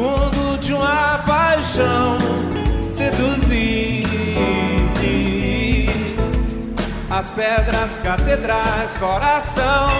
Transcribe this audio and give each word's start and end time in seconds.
fundo 0.00 0.58
de 0.58 0.72
uma 0.72 1.18
paixão, 1.26 2.18
seduzir 2.90 4.08
as 7.10 7.28
pedras 7.28 7.98
catedrais, 7.98 8.96
coração. 8.96 9.90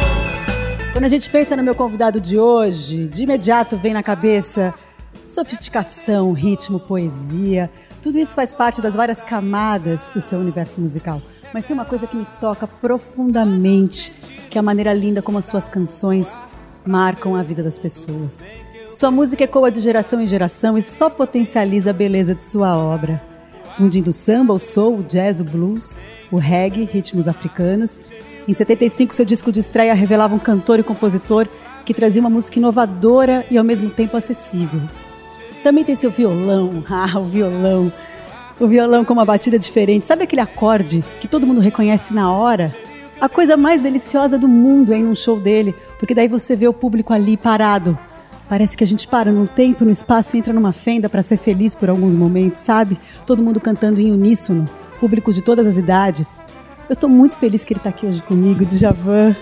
Quando 0.93 1.05
a 1.05 1.09
gente 1.09 1.29
pensa 1.29 1.55
no 1.55 1.63
meu 1.63 1.75
convidado 1.75 2.19
de 2.19 2.39
hoje, 2.39 3.09
de 3.09 3.25
imediato 3.25 3.77
vem 3.77 3.93
na 3.93 4.03
cabeça 4.03 4.73
sofisticação, 5.27 6.33
ritmo, 6.33 6.81
poesia. 6.81 7.71
Tudo 8.03 8.19
isso 8.19 8.35
faz 8.35 8.53
parte 8.55 8.81
das 8.81 8.95
várias 8.95 9.23
camadas 9.23 10.11
do 10.15 10.21
seu 10.21 10.39
universo 10.39 10.81
musical. 10.81 11.21
Mas 11.53 11.67
tem 11.67 11.75
uma 11.75 11.85
coisa 11.85 12.07
que 12.07 12.17
me 12.17 12.27
toca 12.41 12.67
profundamente, 12.67 14.13
que 14.49 14.57
é 14.57 14.61
a 14.61 14.63
maneira 14.63 14.95
linda 14.95 15.21
como 15.21 15.37
as 15.37 15.45
suas 15.45 15.69
canções 15.69 16.41
marcam 16.87 17.37
a 17.37 17.43
vida 17.43 17.63
das 17.63 17.79
pessoas. 17.79 18.47
Sua 18.91 19.09
música 19.09 19.45
ecoa 19.45 19.71
de 19.71 19.81
geração 19.81 20.21
em 20.21 20.27
geração 20.27 20.77
e 20.77 20.83
só 20.83 21.09
potencializa 21.09 21.91
a 21.91 21.93
beleza 21.93 22.35
de 22.35 22.43
sua 22.43 22.77
obra. 22.77 23.23
Fundindo 23.77 24.11
samba, 24.11 24.53
o 24.53 24.59
soul, 24.59 24.99
o 24.99 25.03
jazz, 25.05 25.39
o 25.39 25.45
blues, 25.45 25.97
o 26.29 26.37
reggae, 26.39 26.89
ritmos 26.93 27.29
africanos. 27.29 28.03
Em 28.49 28.53
75, 28.53 29.15
seu 29.15 29.25
disco 29.25 29.53
de 29.53 29.61
estreia 29.61 29.95
revelava 29.95 30.35
um 30.35 30.41
cantor 30.41 30.81
e 30.81 30.83
compositor 30.83 31.47
que 31.85 31.95
trazia 31.95 32.21
uma 32.21 32.29
música 32.29 32.59
inovadora 32.59 33.47
e 33.49 33.57
ao 33.57 33.63
mesmo 33.63 33.91
tempo 33.91 34.17
acessível. 34.17 34.81
Também 35.63 35.85
tem 35.85 35.95
seu 35.95 36.11
violão, 36.11 36.83
ah, 36.91 37.17
o 37.17 37.27
violão. 37.27 37.93
O 38.59 38.67
violão 38.67 39.05
com 39.05 39.13
uma 39.13 39.25
batida 39.25 39.57
diferente. 39.57 40.05
Sabe 40.05 40.25
aquele 40.25 40.41
acorde 40.41 41.05
que 41.21 41.29
todo 41.29 41.47
mundo 41.47 41.61
reconhece 41.61 42.13
na 42.13 42.33
hora? 42.33 42.75
A 43.21 43.29
coisa 43.29 43.57
mais 43.57 43.83
deliciosa 43.83 44.37
do 44.37 44.49
mundo 44.49 44.93
é 44.93 44.99
num 44.99 45.15
show 45.15 45.39
dele, 45.39 45.77
porque 45.97 46.15
daí 46.15 46.27
você 46.27 46.57
vê 46.57 46.67
o 46.67 46.73
público 46.73 47.13
ali 47.13 47.37
parado. 47.37 47.97
Parece 48.51 48.77
que 48.77 48.83
a 48.83 48.87
gente 48.87 49.07
para 49.07 49.31
no 49.31 49.47
tempo, 49.47 49.85
no 49.85 49.93
espaço 49.93 50.35
e 50.35 50.41
entra 50.41 50.53
numa 50.53 50.73
fenda 50.73 51.09
para 51.09 51.23
ser 51.23 51.37
feliz 51.37 51.73
por 51.73 51.89
alguns 51.89 52.17
momentos, 52.17 52.61
sabe? 52.61 52.99
Todo 53.25 53.45
mundo 53.45 53.61
cantando 53.61 54.01
em 54.01 54.11
uníssono, 54.11 54.69
público 54.99 55.33
de 55.33 55.41
todas 55.41 55.65
as 55.69 55.79
idades. 55.79 56.43
Eu 56.89 56.95
estou 56.95 57.09
muito 57.09 57.39
feliz 57.39 57.63
que 57.63 57.73
ele 57.73 57.79
está 57.79 57.91
aqui 57.91 58.07
hoje 58.07 58.21
comigo, 58.25 58.67
Djavan. 58.67 59.37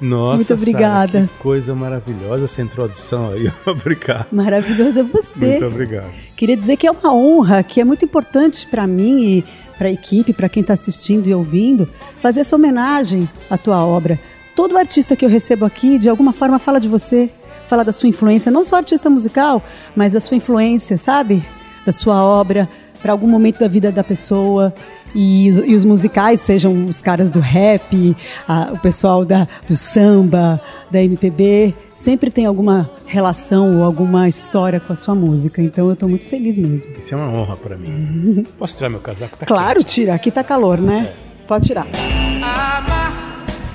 Nossa, 0.00 0.54
Muito 0.54 0.62
obrigada. 0.62 1.12
Sara, 1.12 1.26
que 1.26 1.42
coisa 1.42 1.74
maravilhosa 1.74 2.44
essa 2.44 2.62
introdução 2.62 3.30
aí. 3.30 3.50
Obrigado. 3.66 4.28
Maravilhoso 4.30 5.00
é 5.00 5.02
você. 5.02 5.58
Muito 5.58 5.66
obrigado. 5.66 6.12
Queria 6.36 6.56
dizer 6.56 6.76
que 6.76 6.86
é 6.86 6.90
uma 6.90 7.12
honra, 7.12 7.64
que 7.64 7.80
é 7.80 7.84
muito 7.84 8.04
importante 8.04 8.66
para 8.68 8.86
mim 8.86 9.24
e 9.24 9.44
para 9.76 9.88
a 9.88 9.92
equipe, 9.92 10.32
para 10.32 10.48
quem 10.48 10.60
está 10.60 10.74
assistindo 10.74 11.28
e 11.28 11.34
ouvindo, 11.34 11.88
fazer 12.18 12.40
essa 12.40 12.54
homenagem 12.54 13.28
à 13.50 13.58
tua 13.58 13.84
obra. 13.84 14.20
Todo 14.54 14.78
artista 14.78 15.16
que 15.16 15.24
eu 15.24 15.28
recebo 15.28 15.64
aqui, 15.64 15.98
de 15.98 16.08
alguma 16.08 16.32
forma, 16.32 16.58
fala 16.60 16.78
de 16.78 16.88
você, 16.88 17.30
fala 17.72 17.84
da 17.86 17.92
sua 17.92 18.06
influência, 18.06 18.52
não 18.52 18.62
só 18.62 18.76
artista 18.76 19.08
musical, 19.08 19.62
mas 19.96 20.12
da 20.12 20.20
sua 20.20 20.36
influência, 20.36 20.98
sabe? 20.98 21.42
Da 21.86 21.90
sua 21.90 22.22
obra, 22.22 22.68
para 23.00 23.12
algum 23.12 23.26
momento 23.26 23.58
da 23.58 23.66
vida 23.66 23.90
da 23.90 24.04
pessoa. 24.04 24.74
E 25.14 25.48
os, 25.48 25.56
e 25.58 25.74
os, 25.74 25.82
musicais, 25.82 26.40
sejam 26.40 26.86
os 26.86 27.00
caras 27.00 27.30
do 27.30 27.40
rap, 27.40 28.14
a, 28.46 28.72
o 28.72 28.78
pessoal 28.78 29.24
da, 29.24 29.48
do 29.66 29.74
samba, 29.74 30.60
da 30.90 31.02
MPB, 31.02 31.74
sempre 31.94 32.30
tem 32.30 32.44
alguma 32.44 32.90
relação 33.06 33.78
ou 33.78 33.84
alguma 33.84 34.28
história 34.28 34.78
com 34.78 34.92
a 34.92 34.96
sua 34.96 35.14
música. 35.14 35.62
Então 35.62 35.86
eu 35.86 35.94
estou 35.94 36.10
muito 36.10 36.26
feliz 36.26 36.58
mesmo. 36.58 36.92
Isso 36.98 37.14
é 37.14 37.16
uma 37.16 37.28
honra 37.28 37.56
para 37.56 37.76
mim. 37.78 38.46
Posso 38.58 38.76
tirar 38.76 38.90
meu 38.90 39.00
casaco? 39.00 39.38
Tá 39.38 39.46
claro, 39.46 39.78
quente. 39.78 39.94
tira. 39.94 40.14
Aqui 40.14 40.30
tá 40.30 40.44
calor, 40.44 40.78
né? 40.78 41.14
É. 41.14 41.46
Pode 41.46 41.68
tirar. 41.68 41.86
Amar 41.86 43.12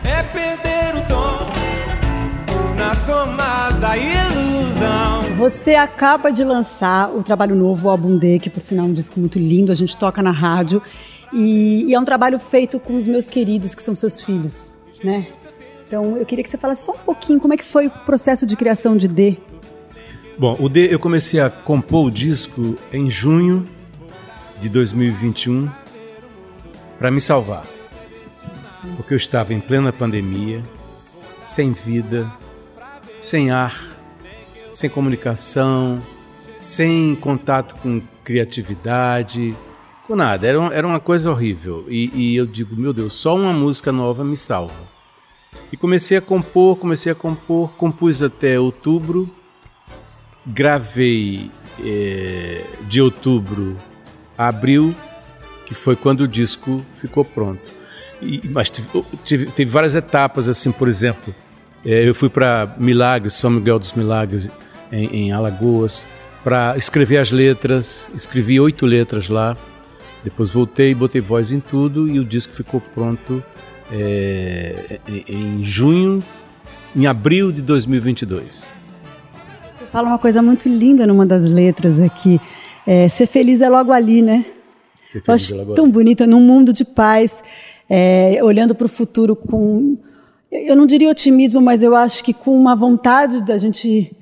é 0.03 0.21
perder 0.21 0.76
nas 2.87 3.03
gomas 3.03 3.77
da 3.79 3.97
ilusão. 3.97 5.35
Você 5.37 5.75
acaba 5.75 6.31
de 6.31 6.41
lançar 6.41 7.13
o 7.13 7.21
trabalho 7.21 7.53
novo, 7.53 7.87
o 7.87 7.91
Álbum 7.91 8.17
D, 8.17 8.39
que 8.39 8.49
por 8.49 8.61
sinal 8.61 8.85
é 8.85 8.89
um 8.89 8.93
disco 8.93 9.19
muito 9.19 9.37
lindo, 9.37 9.73
a 9.73 9.75
gente 9.75 9.97
toca 9.97 10.23
na 10.23 10.31
rádio. 10.31 10.81
E, 11.33 11.83
e, 11.89 11.93
é 11.93 11.99
um 11.99 12.05
trabalho 12.05 12.39
feito 12.39 12.79
com 12.79 12.95
os 12.95 13.05
meus 13.05 13.27
queridos, 13.27 13.75
que 13.75 13.83
são 13.83 13.93
seus 13.93 14.21
filhos, 14.21 14.71
né? 15.03 15.27
Então, 15.85 16.15
eu 16.15 16.25
queria 16.25 16.41
que 16.41 16.49
você 16.49 16.57
falasse 16.57 16.85
só 16.85 16.93
um 16.93 16.97
pouquinho 16.99 17.41
como 17.41 17.53
é 17.53 17.57
que 17.57 17.65
foi 17.65 17.87
o 17.87 17.91
processo 17.91 18.45
de 18.45 18.55
criação 18.55 18.95
de 18.95 19.09
D. 19.09 19.37
Bom, 20.37 20.55
o 20.57 20.69
D 20.69 20.87
eu 20.89 20.97
comecei 20.97 21.41
a 21.41 21.49
compor 21.49 22.05
o 22.05 22.11
disco 22.11 22.77
em 22.93 23.11
junho 23.11 23.67
de 24.61 24.69
2021 24.69 25.69
para 26.97 27.11
me 27.11 27.19
salvar. 27.19 27.65
Sim. 28.65 28.93
Porque 28.95 29.13
eu 29.13 29.17
estava 29.17 29.53
em 29.53 29.59
plena 29.59 29.91
pandemia, 29.91 30.63
sem 31.43 31.73
vida, 31.73 32.25
sem 33.19 33.51
ar, 33.51 33.87
sem 34.71 34.89
comunicação, 34.89 36.01
sem 36.55 37.15
contato 37.15 37.75
com 37.75 38.01
criatividade, 38.23 39.55
com 40.05 40.15
nada. 40.15 40.47
Era, 40.47 40.59
era 40.73 40.87
uma 40.87 40.99
coisa 40.99 41.29
horrível. 41.31 41.85
E, 41.87 42.11
e, 42.13 42.35
eu 42.35 42.45
digo, 42.45 42.75
meu 42.75 42.93
Deus, 42.93 43.13
só 43.13 43.35
uma 43.35 43.53
música 43.53 43.91
nova 43.91 44.23
me 44.23 44.37
salva. 44.37 44.87
E 45.71 45.77
comecei 45.77 46.17
a 46.17 46.21
compor, 46.21 46.77
comecei 46.77 47.11
a 47.11 47.15
compor, 47.15 47.71
compus 47.71 48.21
até 48.21 48.59
outubro, 48.59 49.29
gravei 50.45 51.51
é, 51.83 52.63
de 52.87 53.01
outubro 53.01 53.77
a 54.37 54.47
abril, 54.47 54.95
que 55.65 55.73
foi 55.73 55.95
quando 55.95 56.21
o 56.21 56.27
disco 56.27 56.81
ficou 56.93 57.25
pronto. 57.25 57.61
E, 58.21 58.41
mas 58.49 58.69
teve 58.69 59.65
várias 59.65 59.95
etapas, 59.95 60.47
assim, 60.47 60.71
por 60.71 60.87
exemplo, 60.87 61.33
eu 61.83 62.13
fui 62.13 62.29
para 62.29 62.75
Milagres, 62.77 63.33
São 63.33 63.49
Miguel 63.49 63.79
dos 63.79 63.93
Milagres, 63.93 64.49
em, 64.91 65.05
em 65.05 65.31
Alagoas, 65.31 66.05
para 66.43 66.77
escrever 66.77 67.17
as 67.17 67.31
letras, 67.31 68.09
escrevi 68.15 68.59
oito 68.59 68.85
letras 68.85 69.29
lá, 69.29 69.57
depois 70.23 70.51
voltei, 70.51 70.93
botei 70.93 71.21
voz 71.21 71.51
em 71.51 71.59
tudo 71.59 72.07
e 72.07 72.19
o 72.19 72.25
disco 72.25 72.53
ficou 72.53 72.81
pronto 72.81 73.43
é, 73.91 74.99
em 75.27 75.63
junho, 75.63 76.23
em 76.95 77.05
abril 77.05 77.51
de 77.51 77.61
2022. 77.61 78.73
Você 79.77 79.85
fala 79.91 80.07
uma 80.07 80.17
coisa 80.17 80.41
muito 80.41 80.67
linda 80.67 81.05
numa 81.07 81.25
das 81.25 81.43
letras 81.43 81.99
aqui. 81.99 82.39
É, 82.85 83.07
ser 83.07 83.27
feliz 83.27 83.61
é 83.61 83.69
logo 83.69 83.91
ali, 83.91 84.21
né? 84.21 84.45
Ser 85.07 85.21
feliz 85.21 85.29
acho 85.29 85.53
é 85.53 85.57
logo 85.57 85.73
tão 85.73 85.85
ali. 85.85 85.93
bonito, 85.93 86.25
num 86.27 86.41
mundo 86.41 86.73
de 86.73 86.83
paz, 86.83 87.43
é, 87.89 88.39
olhando 88.41 88.75
para 88.75 88.85
o 88.85 88.89
futuro 88.89 89.35
com, 89.35 89.97
eu 90.51 90.75
não 90.75 90.85
diria 90.85 91.09
otimismo, 91.09 91.61
mas 91.61 91.83
eu 91.83 91.95
acho 91.95 92.23
que 92.23 92.33
com 92.33 92.57
uma 92.57 92.75
vontade 92.75 93.43
da 93.43 93.57
gente 93.57 94.15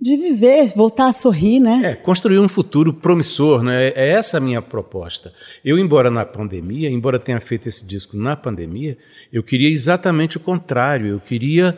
de 0.00 0.16
viver, 0.16 0.66
voltar 0.74 1.08
a 1.08 1.12
sorrir, 1.12 1.60
né? 1.60 1.82
É, 1.84 1.94
construir 1.94 2.38
um 2.38 2.48
futuro 2.48 2.92
promissor, 2.94 3.62
né? 3.62 3.88
É 3.88 4.12
essa 4.12 4.38
a 4.38 4.40
minha 4.40 4.62
proposta. 4.62 5.30
Eu, 5.62 5.78
embora 5.78 6.10
na 6.10 6.24
pandemia, 6.24 6.88
embora 6.88 7.18
tenha 7.18 7.38
feito 7.38 7.68
esse 7.68 7.86
disco 7.86 8.16
na 8.16 8.34
pandemia, 8.34 8.96
eu 9.30 9.42
queria 9.42 9.68
exatamente 9.68 10.38
o 10.38 10.40
contrário. 10.40 11.06
Eu 11.08 11.20
queria 11.20 11.76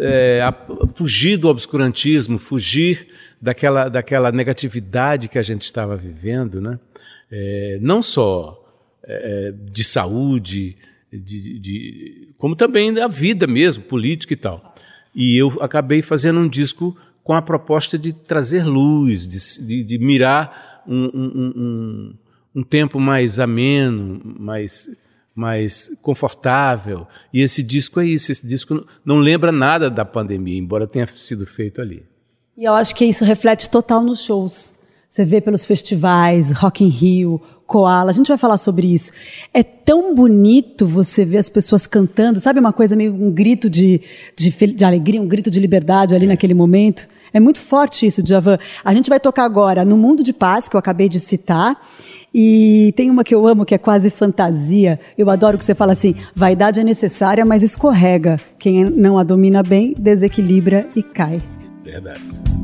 é, 0.00 0.42
a, 0.42 0.54
fugir 0.94 1.38
do 1.38 1.48
obscurantismo, 1.48 2.38
fugir 2.38 3.08
daquela, 3.40 3.88
daquela 3.88 4.30
negatividade 4.30 5.28
que 5.28 5.38
a 5.38 5.42
gente 5.42 5.62
estava 5.62 5.96
vivendo, 5.96 6.60
né? 6.60 6.78
É, 7.30 7.78
não 7.80 8.02
só 8.02 8.62
é, 9.02 9.54
de 9.72 9.82
saúde, 9.82 10.76
de, 11.12 11.58
de, 11.58 12.28
como 12.38 12.56
também 12.56 12.92
da 12.92 13.06
vida 13.06 13.46
mesmo, 13.46 13.82
política 13.82 14.32
e 14.32 14.36
tal. 14.36 14.74
E 15.14 15.36
eu 15.36 15.58
acabei 15.60 16.00
fazendo 16.00 16.40
um 16.40 16.48
disco 16.48 16.96
com 17.22 17.34
a 17.34 17.42
proposta 17.42 17.98
de 17.98 18.12
trazer 18.12 18.64
luz, 18.64 19.28
de, 19.28 19.66
de, 19.66 19.84
de 19.84 19.98
mirar 19.98 20.82
um, 20.86 21.04
um, 21.04 21.52
um, 21.56 22.14
um, 22.56 22.62
tempo 22.62 22.98
mais 22.98 23.38
ameno, 23.38 24.20
mais, 24.24 24.90
mais 25.34 25.96
confortável. 26.00 27.06
E 27.32 27.40
esse 27.40 27.62
disco 27.62 28.00
é 28.00 28.06
isso, 28.06 28.32
esse 28.32 28.46
disco 28.46 28.86
não 29.04 29.18
lembra 29.18 29.52
nada 29.52 29.90
da 29.90 30.04
pandemia, 30.04 30.58
embora 30.58 30.86
tenha 30.86 31.06
sido 31.06 31.46
feito 31.46 31.80
ali. 31.80 32.02
E 32.56 32.64
eu 32.64 32.72
acho 32.72 32.94
que 32.94 33.04
isso 33.04 33.24
reflete 33.24 33.70
total 33.70 34.02
nos 34.02 34.24
shows. 34.24 34.74
Você 35.08 35.24
vê 35.24 35.40
pelos 35.40 35.64
festivais, 35.64 36.50
Rock 36.52 36.82
in 36.82 36.88
Rio, 36.88 37.40
Koala. 37.72 38.10
A 38.10 38.12
gente 38.12 38.28
vai 38.28 38.36
falar 38.36 38.58
sobre 38.58 38.92
isso. 38.92 39.12
É 39.54 39.62
tão 39.62 40.14
bonito 40.14 40.86
você 40.86 41.24
ver 41.24 41.38
as 41.38 41.48
pessoas 41.48 41.86
cantando, 41.86 42.38
sabe 42.38 42.60
uma 42.60 42.72
coisa 42.72 42.94
meio 42.94 43.14
um 43.14 43.30
grito 43.30 43.70
de, 43.70 44.02
de, 44.36 44.50
de 44.50 44.84
alegria, 44.84 45.22
um 45.22 45.26
grito 45.26 45.50
de 45.50 45.58
liberdade 45.58 46.14
ali 46.14 46.26
naquele 46.26 46.52
momento. 46.52 47.08
É 47.32 47.40
muito 47.40 47.58
forte 47.58 48.06
isso, 48.06 48.22
Djavan. 48.22 48.58
A 48.84 48.92
gente 48.92 49.08
vai 49.08 49.18
tocar 49.18 49.44
agora 49.44 49.86
no 49.86 49.96
Mundo 49.96 50.22
de 50.22 50.34
Paz, 50.34 50.68
que 50.68 50.76
eu 50.76 50.78
acabei 50.78 51.08
de 51.08 51.18
citar. 51.18 51.80
E 52.34 52.92
tem 52.94 53.08
uma 53.10 53.24
que 53.24 53.34
eu 53.34 53.46
amo, 53.46 53.64
que 53.64 53.74
é 53.74 53.78
quase 53.78 54.10
fantasia. 54.10 55.00
Eu 55.16 55.30
adoro 55.30 55.56
que 55.56 55.64
você 55.64 55.74
fala 55.74 55.92
assim: 55.92 56.14
vaidade 56.34 56.78
é 56.78 56.84
necessária, 56.84 57.44
mas 57.44 57.62
escorrega. 57.62 58.38
Quem 58.58 58.84
não 58.84 59.16
a 59.16 59.22
domina 59.22 59.62
bem, 59.62 59.94
desequilibra 59.98 60.86
e 60.94 61.02
cai. 61.02 61.40
Verdade. 61.82 62.61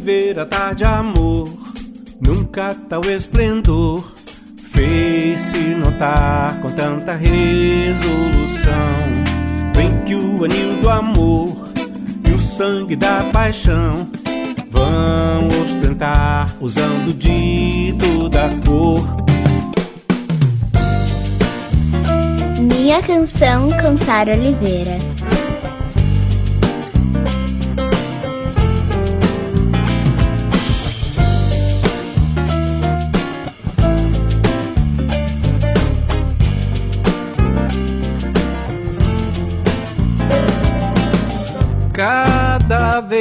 Vem 0.00 0.04
ver 0.04 0.38
a 0.38 0.46
tarde, 0.46 0.84
amor, 0.84 1.48
nunca 2.26 2.74
tal 2.88 3.04
esplendor 3.04 4.02
fez-se 4.56 5.58
notar 5.74 6.58
com 6.62 6.70
tanta 6.70 7.12
resolução. 7.12 8.72
Vem 9.74 10.02
que 10.04 10.14
o 10.14 10.44
anil 10.44 10.76
do 10.80 10.88
amor 10.88 11.68
e 12.26 12.32
o 12.32 12.38
sangue 12.38 12.96
da 12.96 13.24
paixão 13.24 14.08
vão 14.70 15.62
ostentar 15.62 16.50
usando 16.60 17.12
de 17.12 17.94
toda 17.98 18.48
cor. 18.64 19.04
Minha 22.58 23.02
canção 23.02 23.68
com 23.72 23.98
Sara 23.98 24.32
Oliveira. 24.32 24.98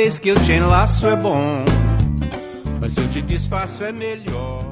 Vez 0.01 0.17
que 0.17 0.29
eu 0.29 0.41
te 0.43 0.53
enlaço 0.53 1.05
é 1.07 1.13
bom, 1.13 1.65
mas 2.79 2.93
se 2.93 3.01
eu 3.01 3.09
te 3.09 3.21
desfaço 3.21 3.83
é 3.83 3.91
melhor. 3.91 4.63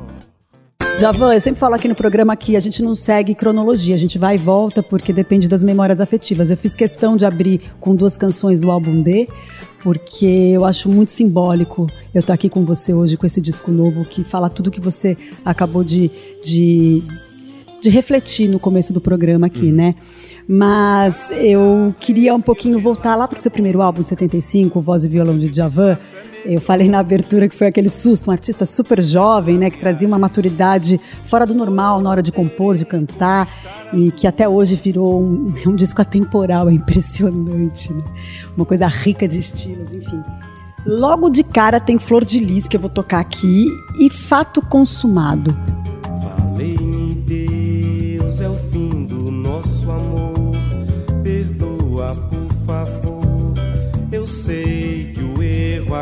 Javan, 0.98 1.34
eu 1.34 1.42
sempre 1.42 1.60
falo 1.60 1.76
aqui 1.76 1.86
no 1.86 1.96
programa 1.96 2.34
que 2.38 2.56
a 2.56 2.62
gente 2.62 2.82
não 2.82 2.96
segue 2.96 3.36
cronologia, 3.36 3.94
a 3.94 3.98
gente 3.98 4.18
vai 4.18 4.36
e 4.36 4.38
volta 4.38 4.82
porque 4.82 5.12
depende 5.12 5.50
das 5.50 5.66
memórias 5.66 6.00
afetivas. 6.00 6.50
Eu 6.50 6.56
fiz 6.56 6.78
questão 6.78 7.18
de 7.18 7.26
abrir 7.26 7.60
com 7.78 7.94
duas 7.94 8.16
canções 8.16 8.62
do 8.62 8.72
álbum 8.72 9.02
D, 9.02 9.28
porque 9.84 10.26
eu 10.26 10.64
acho 10.64 10.88
muito 10.88 11.12
simbólico 11.12 11.88
eu 12.14 12.22
estar 12.22 12.34
aqui 12.34 12.48
com 12.48 12.64
você 12.64 12.94
hoje 12.94 13.18
com 13.18 13.26
esse 13.26 13.42
disco 13.42 13.70
novo 13.70 14.06
que 14.06 14.24
fala 14.24 14.50
tudo 14.50 14.72
que 14.72 14.80
você 14.80 15.18
acabou 15.44 15.84
de, 15.84 16.10
de, 16.42 17.04
de 17.82 17.90
refletir 17.90 18.48
no 18.48 18.62
começo 18.62 18.94
do 18.94 19.02
programa 19.02 19.48
aqui, 19.48 19.74
né? 19.74 19.94
Mas 20.48 21.30
eu 21.32 21.94
queria 22.00 22.34
um 22.34 22.42
pouquinho 22.42 22.80
voltar 22.80 23.16
lá 23.16 23.28
para 23.28 23.38
o 23.38 23.40
seu 23.40 23.52
primeiro 23.52 23.82
álbum 23.82 24.02
de 24.02 24.10
75, 24.10 24.80
Voz 24.80 25.04
e 25.04 25.10
Violão 25.10 25.38
de 25.38 25.50
Djavan. 25.50 25.98
Eu 26.46 26.62
falei 26.62 26.88
na 26.88 27.00
abertura 27.00 27.50
que 27.50 27.56
foi 27.56 27.68
aquele 27.68 27.90
susto, 27.90 28.30
um 28.30 28.32
artista 28.32 28.66
super 28.66 29.02
jovem, 29.02 29.58
né, 29.58 29.70
que 29.70 29.78
trazia 29.78 30.08
uma 30.08 30.18
maturidade 30.18 31.00
fora 31.22 31.46
do 31.46 31.54
normal 31.54 32.00
na 32.00 32.10
hora 32.10 32.22
de 32.22 32.32
compor, 32.32 32.78
de 32.78 32.86
cantar, 32.86 33.50
e 33.92 34.12
que 34.12 34.26
até 34.26 34.48
hoje 34.48 34.76
virou 34.76 35.22
um, 35.22 35.54
um 35.66 35.76
disco 35.76 36.02
atemporal, 36.02 36.70
é 36.70 36.74
impressionante, 36.74 37.92
né? 37.92 38.04
uma 38.56 38.66
coisa 38.66 38.88
rica 38.88 39.28
de 39.28 39.38
estilos, 39.38 39.94
enfim. 39.94 40.22
Logo 40.86 41.30
de 41.30 41.44
cara 41.44 41.82
tem 41.82 42.00
Flor 42.00 42.24
de 42.24 42.40
Lis, 42.40 42.66
que 42.66 42.78
eu 42.78 42.82
vou 42.82 42.90
tocar 42.90 43.20
aqui, 43.20 43.66
e 44.00 44.10
Fato 44.10 44.62
Consumado. 44.62 45.58
Falei-me 46.22 47.14
Deus, 47.16 48.40
é 48.40 48.48
o 48.48 48.54
fim 48.54 49.06
do 49.06 49.30
nosso 49.30 49.92
amor. 49.92 50.07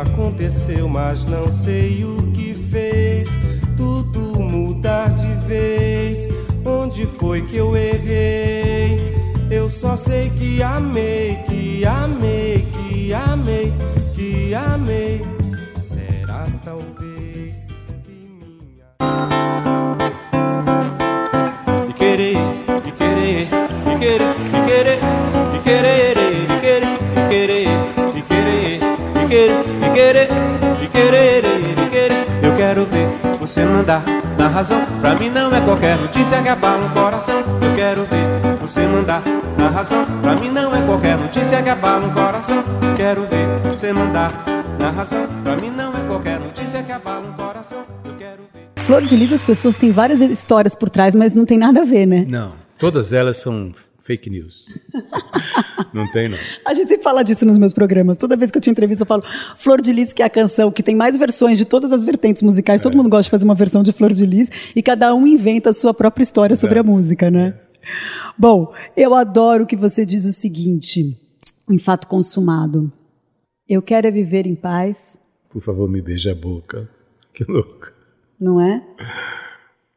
Aconteceu, 0.00 0.88
mas 0.88 1.24
não 1.24 1.50
sei 1.50 2.04
o 2.04 2.16
que 2.32 2.54
fez. 2.54 3.28
Tudo 3.76 4.40
mudar 4.40 5.08
de 5.10 5.46
vez. 5.46 6.28
Onde 6.64 7.06
foi 7.06 7.42
que 7.42 7.56
eu 7.56 7.76
errei? 7.76 9.14
Eu 9.50 9.70
só 9.70 9.94
sei 9.94 10.28
que 10.30 10.60
amei, 10.62 11.38
que 11.48 11.84
amei, 11.84 12.66
que 12.72 13.14
amei, 13.14 13.72
que 14.14 14.54
amei. 14.54 15.20
Será 15.76 16.46
talvez 16.64 17.68
que 18.04 18.28
minha. 18.40 18.86
e 21.88 21.92
querer, 21.92 22.36
e 22.84 22.92
querer, 22.92 23.48
e 23.86 23.98
querer, 23.98 24.36
e 24.52 24.60
querer, 24.66 24.98
e 25.54 25.60
querer, 25.62 26.16
e 26.42 26.60
querer, 26.60 26.82
e 27.14 27.28
querer, 27.28 27.68
e 28.16 28.22
querer, 28.22 28.80
e 29.22 29.28
querer, 29.28 29.75
querer, 29.96 30.28
e 30.82 30.88
querer, 30.88 31.44
e 31.46 31.90
querer. 31.90 32.26
Eu 32.42 32.54
quero 32.54 32.84
ver 32.84 33.08
você 33.40 33.64
mandar 33.64 34.04
na 34.36 34.46
razão. 34.46 34.84
Pra 35.00 35.14
mim 35.14 35.30
não 35.30 35.54
é 35.54 35.60
qualquer 35.62 35.96
notícia 35.96 36.42
que 36.42 36.48
abala 36.50 36.84
o 36.84 36.90
coração. 36.90 37.38
Eu 37.62 37.74
quero 37.74 38.02
ver 38.04 38.58
você 38.60 38.82
mandar 38.82 39.22
na 39.56 39.70
razão. 39.70 40.04
Pra 40.20 40.34
mim 40.36 40.50
não 40.50 40.76
é 40.76 40.82
qualquer 40.82 41.16
notícia 41.16 41.62
que 41.62 41.70
abala 41.70 42.06
o 42.06 42.12
coração. 42.12 42.62
Quero 42.94 43.22
ver 43.22 43.46
você 43.70 43.90
mandar 43.90 44.30
na 44.78 44.90
razão. 44.90 45.26
Pra 45.42 45.56
mim 45.56 45.70
não 45.70 45.96
é 45.96 46.06
qualquer 46.06 46.40
notícia 46.40 46.82
que 46.82 46.92
abala 46.92 47.30
o 47.30 47.32
coração. 47.32 47.82
Eu 48.04 48.14
quero 48.16 48.42
ver. 48.52 48.68
Flor 48.76 49.00
de 49.00 49.16
Lis, 49.16 49.32
as 49.32 49.42
pessoas 49.42 49.78
têm 49.78 49.92
várias 49.92 50.20
histórias 50.20 50.74
por 50.74 50.90
trás, 50.90 51.14
mas 51.14 51.34
não 51.34 51.46
tem 51.46 51.56
nada 51.56 51.80
a 51.80 51.84
ver, 51.86 52.04
né? 52.04 52.26
Não, 52.30 52.52
todas 52.78 53.14
elas 53.14 53.38
são 53.38 53.72
fake 54.06 54.30
news. 54.30 54.64
não 55.92 56.10
tem, 56.12 56.28
não. 56.28 56.38
A 56.64 56.72
gente 56.72 56.88
sempre 56.88 57.02
fala 57.02 57.22
disso 57.24 57.44
nos 57.44 57.58
meus 57.58 57.74
programas. 57.74 58.16
Toda 58.16 58.36
vez 58.36 58.50
que 58.50 58.58
eu 58.58 58.62
te 58.62 58.70
entrevisto, 58.70 59.02
eu 59.02 59.06
falo 59.06 59.22
Flor 59.56 59.82
de 59.82 59.92
Lis, 59.92 60.12
que 60.12 60.22
é 60.22 60.26
a 60.26 60.30
canção 60.30 60.70
que 60.70 60.82
tem 60.82 60.94
mais 60.94 61.16
versões 61.16 61.58
de 61.58 61.64
todas 61.64 61.92
as 61.92 62.04
vertentes 62.04 62.42
musicais. 62.42 62.82
Todo 62.82 62.96
mundo 62.96 63.08
gosta 63.08 63.24
de 63.24 63.30
fazer 63.30 63.44
uma 63.44 63.54
versão 63.54 63.82
de 63.82 63.92
Flor 63.92 64.12
de 64.12 64.24
Lis 64.24 64.48
e 64.74 64.82
cada 64.82 65.14
um 65.14 65.26
inventa 65.26 65.70
a 65.70 65.72
sua 65.72 65.92
própria 65.92 66.22
história 66.22 66.54
sobre 66.54 66.78
a 66.78 66.82
música, 66.82 67.30
né? 67.30 67.58
Bom, 68.38 68.72
eu 68.96 69.14
adoro 69.14 69.66
que 69.66 69.76
você 69.76 70.06
diz 70.06 70.24
o 70.24 70.32
seguinte, 70.32 71.18
em 71.68 71.78
fato 71.78 72.06
consumado. 72.06 72.92
Eu 73.68 73.82
quero 73.82 74.06
é 74.06 74.10
viver 74.10 74.46
em 74.46 74.54
paz, 74.54 75.18
Por 75.50 75.60
favor, 75.60 75.88
me 75.88 76.00
beija 76.00 76.30
a 76.30 76.34
boca. 76.34 76.88
Que 77.34 77.44
louco. 77.44 77.92
não 78.40 78.60
é? 78.60 78.82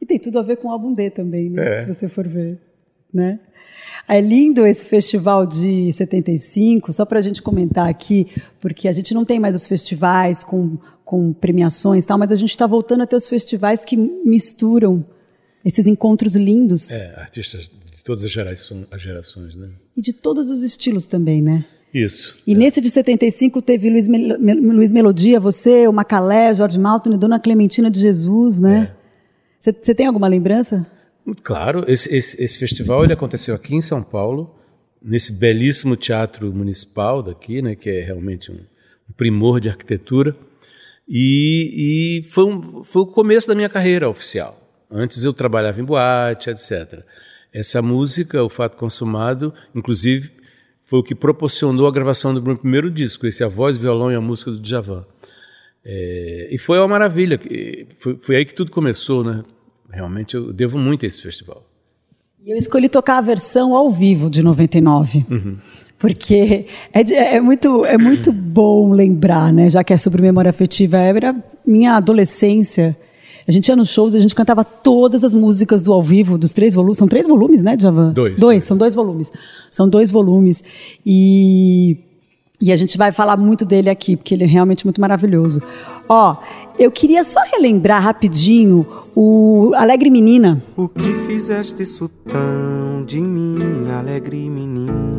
E 0.02 0.06
tem 0.06 0.20
tudo 0.20 0.40
a 0.40 0.42
ver 0.42 0.58
com 0.58 0.68
o 0.68 0.72
álbum 0.72 0.94
D 0.94 1.10
também, 1.10 1.50
né? 1.50 1.76
É. 1.76 1.80
Se 1.80 1.94
você 1.94 2.10
for 2.10 2.28
ver, 2.28 2.60
né? 3.14 3.40
É 4.08 4.20
lindo 4.20 4.66
esse 4.66 4.86
festival 4.86 5.46
de 5.46 5.94
75, 5.94 6.92
só 6.92 7.06
para 7.06 7.20
a 7.20 7.22
gente 7.22 7.42
comentar 7.42 7.88
aqui, 7.88 8.28
porque 8.60 8.88
a 8.88 8.92
gente 8.92 9.14
não 9.14 9.24
tem 9.24 9.40
mais 9.40 9.54
os 9.54 9.68
festivais 9.68 10.44
com, 10.44 10.78
com 11.06 11.32
premiações 11.32 12.04
e 12.04 12.08
tal, 12.08 12.18
mas 12.18 12.32
a 12.32 12.36
gente 12.36 12.52
está 12.52 12.66
voltando 12.66 13.04
a 13.04 13.08
ter 13.08 13.16
os 13.16 13.30
festivais 13.30 13.86
que 13.86 13.96
misturam 13.96 15.06
esses 15.64 15.86
encontros 15.86 16.36
lindos 16.36 16.90
É, 16.90 17.14
artistas 17.18 17.70
de 17.94 18.04
todas 18.04 18.24
as 18.24 18.32
gerações, 18.32 18.88
as 18.90 19.02
gerações 19.02 19.56
né? 19.56 19.70
e 19.96 20.02
de 20.02 20.14
todos 20.14 20.50
os 20.50 20.64
estilos 20.64 21.06
também, 21.06 21.42
né? 21.42 21.66
Isso. 21.94 22.38
E 22.46 22.54
nesse 22.54 22.80
de 22.82 22.90
75 22.90 23.62
teve 23.62 23.90
Luiz, 23.90 24.08
Mel 24.08 24.38
Luiz 24.40 24.94
Melodia, 24.94 25.40
você, 25.40 25.88
o 25.88 25.92
Macalé, 25.94 26.54
Jorge 26.54 26.80
Malton 26.80 27.14
e 27.14 27.18
Dona 27.18 27.40
Clementina 27.40 27.90
de 27.90 28.00
Jesus, 28.00 28.60
né? 28.60 28.92
Você 29.60 29.74
você 29.74 29.96
tem 29.96 30.06
alguma 30.06 30.28
lembrança? 30.28 30.86
Claro, 31.44 31.84
esse, 31.88 32.14
esse, 32.16 32.42
esse 32.42 32.58
festival 32.58 33.04
ele 33.04 33.14
aconteceu 33.14 33.54
aqui 33.54 33.76
em 33.76 33.82
São 33.82 34.02
Paulo, 34.02 34.56
nesse 35.02 35.32
belíssimo 35.34 35.96
teatro 35.96 36.52
municipal 36.54 37.22
daqui, 37.22 37.62
né, 37.62 37.76
que 37.76 37.90
é 37.90 38.02
realmente 38.02 38.52
um, 38.52 38.56
um 38.56 39.14
primor 39.16 39.60
de 39.60 39.70
arquitetura. 39.70 40.36
E, 41.08 42.22
e 42.22 42.30
foi, 42.30 42.46
um, 42.46 42.84
foi 42.84 43.02
o 43.02 43.06
começo 43.08 43.48
da 43.48 43.56
minha 43.56 43.70
carreira 43.70 44.10
oficial. 44.10 44.60
Antes 44.92 45.24
eu 45.24 45.34
trabalhava 45.34 45.80
em 45.80 45.84
boate, 45.84 46.50
etc. 46.50 47.04
Essa 47.54 47.82
música, 47.82 48.44
O 48.44 48.50
Fato 48.50 48.78
Consumado, 48.78 49.54
inclusive, 49.74 50.32
foi 50.84 51.00
o 51.00 51.04
que 51.04 51.16
proporcionou 51.16 51.88
a 51.88 51.92
gravação 51.92 52.34
do 52.34 52.42
meu 52.42 52.58
primeiro 52.58 52.90
disco, 52.90 53.28
esse 53.28 53.44
A 53.44 53.48
Voz, 53.48 53.78
Violão 53.78 54.12
e 54.12 54.16
a 54.16 54.22
Música 54.22 54.52
do 54.52 54.60
Djavan. 54.60 55.06
É, 55.84 56.50
e 56.52 56.58
foi 56.58 56.78
uma 56.78 56.88
maravilha. 56.88 57.40
Foi, 57.98 58.18
foi 58.18 58.36
aí 58.38 58.46
que 58.46 58.54
tudo 58.54 58.72
começou, 58.72 59.24
né? 59.24 59.44
Realmente 59.92 60.36
eu 60.36 60.54
devo 60.54 60.78
muito 60.78 61.06
a 61.06 61.08
esse 61.08 61.22
festival. 61.22 61.64
E 62.46 62.52
eu 62.52 62.58
escolhi 62.58 62.88
tocar 62.88 63.18
a 63.18 63.22
versão 63.22 63.76
ao 63.76 63.90
vivo 63.92 64.30
de 64.30 64.42
99. 64.42 65.26
Uhum. 65.30 65.58
Porque 65.98 66.66
é, 66.94 67.36
é 67.36 67.42
muito, 67.42 67.86
é 67.86 67.98
muito 67.98 68.32
bom 68.32 68.92
lembrar, 68.92 69.52
né? 69.52 69.70
Já 69.70 69.84
que 69.84 69.92
é 69.92 69.98
sobre 69.98 70.22
memória 70.22 70.50
afetiva. 70.50 70.98
Era 70.98 71.36
minha 71.66 71.96
adolescência. 71.96 72.98
A 73.46 73.52
gente 73.52 73.68
ia 73.68 73.76
nos 73.76 73.90
shows 73.90 74.14
e 74.14 74.18
a 74.18 74.22
gente 74.22 74.34
cantava 74.36 74.64
todas 74.64 75.24
as 75.24 75.34
músicas 75.36 75.84
do 75.84 75.92
ao 75.92 76.02
vivo, 76.02 76.38
dos 76.38 76.54
três 76.54 76.74
volumes. 76.74 76.98
São 76.98 77.08
três 77.08 77.28
volumes, 77.28 77.62
né, 77.64 77.76
Djavan? 77.76 78.14
Dois, 78.14 78.14
Dois, 78.14 78.40
dois. 78.40 78.64
são 78.64 78.78
dois 78.78 78.96
volumes. 78.96 79.32
São 79.70 79.90
dois 79.90 80.10
volumes. 80.12 80.64
E 81.06 81.98
E 82.62 82.72
a 82.72 82.76
gente 82.76 82.98
vai 82.98 83.12
falar 83.12 83.36
muito 83.38 83.66
dele 83.66 83.90
aqui, 83.90 84.16
porque 84.16 84.34
ele 84.36 84.44
é 84.44 84.48
realmente 84.48 84.86
muito 84.86 85.02
maravilhoso. 85.02 85.62
Ó, 86.08 86.36
eu 86.80 86.90
queria 86.90 87.26
só 87.26 87.42
relembrar 87.52 88.02
rapidinho 88.02 88.88
o 89.14 89.74
Alegre 89.76 90.10
Menina. 90.10 90.64
O 90.78 90.88
que 90.88 91.14
fizeste 91.28 91.84
isso 91.84 92.10
tão 92.26 93.04
de 93.06 93.20
mim, 93.22 93.56
alegre 93.92 94.50
menina? 94.50 95.19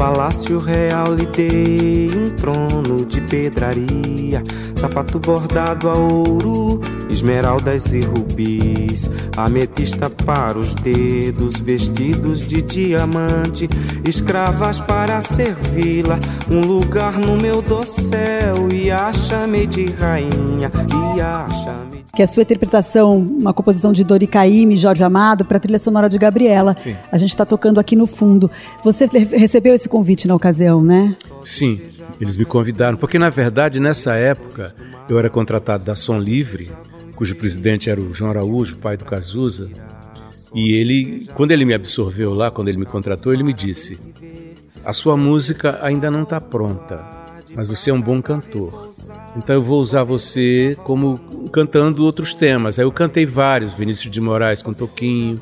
Palácio 0.00 0.58
Real 0.58 1.12
lhe 1.12 1.26
dei 1.26 2.08
um 2.16 2.30
trono 2.34 3.04
de 3.04 3.20
pedraria, 3.20 4.42
sapato 4.74 5.18
bordado 5.18 5.90
a 5.90 5.92
ouro, 5.92 6.80
esmeraldas 7.10 7.92
e 7.92 8.00
rubis, 8.00 9.10
ametista 9.36 10.08
para 10.08 10.58
os 10.58 10.72
dedos, 10.72 11.60
vestidos 11.60 12.48
de 12.48 12.62
diamante, 12.62 13.68
escravas 14.08 14.80
para 14.80 15.20
servi-la, 15.20 16.18
um 16.50 16.62
lugar 16.66 17.18
no 17.18 17.36
meu 17.36 17.60
dossel, 17.60 18.72
e 18.72 18.90
a 18.90 19.12
chamei 19.12 19.66
de 19.66 19.84
rainha, 19.84 20.70
e 21.14 21.20
a 21.20 21.46
chamei 21.46 22.00
que 22.14 22.22
é 22.22 22.24
a 22.24 22.26
sua 22.26 22.42
interpretação, 22.42 23.16
uma 23.18 23.54
composição 23.54 23.92
de 23.92 24.02
Dori 24.02 24.26
Caymmi, 24.26 24.76
Jorge 24.76 25.02
Amado, 25.04 25.44
para 25.44 25.58
a 25.58 25.60
trilha 25.60 25.78
sonora 25.78 26.08
de 26.08 26.18
Gabriela. 26.18 26.76
Sim. 26.78 26.96
A 27.10 27.16
gente 27.16 27.30
está 27.30 27.46
tocando 27.46 27.78
aqui 27.78 27.94
no 27.94 28.06
fundo. 28.06 28.50
Você 28.82 29.06
recebeu 29.06 29.74
esse 29.74 29.88
convite 29.90 30.26
na 30.26 30.34
ocasião, 30.34 30.82
né? 30.82 31.14
Sim, 31.44 31.80
eles 32.18 32.36
me 32.36 32.46
convidaram, 32.46 32.96
porque 32.96 33.18
na 33.18 33.28
verdade 33.28 33.80
nessa 33.80 34.14
época 34.14 34.74
eu 35.08 35.18
era 35.18 35.28
contratado 35.28 35.84
da 35.84 35.94
Som 35.94 36.18
Livre, 36.18 36.70
cujo 37.16 37.36
presidente 37.36 37.90
era 37.90 38.00
o 38.00 38.14
João 38.14 38.30
Araújo, 38.30 38.78
pai 38.78 38.96
do 38.96 39.04
Cazuza, 39.04 39.68
e 40.54 40.72
ele, 40.72 41.28
quando 41.34 41.52
ele 41.52 41.64
me 41.64 41.74
absorveu 41.74 42.32
lá, 42.32 42.50
quando 42.50 42.68
ele 42.68 42.78
me 42.78 42.86
contratou, 42.86 43.32
ele 43.32 43.42
me 43.42 43.52
disse: 43.52 43.98
a 44.84 44.92
sua 44.92 45.16
música 45.16 45.78
ainda 45.82 46.10
não 46.10 46.22
está 46.22 46.40
pronta, 46.40 47.04
mas 47.54 47.68
você 47.68 47.90
é 47.90 47.94
um 47.94 48.00
bom 48.00 48.22
cantor. 48.22 48.90
Então 49.36 49.54
eu 49.54 49.62
vou 49.62 49.80
usar 49.80 50.02
você 50.02 50.76
como 50.82 51.18
cantando 51.52 52.04
outros 52.04 52.34
temas. 52.34 52.78
Aí 52.78 52.84
eu 52.84 52.90
cantei 52.90 53.24
vários, 53.26 53.74
Vinícius 53.74 54.10
de 54.10 54.20
Moraes 54.20 54.62
com 54.62 54.72
Toquinho. 54.72 55.40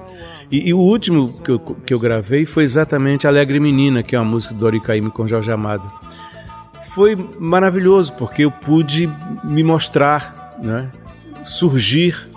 E, 0.50 0.68
e 0.68 0.74
o 0.74 0.78
último 0.78 1.32
que 1.42 1.50
eu, 1.50 1.58
que 1.58 1.94
eu 1.94 1.98
gravei 1.98 2.46
foi 2.46 2.64
exatamente 2.64 3.26
Alegre 3.26 3.60
Menina, 3.60 4.02
que 4.02 4.16
é 4.16 4.18
uma 4.20 4.30
música 4.30 4.54
do 4.54 4.60
Dori 4.60 4.80
Caymmi 4.80 5.10
com 5.10 5.26
Jorge 5.26 5.50
Amado. 5.52 5.86
Foi 6.94 7.16
maravilhoso, 7.38 8.14
porque 8.14 8.44
eu 8.44 8.50
pude 8.50 9.08
me 9.44 9.62
mostrar, 9.62 10.58
né? 10.62 10.90
surgir 11.44 12.28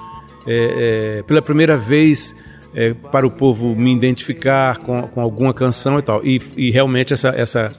é, 0.47 1.17
é, 1.17 1.23
pela 1.23 1.41
primeira 1.41 1.77
vez 1.77 2.35
é, 2.73 2.93
para 2.93 3.27
o 3.27 3.31
povo 3.31 3.75
me 3.75 3.93
identificar 3.93 4.77
com, 4.77 5.01
com 5.03 5.21
alguma 5.21 5.53
canção 5.53 5.99
e 5.99 6.01
tal. 6.01 6.25
E, 6.25 6.41
e 6.57 6.71
realmente 6.71 7.13
essa, 7.13 7.29
essa 7.29 7.71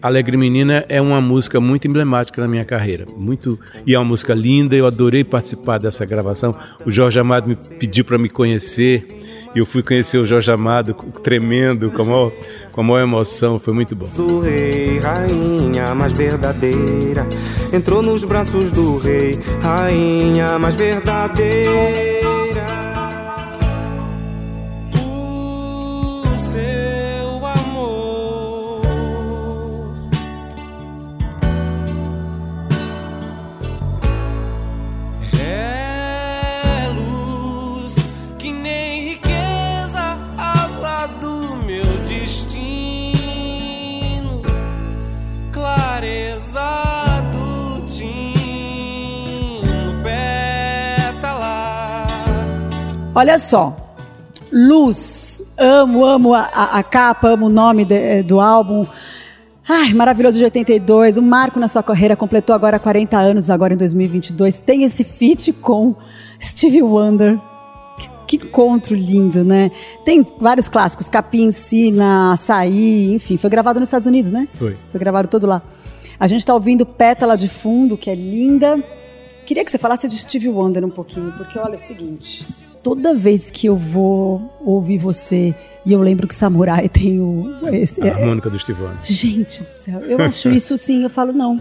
Alegre 0.00 0.36
Menina 0.36 0.84
é 0.88 1.00
uma 1.00 1.20
música 1.20 1.60
muito 1.60 1.86
emblemática 1.86 2.40
na 2.40 2.48
minha 2.48 2.64
carreira. 2.64 3.06
Muito 3.16 3.58
e 3.86 3.94
é 3.94 3.98
uma 3.98 4.04
música 4.04 4.34
linda. 4.34 4.74
Eu 4.74 4.86
adorei 4.86 5.22
participar 5.22 5.78
dessa 5.78 6.04
gravação. 6.04 6.56
O 6.84 6.90
Jorge 6.90 7.20
Amado 7.20 7.48
me 7.48 7.56
pediu 7.56 8.04
para 8.04 8.18
me 8.18 8.28
conhecer 8.28 9.06
e 9.54 9.58
eu 9.58 9.66
fui 9.66 9.82
conhecer 9.82 10.18
o 10.18 10.26
Jorge 10.26 10.50
Amado 10.50 10.94
tremendo, 11.22 11.90
com 11.90 12.02
a 12.02 12.04
maior, 12.04 12.32
com 12.72 12.80
a 12.80 12.84
maior 12.84 13.02
emoção. 13.02 13.58
Foi 13.58 13.72
muito 13.72 13.94
bom. 13.94 14.06
do 14.16 14.40
rei, 14.40 14.98
rainha 14.98 15.94
mais 15.94 16.12
verdadeira. 16.12 17.26
Entrou 17.72 18.02
nos 18.02 18.24
braços 18.24 18.70
do 18.70 18.98
rei, 18.98 19.38
rainha 19.62 20.58
mais 20.58 20.74
verdadeira. 20.74 22.41
Olha 53.14 53.38
só. 53.38 53.76
Luz. 54.50 55.42
Amo, 55.56 56.04
amo 56.04 56.34
a, 56.34 56.42
a- 56.42 56.82
capa, 56.82 57.28
amo 57.28 57.46
o 57.46 57.50
nome 57.50 57.84
de- 57.84 57.94
eh, 57.94 58.22
do 58.22 58.40
álbum. 58.40 58.86
Ai, 59.68 59.92
maravilhoso 59.94 60.38
de 60.38 60.44
82. 60.44 61.16
Um 61.18 61.22
marco 61.22 61.58
na 61.60 61.68
sua 61.68 61.82
carreira. 61.82 62.16
Completou 62.16 62.54
agora 62.54 62.78
40 62.78 63.16
anos, 63.18 63.48
agora 63.50 63.74
em 63.74 63.76
2022. 63.76 64.60
Tem 64.60 64.82
esse 64.84 65.04
feat 65.04 65.52
com 65.52 65.94
Stevie 66.40 66.82
Wonder. 66.82 67.38
Que, 68.26 68.38
que 68.38 68.46
encontro 68.46 68.94
lindo, 68.94 69.44
né? 69.44 69.70
Tem 70.04 70.26
vários 70.40 70.68
clássicos. 70.68 71.08
Capim, 71.08 71.50
Sina, 71.50 72.32
Açaí, 72.32 73.12
enfim. 73.14 73.36
Foi 73.36 73.48
gravado 73.50 73.78
nos 73.78 73.88
Estados 73.88 74.06
Unidos, 74.06 74.30
né? 74.30 74.48
Foi. 74.54 74.76
Foi 74.88 74.98
gravado 74.98 75.28
todo 75.28 75.46
lá. 75.46 75.62
A 76.18 76.26
gente 76.26 76.40
está 76.40 76.54
ouvindo 76.54 76.84
Pétala 76.86 77.36
de 77.36 77.48
Fundo, 77.48 77.96
que 77.96 78.10
é 78.10 78.14
linda. 78.14 78.78
Queria 79.46 79.64
que 79.64 79.70
você 79.70 79.78
falasse 79.78 80.08
de 80.08 80.16
Stevie 80.18 80.48
Wonder 80.48 80.84
um 80.84 80.90
pouquinho, 80.90 81.32
porque 81.36 81.58
olha 81.58 81.74
é 81.74 81.76
o 81.76 81.80
seguinte. 81.80 82.46
Toda 82.82 83.14
vez 83.14 83.50
que 83.50 83.66
eu 83.68 83.76
vou 83.76 84.52
ouvir 84.64 84.98
você 84.98 85.54
e 85.86 85.92
eu 85.92 86.00
lembro 86.02 86.26
que 86.26 86.34
Samurai 86.34 86.88
tem 86.90 87.20
o. 87.20 87.48
Esse, 87.72 88.00
A 88.02 88.14
harmônica 88.14 88.50
do 88.50 88.56
Wonder. 88.56 88.96
gente 89.02 89.62
do 89.62 89.68
céu, 89.68 90.00
eu 90.00 90.20
acho 90.20 90.50
isso 90.50 90.76
sim, 90.76 91.02
eu 91.04 91.10
falo, 91.10 91.32
não. 91.32 91.60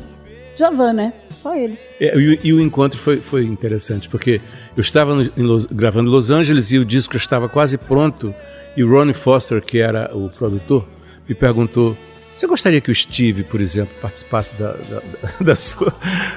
Javan, 0.58 0.94
né? 0.94 1.14
Só 1.38 1.56
ele. 1.56 1.78
É, 2.00 2.16
e, 2.18 2.36
o- 2.36 2.40
e 2.44 2.54
o 2.54 2.60
encontro 2.62 3.00
foi, 3.00 3.18
foi 3.22 3.46
interessante, 3.46 4.10
porque 4.10 4.42
eu 4.76 4.82
estava 4.82 5.16
no- 5.16 5.32
em 5.38 5.44
Los- 5.44 5.66
gravando 5.66 6.10
em 6.10 6.12
Los 6.14 6.30
Angeles 6.30 6.72
e 6.72 6.78
o 6.78 6.86
disco 6.86 7.16
estava 7.16 7.48
quase 7.48 7.78
pronto, 7.78 8.34
e 8.76 8.84
o 8.84 8.90
Ronnie 8.90 9.14
Foster, 9.14 9.62
que 9.62 9.80
era 9.80 10.12
o 10.16 10.30
produtor, 10.30 10.86
me 11.28 11.34
perguntou: 11.36 11.96
Você 12.34 12.46
gostaria 12.48 12.82
que 12.82 12.92
o 12.92 12.96
Steve, 12.96 13.44
por 13.44 13.62
exemplo, 13.62 13.94
participasse 14.02 14.54
da, 14.56 14.72
da- 14.74 15.02
da 15.44 15.56
sua, 15.56 15.94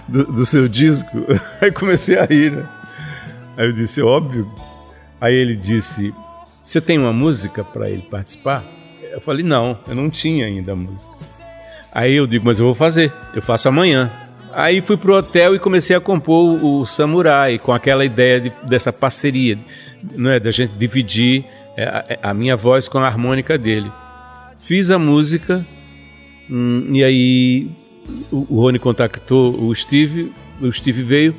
do, 0.08 0.24
do 0.24 0.46
seu 0.46 0.68
disco? 0.68 1.08
Aí 1.60 1.70
comecei 1.72 2.16
a 2.18 2.24
rir, 2.24 2.52
né? 2.52 2.66
Aí 3.56 3.66
eu 3.66 3.72
disse: 3.72 4.00
Óbvio. 4.02 4.46
Aí 5.24 5.34
ele 5.34 5.56
disse: 5.56 6.12
Você 6.62 6.82
tem 6.82 6.98
uma 6.98 7.10
música 7.12 7.64
para 7.64 7.88
ele 7.88 8.02
participar? 8.02 8.62
Eu 9.10 9.22
falei: 9.22 9.42
Não, 9.42 9.78
eu 9.88 9.94
não 9.94 10.10
tinha 10.10 10.44
ainda 10.44 10.72
a 10.72 10.76
música. 10.76 11.16
Aí 11.90 12.14
eu 12.14 12.26
digo, 12.26 12.44
mas 12.44 12.60
eu 12.60 12.66
vou 12.66 12.74
fazer, 12.74 13.10
eu 13.34 13.40
faço 13.40 13.66
amanhã. 13.66 14.12
Aí 14.52 14.82
fui 14.82 14.98
pro 14.98 15.16
hotel 15.16 15.54
e 15.54 15.58
comecei 15.58 15.96
a 15.96 16.00
compor 16.00 16.62
o, 16.62 16.84
Samurai, 16.84 17.58
com 17.58 17.72
aquela 17.72 18.04
ideia 18.04 18.38
de- 18.38 18.52
dessa 18.64 18.92
parceria, 18.92 19.58
não 20.14 20.30
é, 20.30 20.38
da 20.38 20.50
gente 20.50 20.72
dividir 20.72 21.46
é, 21.74 22.18
a, 22.20 22.30
a 22.30 22.34
minha 22.34 22.54
voz 22.54 22.86
com 22.86 22.98
a 22.98 23.06
harmônica 23.06 23.56
dele. 23.56 23.90
Fiz 24.58 24.90
a 24.90 24.98
música 24.98 25.64
hum, 26.50 26.88
e 26.92 27.02
aí 27.02 27.70
o, 28.30 28.46
o 28.50 28.60
Rony 28.60 28.78
contactou 28.78 29.58
o 29.58 29.74
Steve, 29.74 30.32
o 30.60 30.70
Steve 30.70 31.02
veio 31.02 31.34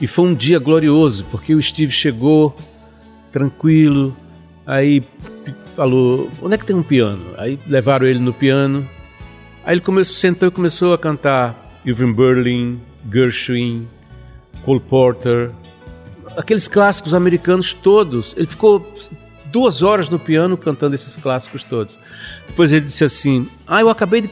e 0.00 0.06
foi 0.06 0.26
um 0.26 0.34
dia 0.34 0.60
glorioso, 0.60 1.24
porque 1.32 1.52
o 1.52 1.60
Steve 1.62 1.92
chegou 1.92 2.56
tranquilo, 3.32 4.14
aí 4.66 5.02
falou, 5.74 6.28
onde 6.42 6.54
é 6.54 6.58
que 6.58 6.66
tem 6.66 6.76
um 6.76 6.82
piano? 6.82 7.24
Aí 7.38 7.58
levaram 7.66 8.06
ele 8.06 8.18
no 8.18 8.32
piano, 8.32 8.86
Aí 9.64 9.74
ele 9.74 9.80
começou, 9.80 10.16
sentou 10.16 10.48
e 10.48 10.50
começou 10.50 10.92
a 10.92 10.98
cantar 10.98 11.80
Irving 11.84 12.12
Berlin, 12.12 12.80
Gershwin, 13.12 13.88
Cole 14.64 14.80
Porter, 14.80 15.52
aqueles 16.36 16.66
clássicos 16.66 17.14
americanos 17.14 17.72
todos. 17.72 18.34
Ele 18.36 18.46
ficou 18.46 18.84
duas 19.46 19.80
horas 19.82 20.08
no 20.08 20.18
piano 20.18 20.56
cantando 20.56 20.96
esses 20.96 21.16
clássicos 21.16 21.62
todos. 21.62 21.96
Depois 22.48 22.72
ele 22.72 22.84
disse 22.84 23.04
assim: 23.04 23.48
Ah, 23.64 23.80
eu 23.80 23.88
acabei 23.88 24.22
de, 24.22 24.30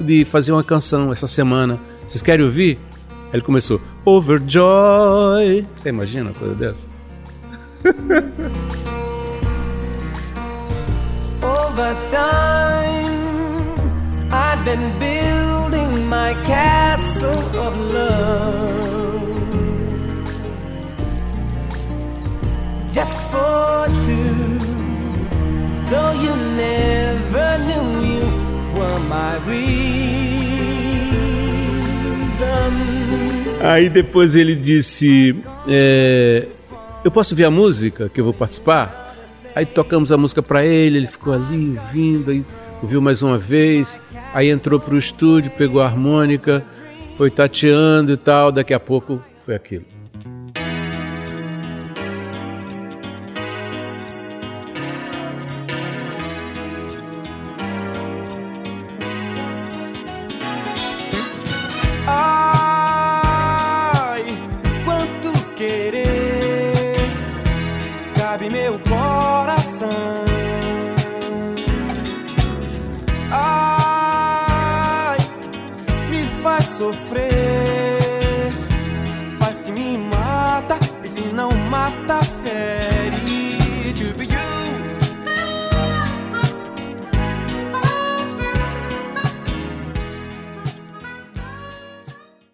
de 0.00 0.24
fazer 0.24 0.52
uma 0.52 0.62
canção 0.62 1.12
essa 1.12 1.26
semana. 1.26 1.78
Vocês 2.06 2.22
querem 2.22 2.44
ouvir? 2.44 2.78
Aí 3.10 3.34
ele 3.34 3.42
começou: 3.42 3.80
Overjoy. 4.04 5.66
Você 5.74 5.88
imagina 5.88 6.30
uma 6.30 6.38
coisa 6.38 6.54
dessa? 6.54 6.91
Over 11.42 11.96
time, 12.12 13.10
I've 14.30 14.64
been 14.64 14.86
building 15.00 16.06
my 16.08 16.32
castle 16.46 17.42
of 17.58 17.76
love. 17.92 19.34
Just 22.94 23.16
for 23.32 23.88
two, 24.06 24.58
though 25.90 26.12
you 26.12 26.36
never 26.54 27.58
knew 27.66 28.00
you 28.06 28.22
were 28.76 29.00
my 29.08 29.38
reason. 29.48 29.72
Aí 33.60 33.88
depois 33.88 34.36
ele 34.36 34.54
disse: 34.54 35.34
é, 35.66 36.46
Eu 37.04 37.10
posso 37.10 37.34
ver 37.34 37.44
a 37.44 37.50
música 37.50 38.08
que 38.08 38.20
eu 38.20 38.24
vou 38.24 38.32
participar? 38.32 39.16
Aí 39.56 39.66
tocamos 39.66 40.12
a 40.12 40.16
música 40.16 40.40
para 40.40 40.64
ele, 40.64 40.98
ele 40.98 41.06
ficou 41.08 41.34
ali 41.34 41.76
ouvindo, 41.76 42.30
aí 42.30 42.44
ouviu 42.80 43.02
mais 43.02 43.22
uma 43.22 43.36
vez, 43.36 44.00
aí 44.32 44.48
entrou 44.48 44.78
para 44.78 44.94
o 44.94 44.98
estúdio, 44.98 45.50
pegou 45.50 45.82
a 45.82 45.86
harmônica, 45.86 46.64
foi 47.16 47.28
tateando 47.30 48.12
e 48.12 48.16
tal, 48.16 48.52
daqui 48.52 48.72
a 48.72 48.80
pouco 48.80 49.20
foi 49.44 49.54
aquilo. 49.56 49.84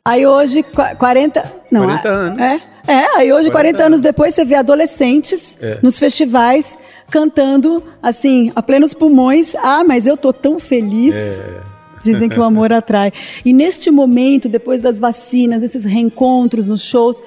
Aí 0.08 0.26
hoje, 0.26 0.62
qua- 0.62 0.94
40. 0.94 1.44
Não, 1.70 1.82
40 1.84 2.08
é- 2.08 2.10
anos. 2.12 2.40
É, 2.40 2.60
é, 2.86 3.16
aí 3.18 3.32
hoje, 3.32 3.50
40, 3.50 3.52
40 3.78 3.84
anos 3.84 4.00
depois, 4.00 4.34
você 4.34 4.44
vê 4.44 4.54
adolescentes 4.54 5.56
É. 5.60 5.78
nos 5.82 5.98
festivais 5.98 6.76
cantando, 7.10 7.82
assim, 8.02 8.50
a 8.56 8.62
plenos 8.62 8.94
pulmões. 8.94 9.54
Ah, 9.56 9.82
mas 9.86 10.06
eu 10.06 10.16
tô 10.16 10.32
tão 10.32 10.58
feliz. 10.58 11.14
É. 11.14 11.60
Dizem 12.02 12.28
que 12.28 12.38
o 12.38 12.42
amor 12.44 12.72
atrai. 12.72 13.12
E 13.44 13.52
neste 13.52 13.90
momento, 13.90 14.48
depois 14.48 14.80
das 14.80 14.98
vacinas, 14.98 15.62
esses 15.62 15.84
reencontros 15.84 16.66
nos 16.66 16.82
shows, 16.82 17.20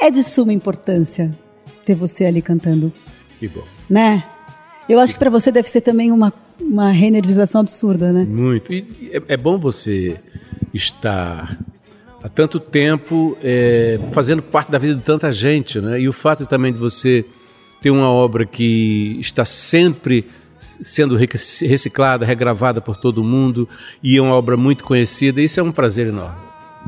é 0.00 0.10
de 0.10 0.22
suma 0.22 0.52
importância 0.52 1.30
ter 1.84 1.94
você 1.94 2.24
ali 2.24 2.40
cantando, 2.40 2.92
Que 3.38 3.46
bom. 3.48 3.62
né? 3.90 4.24
Eu 4.88 4.98
acho 4.98 5.12
que 5.12 5.18
para 5.18 5.30
você 5.30 5.52
deve 5.52 5.68
ser 5.68 5.82
também 5.82 6.10
uma, 6.10 6.32
uma 6.60 6.90
reenergização 6.90 7.60
absurda, 7.60 8.12
né? 8.12 8.24
Muito. 8.24 8.72
E 8.72 9.10
é, 9.12 9.34
é 9.34 9.36
bom 9.36 9.58
você 9.58 10.16
estar 10.72 11.56
há 12.22 12.28
tanto 12.28 12.60
tempo 12.60 13.36
é, 13.42 13.98
fazendo 14.12 14.42
parte 14.42 14.70
da 14.70 14.78
vida 14.78 14.94
de 14.94 15.02
tanta 15.04 15.32
gente, 15.32 15.80
né? 15.80 16.00
E 16.00 16.08
o 16.08 16.12
fato 16.12 16.46
também 16.46 16.72
de 16.72 16.78
você 16.78 17.24
ter 17.80 17.90
uma 17.90 18.08
obra 18.08 18.44
que 18.46 19.16
está 19.20 19.44
sempre 19.44 20.26
sendo 20.58 21.16
rec- 21.16 21.34
reciclada, 21.62 22.24
regravada 22.24 22.80
por 22.80 22.96
todo 22.96 23.24
mundo 23.24 23.68
e 24.02 24.16
é 24.16 24.22
uma 24.22 24.34
obra 24.36 24.56
muito 24.56 24.84
conhecida, 24.84 25.40
isso 25.40 25.58
é 25.58 25.62
um 25.62 25.72
prazer 25.72 26.06
enorme. 26.06 26.36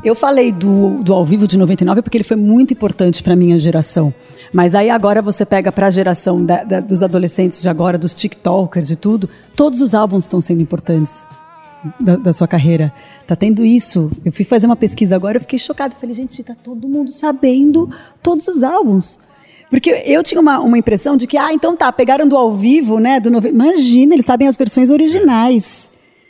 Eu 0.03 0.13
falei 0.15 0.51
do, 0.51 1.01
do 1.03 1.13
ao 1.13 1.25
vivo 1.25 1.47
de 1.47 1.57
99 1.57 2.01
porque 2.01 2.17
ele 2.17 2.23
foi 2.23 2.37
muito 2.37 2.73
importante 2.73 3.21
para 3.23 3.35
minha 3.35 3.57
geração. 3.59 4.13
Mas 4.53 4.75
aí 4.75 4.89
agora 4.89 5.21
você 5.21 5.45
pega 5.45 5.71
para 5.71 5.87
a 5.87 5.89
geração 5.89 6.43
da- 6.45 6.63
da- 6.63 6.79
dos 6.79 7.01
adolescentes 7.03 7.61
de 7.61 7.67
agora, 7.69 7.97
dos 7.97 8.13
TikTokers 8.15 8.91
e 8.91 8.95
tudo, 8.95 9.29
todos 9.55 9.81
os 9.81 9.93
álbuns 9.93 10.23
estão 10.25 10.39
sendo 10.39 10.61
importantes 10.61 11.25
da, 11.99 12.15
da 12.17 12.33
sua 12.33 12.47
carreira. 12.47 12.93
Tá 13.27 13.35
tendo 13.35 13.65
isso. 13.65 14.11
Eu 14.23 14.31
fui 14.31 14.45
fazer 14.45 14.67
uma 14.67 14.75
pesquisa 14.75 15.15
agora, 15.15 15.37
eu 15.37 15.41
fiquei 15.41 15.57
chocada. 15.57 15.95
Eu 15.95 15.99
Falei, 15.99 16.15
gente, 16.15 16.43
tá 16.43 16.55
todo 16.55 16.87
mundo 16.87 17.09
sabendo 17.09 17.89
todos 18.21 18.47
os 18.47 18.63
álbuns. 18.63 19.19
Porque 19.69 19.89
eu 20.05 20.21
tinha 20.21 20.39
uma, 20.39 20.59
uma 20.59 20.77
impressão 20.77 21.17
de 21.17 21.25
que, 21.25 21.37
ah, 21.37 21.51
então 21.51 21.75
tá, 21.75 21.91
pegaram 21.91 22.27
do 22.27 22.37
ao 22.37 22.55
vivo, 22.55 22.99
né? 22.99 23.19
Do 23.19 23.31
nove... 23.31 23.49
Imagina, 23.49 24.13
eles 24.13 24.25
sabem 24.25 24.47
as 24.47 24.55
versões 24.55 24.89
originais. 24.89 25.89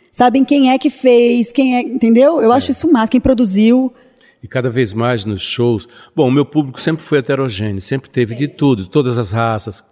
Sabem 0.09 0.45
quem 0.45 0.71
é 0.71 0.77
que 0.77 0.89
fez, 0.89 1.51
quem 1.51 1.75
é, 1.75 1.81
entendeu? 1.81 2.41
Eu 2.41 2.53
acho 2.53 2.71
isso 2.71 2.89
massa, 2.89 3.11
quem 3.11 3.19
produziu. 3.19 3.93
E 4.41 4.47
cada 4.47 4.69
vez 4.69 4.93
mais 4.93 5.25
nos 5.25 5.41
shows. 5.41 5.87
Bom, 6.15 6.29
o 6.29 6.31
meu 6.31 6.45
público 6.45 6.79
sempre 6.79 7.03
foi 7.03 7.17
heterogêneo, 7.17 7.81
sempre 7.81 8.09
teve 8.09 8.33
de 8.33 8.47
tudo, 8.47 8.85
todas 8.85 9.17
as 9.17 9.33
raças, 9.33 9.84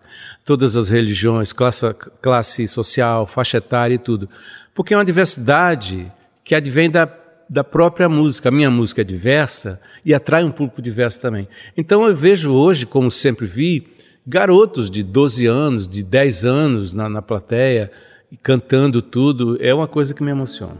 todas 0.45 0.77
as 0.77 0.89
religiões, 0.89 1.51
classe, 1.51 1.93
classe 2.21 2.67
social, 2.67 3.27
faixa 3.27 3.57
etária 3.57 3.95
e 3.95 3.97
tudo. 3.97 4.29
Porque 4.73 4.93
é 4.93 4.97
uma 4.97 5.03
diversidade 5.03 6.09
que 6.43 6.53
advém 6.55 6.89
da, 6.89 7.07
da 7.49 7.63
própria 7.63 8.07
música. 8.09 8.49
A 8.49 8.51
minha 8.51 8.69
música 8.71 9.01
é 9.01 9.03
diversa 9.03 9.79
e 10.05 10.13
atrai 10.13 10.43
um 10.43 10.51
público 10.51 10.81
diverso 10.81 11.21
também. 11.21 11.47
Então 11.77 12.05
eu 12.07 12.15
vejo 12.15 12.51
hoje, 12.51 12.85
como 12.85 13.09
sempre 13.11 13.45
vi, 13.45 13.87
garotos 14.25 14.89
de 14.89 15.03
12 15.03 15.45
anos, 15.45 15.87
de 15.87 16.03
10 16.03 16.45
anos 16.45 16.93
na, 16.93 17.07
na 17.09 17.21
plateia, 17.21 17.91
e 18.31 18.37
cantando 18.37 19.01
tudo. 19.01 19.57
É 19.61 19.73
uma 19.73 19.87
coisa 19.87 20.13
que 20.13 20.23
me 20.23 20.31
emociona. 20.31 20.77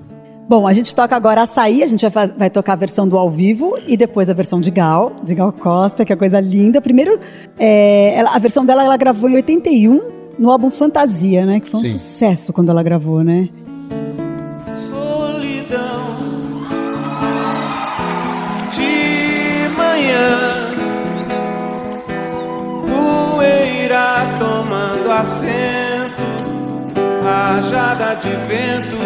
Bom, 0.50 0.68
a 0.68 0.74
gente 0.74 0.94
toca 0.94 1.16
agora 1.16 1.44
Açaí, 1.44 1.82
a 1.84 1.88
gente 1.88 2.06
vai, 2.10 2.28
vai 2.28 2.50
tocar 2.50 2.74
a 2.74 2.76
versão 2.76 3.08
do 3.08 3.18
ao 3.18 3.30
vivo 3.30 3.78
e 3.88 3.96
depois 3.96 4.30
a 4.30 4.34
versão 4.34 4.60
de 4.60 4.70
Gal, 4.72 5.16
de 5.24 5.34
Gal 5.34 5.54
Costa, 5.54 6.04
que 6.04 6.12
é 6.12 6.16
coisa 6.18 6.40
linda. 6.40 6.82
Primeiro, 6.82 7.18
é, 7.58 8.14
ela- 8.18 8.36
a 8.36 8.40
versão 8.40 8.66
dela 8.66 8.84
ela 8.84 8.98
gravou 8.98 9.30
em 9.30 9.36
81 9.36 10.02
no 10.38 10.52
álbum 10.52 10.70
Fantasia, 10.70 11.46
né? 11.46 11.60
Que 11.62 11.70
foi 11.70 11.80
um 11.80 11.84
Sim. 11.84 11.92
sucesso 11.92 12.52
quando 12.52 12.70
ela 12.72 12.84
gravou, 12.84 13.24
né? 13.24 13.48
Manhã, 20.14 20.70
poeira 22.88 24.28
tomando 24.40 25.12
assento, 25.12 26.22
rajada 27.24 28.16
de 28.16 28.30
vento, 28.48 28.98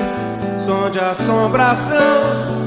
som 0.57 0.89
de 0.89 0.99
assombração. 0.99 2.66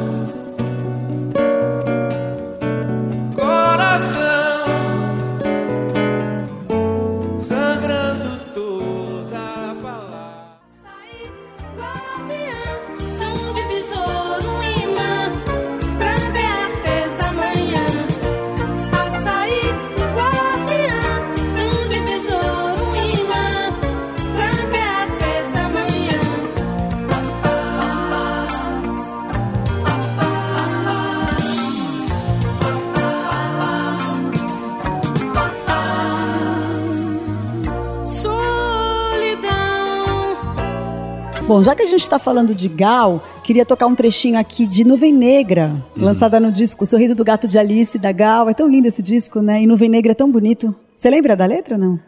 Bom, 41.51 41.65
já 41.65 41.75
que 41.75 41.83
a 41.83 41.87
gente 41.87 42.03
está 42.03 42.17
falando 42.17 42.55
de 42.55 42.69
Gal, 42.69 43.21
queria 43.43 43.67
tocar 43.67 43.89
um 43.89 43.95
trechinho 43.97 44.39
aqui 44.39 44.69
de 44.69 44.85
Nuvem 44.85 45.13
Negra, 45.13 45.75
lançada 45.97 46.39
no 46.39 46.53
disco 46.53 46.87
Sorriso 46.87 47.13
do 47.13 47.25
Gato 47.25 47.49
de 47.49 47.59
Alice, 47.59 47.99
da 47.99 48.13
Gal. 48.13 48.49
É 48.49 48.55
tão 48.55 48.69
lindo 48.69 48.87
esse 48.87 49.03
disco, 49.03 49.43
né? 49.43 49.61
E 49.61 49.67
Nuvem 49.67 49.89
Negra 49.89 50.13
é 50.13 50.15
tão 50.15 50.31
bonito. 50.31 50.73
Você 50.95 51.11
lembra 51.11 51.35
da 51.35 51.45
letra, 51.47 51.77
não? 51.77 51.99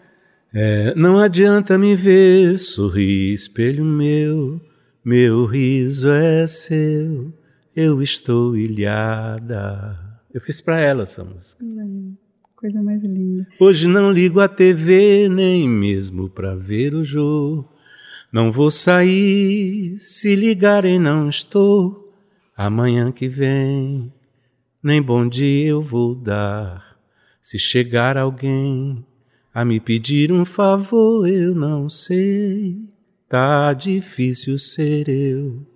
É, 0.55 0.95
não 0.95 1.19
adianta 1.19 1.77
me 1.77 1.97
ver, 1.97 2.57
sorrir, 2.57 3.35
espelho 3.35 3.85
meu, 3.85 4.61
meu 5.05 5.45
riso 5.45 6.09
é 6.09 6.47
seu, 6.47 7.33
eu 7.75 8.01
estou 8.01 8.57
ilhada. 8.57 9.99
Eu 10.33 10.41
fiz 10.41 10.61
pra 10.61 10.79
ela 10.79 11.03
essa 11.03 11.25
música. 11.25 11.65
Coisa 12.55 12.81
mais 12.81 13.03
linda. 13.03 13.45
Hoje 13.61 13.89
não 13.89 14.13
ligo 14.13 14.39
a 14.39 14.47
TV, 14.47 15.29
nem 15.29 15.69
mesmo 15.69 16.31
pra 16.31 16.55
ver 16.55 16.95
o 16.95 17.05
jogo. 17.05 17.73
Não 18.33 18.51
vou 18.51 18.71
sair, 18.71 19.99
se 19.99 20.35
ligarem 20.35 20.99
não 20.99 21.29
estou. 21.29 22.11
Amanhã 22.57 23.13
que 23.13 23.29
vem, 23.29 24.11
nem 24.83 25.03
bom 25.03 25.29
dia 25.29 25.69
eu 25.69 25.83
vou 25.83 26.15
dar. 26.15 26.97
Se 27.43 27.59
chegar 27.59 28.17
alguém 28.17 29.05
a 29.53 29.67
me 29.67 29.79
pedir 29.79 30.33
um 30.33 30.47
favor, 30.47 31.29
eu 31.29 31.55
não 31.55 31.91
sei. 31.91 32.79
Tá 33.29 33.75
difícil 33.75 34.57
ser 34.59 35.11
eu, 35.11 35.67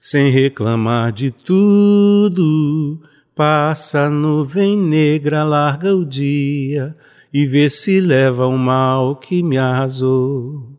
sem 0.00 0.30
reclamar 0.30 1.12
de 1.12 1.30
tudo. 1.30 3.02
Passa 3.34 4.06
a 4.06 4.10
nuvem 4.10 4.74
negra, 4.74 5.44
larga 5.44 5.94
o 5.94 6.06
dia 6.06 6.96
e 7.32 7.44
vê 7.46 7.68
se 7.68 8.00
leva 8.00 8.46
o 8.46 8.56
mal 8.56 9.16
que 9.16 9.42
me 9.42 9.56
arrasou, 9.56 10.69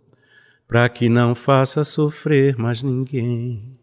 pra 0.71 0.87
que 0.87 1.09
não 1.09 1.35
faça 1.35 1.83
sofrer 1.83 2.57
mais 2.57 2.81
ninguém. 2.81 3.77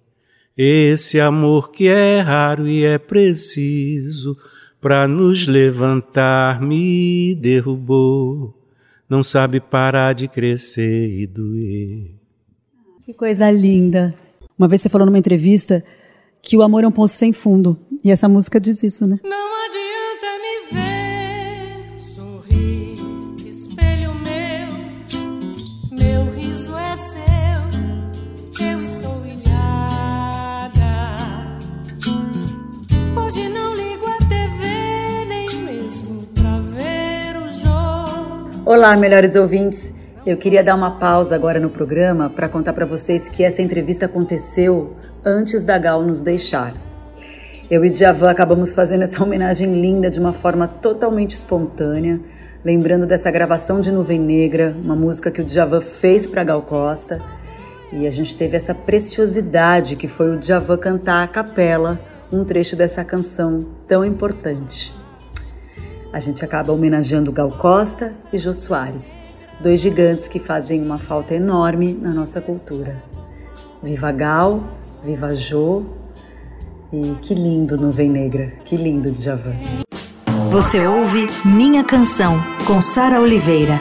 Esse 0.57 1.20
amor 1.20 1.70
que 1.70 1.87
é 1.87 2.18
raro 2.20 2.66
e 2.66 2.83
é 2.83 2.96
preciso 2.96 4.35
pra 4.81 5.07
nos 5.07 5.46
levantar 5.46 6.62
me 6.62 7.35
derrubou. 7.35 8.55
Não 9.07 9.22
sabe 9.22 9.61
parar 9.61 10.14
de 10.14 10.29
crescer 10.29 11.11
e 11.11 11.27
doer. 11.27 12.11
Que 13.05 13.12
coisa 13.12 13.51
linda. 13.51 14.14
Uma 14.59 14.66
vez 14.66 14.81
você 14.81 14.88
falou 14.88 15.05
numa 15.05 15.18
entrevista 15.18 15.85
que 16.40 16.57
o 16.57 16.62
amor 16.62 16.85
é 16.85 16.88
um 16.88 16.92
poço 16.92 17.16
sem 17.16 17.35
fundo. 17.35 17.79
E 18.03 18.11
essa 18.11 18.31
música 18.31 18.59
diz 18.59 18.83
isso, 18.83 19.07
né? 19.07 19.20
Não 19.22 19.66
adianta 19.66 19.88
Olá, 38.70 38.94
melhores 38.98 39.35
ouvintes. 39.35 39.94
Eu 40.26 40.37
queria 40.37 40.62
dar 40.62 40.74
uma 40.74 40.98
pausa 40.98 41.35
agora 41.35 41.59
no 41.59 41.70
programa 41.70 42.28
para 42.28 42.50
contar 42.50 42.74
para 42.74 42.85
vocês 42.85 43.26
que 43.26 43.42
essa 43.42 43.62
entrevista 43.62 44.04
aconteceu 44.04 44.94
antes 45.24 45.64
da 45.64 45.78
Gal 45.78 46.02
nos 46.02 46.20
deixar. 46.20 46.74
Eu 47.70 47.83
e 47.83 47.88
Djavan 47.88 48.28
acabamos 48.28 48.74
fazendo 48.74 49.04
essa 49.04 49.22
homenagem 49.24 49.81
linda 49.81 50.11
de 50.11 50.20
uma 50.20 50.35
forma 50.35 50.68
totalmente 50.68 51.31
espontânea, 51.31 52.20
lembrando 52.62 53.07
dessa 53.07 53.31
gravação 53.31 53.81
de 53.81 53.90
Nuvem 53.90 54.20
Negra, 54.20 54.76
uma 54.85 54.94
música 54.94 55.31
que 55.31 55.40
o 55.40 55.44
Djavan 55.46 55.81
fez 55.81 56.26
para 56.26 56.44
Gal 56.44 56.61
Costa. 56.61 57.22
E 57.90 58.07
a 58.07 58.11
gente 58.11 58.37
teve 58.37 58.54
essa 58.54 58.74
preciosidade 58.74 59.96
que 59.96 60.07
foi 60.07 60.28
o 60.28 60.37
Djavan 60.37 60.76
cantar 60.76 61.24
a 61.24 61.26
capela 61.26 61.98
um 62.31 62.44
trecho 62.44 62.76
dessa 62.76 63.02
canção 63.02 63.61
tão 63.88 64.04
importante. 64.04 64.97
A 66.18 66.20
gente 66.20 66.44
acaba 66.44 66.72
homenageando 66.72 67.31
Gal 67.31 67.52
Costa 67.52 68.12
e 68.33 68.38
Jô 68.38 68.52
Soares, 68.52 69.16
dois 69.61 69.78
gigantes 69.78 70.26
que 70.26 70.40
fazem 70.40 70.83
uma 70.83 70.98
falta 70.98 71.33
enorme 71.33 71.94
na 71.94 72.12
nossa 72.12 72.40
cultura. 72.40 73.00
Viva 73.81 74.11
Gal, 74.11 74.64
viva 75.04 75.33
Jô 75.37 75.85
e 76.92 77.12
que 77.22 77.37
lindo 77.37 77.76
Nuvem 77.78 78.11
Negra, 78.11 78.52
que 78.64 78.76
lindo 78.76 79.12
Djavan. 79.12 79.54
Você 80.50 80.85
ouve 80.85 81.28
Minha 81.44 81.85
Canção, 81.85 82.42
com 82.66 82.81
Sara 82.81 83.20
Oliveira. 83.20 83.81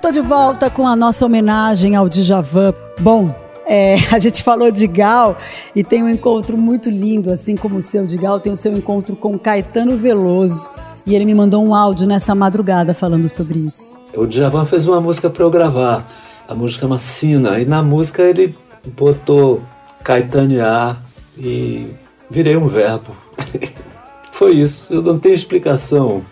Tô 0.00 0.10
de 0.10 0.20
volta 0.20 0.70
com 0.70 0.86
a 0.86 0.96
nossa 0.96 1.26
homenagem 1.26 1.94
ao 1.94 2.08
Djavan. 2.08 2.72
Bom, 2.98 3.34
é, 3.66 3.96
a 4.10 4.18
gente 4.18 4.42
falou 4.42 4.70
de 4.70 4.86
Gal 4.86 5.36
e 5.76 5.84
tem 5.84 6.02
um 6.02 6.08
encontro 6.08 6.56
muito 6.56 6.88
lindo, 6.88 7.30
assim 7.30 7.54
como 7.54 7.76
o 7.76 7.82
seu 7.82 8.06
de 8.06 8.16
Gal, 8.16 8.40
tem 8.40 8.50
o 8.50 8.56
seu 8.56 8.72
encontro 8.72 9.14
com 9.14 9.38
Caetano 9.38 9.98
Veloso. 9.98 10.66
E 11.06 11.14
ele 11.14 11.26
me 11.26 11.34
mandou 11.34 11.62
um 11.62 11.74
áudio 11.74 12.06
nessa 12.06 12.34
madrugada 12.34 12.94
falando 12.94 13.28
sobre 13.28 13.58
isso. 13.58 13.98
O 14.14 14.26
Djavan 14.26 14.64
fez 14.64 14.86
uma 14.86 15.00
música 15.00 15.28
para 15.28 15.44
eu 15.44 15.50
gravar. 15.50 16.10
A 16.48 16.54
música 16.54 16.80
chama 16.80 16.98
Sina. 16.98 17.60
E 17.60 17.66
na 17.66 17.82
música 17.82 18.22
ele 18.22 18.54
botou 18.96 19.60
caetanear 20.02 20.98
e 21.38 21.88
virei 22.30 22.56
um 22.56 22.68
verbo. 22.68 23.14
Foi 24.32 24.52
isso. 24.52 24.94
Eu 24.94 25.02
não 25.02 25.18
tenho 25.18 25.34
explicação. 25.34 26.22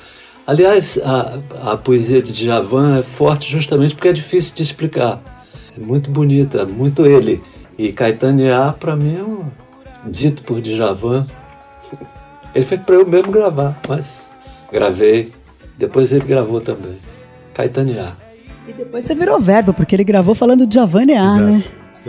Aliás, 0.49 0.99
a, 1.05 1.73
a 1.73 1.77
poesia 1.77 2.23
de 2.23 2.33
Djavan 2.33 3.01
é 3.01 3.03
forte 3.03 3.53
justamente 3.53 3.95
porque 3.95 4.09
é 4.09 4.13
difícil 4.15 4.55
de 4.55 4.63
explicar. 4.63 5.21
É 5.77 5.85
muito 5.85 6.11
bonita, 6.11 6.65
muito 6.65 7.05
ele. 7.05 7.43
E 7.77 7.93
caetanear, 7.93 8.73
para 8.81 8.97
mim, 8.97 9.19
é 9.19 9.23
um 9.23 9.45
dito 10.11 10.43
por 10.43 10.63
Djavan. 10.63 11.27
Ele 12.55 12.65
fez 12.65 12.81
para 12.81 12.95
eu 12.95 13.07
mesmo 13.07 13.31
gravar, 13.31 13.79
mas 13.87 14.27
gravei. 14.73 15.31
Depois 15.77 16.13
ele 16.13 16.25
gravou 16.25 16.63
também. 16.63 16.97
Caetanear. 17.53 18.17
E 18.67 18.73
depois 18.73 19.05
você 19.05 19.15
virou 19.15 19.39
verbo, 19.39 19.75
porque 19.75 19.95
ele 19.95 20.05
gravou 20.05 20.35
falando 20.35 20.67
de 20.67 20.77
Javanear, 20.77 21.43
né? 21.43 21.65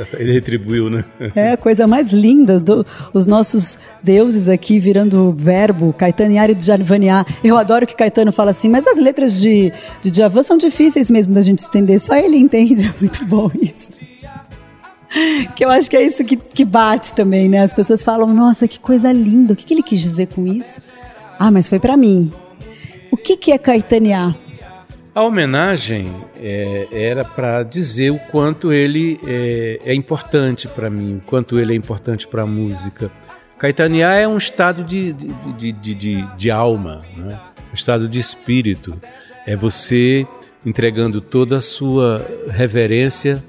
Ele 0.18 0.34
retribuiu, 0.34 0.90
né? 0.90 1.04
É 1.36 1.52
a 1.52 1.58
coisa 1.58 1.88
mais 1.88 2.12
linda, 2.12 2.60
do, 2.60 2.86
os 3.14 3.26
nossos 3.26 3.78
deuses 4.04 4.50
aqui 4.50 4.80
virando 4.80 5.32
verbo, 5.34 5.94
Caetanear 5.94 6.50
e 6.50 6.56
Djavanear. 6.56 7.26
Eu 7.44 7.58
adoro 7.58 7.86
que 7.86 7.96
Caetano 7.96 8.32
fala 8.32 8.52
assim, 8.52 8.70
mas 8.70 8.88
as 8.88 8.98
letras 8.98 9.40
de, 9.40 9.72
de 10.02 10.12
Djavan 10.12 10.44
são 10.44 10.58
difíceis 10.58 11.10
mesmo 11.10 11.34
da 11.34 11.42
gente 11.42 11.66
entender, 11.66 12.00
só 12.00 12.16
ele 12.16 12.38
entende, 12.38 12.86
é 12.88 12.94
muito 13.00 13.26
bom 13.26 13.50
isso. 13.62 13.90
Que 15.56 15.66
eu 15.66 15.70
acho 15.72 15.90
que 15.90 15.98
é 15.98 16.04
isso 16.04 16.24
que, 16.24 16.36
que 16.36 16.64
bate 16.64 17.14
também, 17.14 17.50
né? 17.50 17.62
As 17.62 17.74
pessoas 17.74 18.04
falam, 18.04 18.32
nossa, 18.34 18.68
que 18.68 18.80
coisa 18.80 19.12
linda, 19.12 19.54
o 19.54 19.56
que, 19.56 19.66
que 19.66 19.74
ele 19.74 19.84
quis 19.84 20.02
dizer 20.02 20.28
com 20.28 20.46
isso? 20.46 20.84
Ah, 21.40 21.50
mas 21.50 21.68
foi 21.68 21.80
pra 21.80 21.98
mim. 21.98 22.32
O 23.12 23.18
que, 23.18 23.36
que 23.36 23.52
é 23.52 23.58
Caetanear? 23.58 24.36
A 25.13 25.24
homenagem 25.24 26.08
é, 26.39 26.88
era 26.91 27.26
para 27.26 27.63
dizer 27.63 28.12
o 28.12 28.19
quanto 28.19 28.72
ele 28.72 29.19
é, 29.26 29.80
é 29.84 29.93
importante 29.93 30.67
para 30.67 30.89
mim, 30.89 31.17
o 31.17 31.22
quanto 31.22 31.60
ele 31.60 31.74
é 31.74 31.76
importante 31.76 32.28
para 32.28 32.43
a 32.43 32.45
música. 32.45 33.12
Caetanear 33.58 34.17
é 34.17 34.28
um 34.28 34.38
estado 34.38 34.84
de, 34.84 35.12
de, 35.12 35.28
de, 35.58 35.72
de, 35.72 35.93
de, 35.95 36.36
de 36.38 36.52
alma, 36.52 37.02
né? 37.17 37.39
um 37.72 37.74
estado 37.74 38.08
de 38.08 38.19
espírito. 38.19 38.95
É 39.48 39.56
você 39.56 40.28
entregando 40.65 41.19
toda 41.19 41.58
a 41.58 41.62
sua 41.62 42.26
reverência 42.48 43.43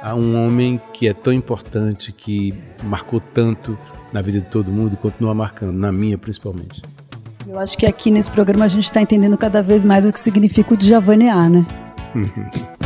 a 0.00 0.14
um 0.14 0.42
homem 0.42 0.80
que 0.94 1.08
é 1.08 1.12
tão 1.12 1.32
importante, 1.32 2.12
que 2.12 2.54
marcou 2.84 3.20
tanto 3.20 3.76
na 4.12 4.22
vida 4.22 4.40
de 4.40 4.46
todo 4.46 4.70
mundo 4.70 4.94
e 4.94 4.96
continua 4.96 5.34
marcando, 5.34 5.72
na 5.72 5.90
minha 5.90 6.16
principalmente. 6.16 6.82
Eu 7.46 7.58
acho 7.58 7.76
que 7.76 7.86
aqui 7.86 8.10
nesse 8.10 8.30
programa 8.30 8.64
a 8.64 8.68
gente 8.68 8.84
está 8.84 9.00
entendendo 9.00 9.36
cada 9.36 9.62
vez 9.62 9.84
mais 9.84 10.04
o 10.04 10.12
que 10.12 10.20
significa 10.20 10.74
o 10.74 10.76
Djavanear, 10.76 11.50
né? 11.50 11.66
Pai 12.78 12.79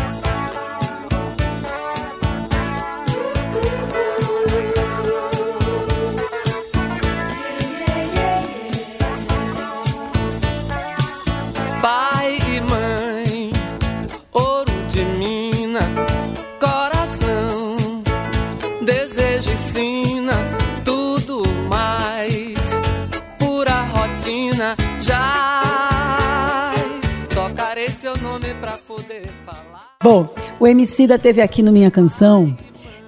Bom, 30.04 30.28
o 30.60 30.66
MC 30.66 31.06
da 31.06 31.16
teve 31.16 31.40
aqui 31.40 31.62
no 31.62 31.72
Minha 31.72 31.90
Canção 31.90 32.54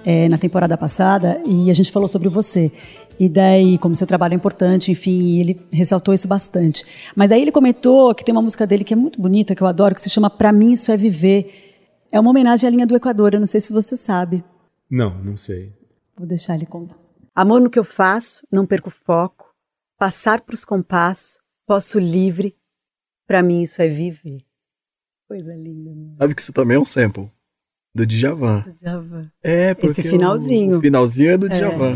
é, 0.03 0.27
na 0.27 0.35
temporada 0.35 0.75
passada 0.75 1.39
e 1.45 1.69
a 1.69 1.73
gente 1.75 1.91
falou 1.91 2.07
sobre 2.07 2.27
você. 2.27 2.71
E 3.19 3.29
daí, 3.29 3.77
como 3.77 3.95
seu 3.95 4.07
trabalho 4.07 4.33
é 4.33 4.35
importante, 4.35 4.91
enfim, 4.91 5.39
ele 5.39 5.61
ressaltou 5.71 6.11
isso 6.11 6.27
bastante. 6.27 6.83
Mas 7.15 7.31
aí 7.31 7.39
ele 7.39 7.51
comentou 7.51 8.15
que 8.15 8.25
tem 8.25 8.33
uma 8.33 8.41
música 8.41 8.65
dele 8.65 8.83
que 8.83 8.95
é 8.95 8.97
muito 8.97 9.21
bonita, 9.21 9.53
que 9.53 9.61
eu 9.61 9.67
adoro, 9.67 9.93
que 9.93 10.01
se 10.01 10.09
chama 10.09 10.27
Pra 10.27 10.51
Mim 10.51 10.71
Isso 10.71 10.91
É 10.91 10.97
Viver. 10.97 11.53
É 12.11 12.19
uma 12.19 12.31
homenagem 12.31 12.67
à 12.67 12.71
linha 12.71 12.87
do 12.87 12.95
Equador, 12.95 13.35
eu 13.35 13.39
não 13.39 13.45
sei 13.45 13.61
se 13.61 13.71
você 13.71 13.95
sabe. 13.95 14.43
Não, 14.89 15.23
não 15.23 15.37
sei. 15.37 15.71
Vou 16.17 16.25
deixar 16.25 16.55
ele 16.55 16.65
contar. 16.65 16.97
Amor 17.35 17.61
no 17.61 17.69
que 17.69 17.77
eu 17.77 17.85
faço, 17.85 18.41
não 18.51 18.65
perco 18.65 18.89
foco. 18.89 19.53
Passar 19.99 20.41
pros 20.41 20.65
compassos, 20.65 21.37
posso 21.63 21.99
livre. 21.99 22.55
Pra 23.27 23.43
mim 23.43 23.61
isso 23.61 23.83
é 23.83 23.87
viver. 23.87 24.46
Coisa 25.27 25.53
linda 25.55 25.89
mesmo. 25.93 26.15
Sabe 26.15 26.33
que 26.35 26.41
isso 26.41 26.53
também 26.53 26.77
é 26.77 26.79
um 26.79 26.85
sample 26.85 27.29
do 27.93 28.05
Djavan. 28.05 28.63
Djavan. 28.79 29.29
É, 29.43 29.73
porque 29.73 29.99
Esse 30.01 30.09
finalzinho. 30.09 30.75
O, 30.75 30.77
o 30.77 30.81
finalzinho 30.81 31.31
é 31.31 31.37
do 31.37 31.47
É. 31.47 31.49
Djavan. 31.49 31.95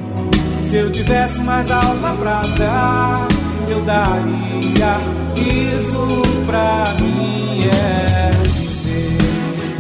Se 0.64 0.76
eu 0.76 0.92
tivesse 0.92 1.40
mais 1.44 1.72
alma 1.72 2.16
pra 2.18 2.42
dar, 2.58 3.28
eu 3.70 3.82
daria. 3.84 5.22
Isso 5.38 6.46
pra 6.46 6.94
mim 7.00 7.64
é 7.68 8.32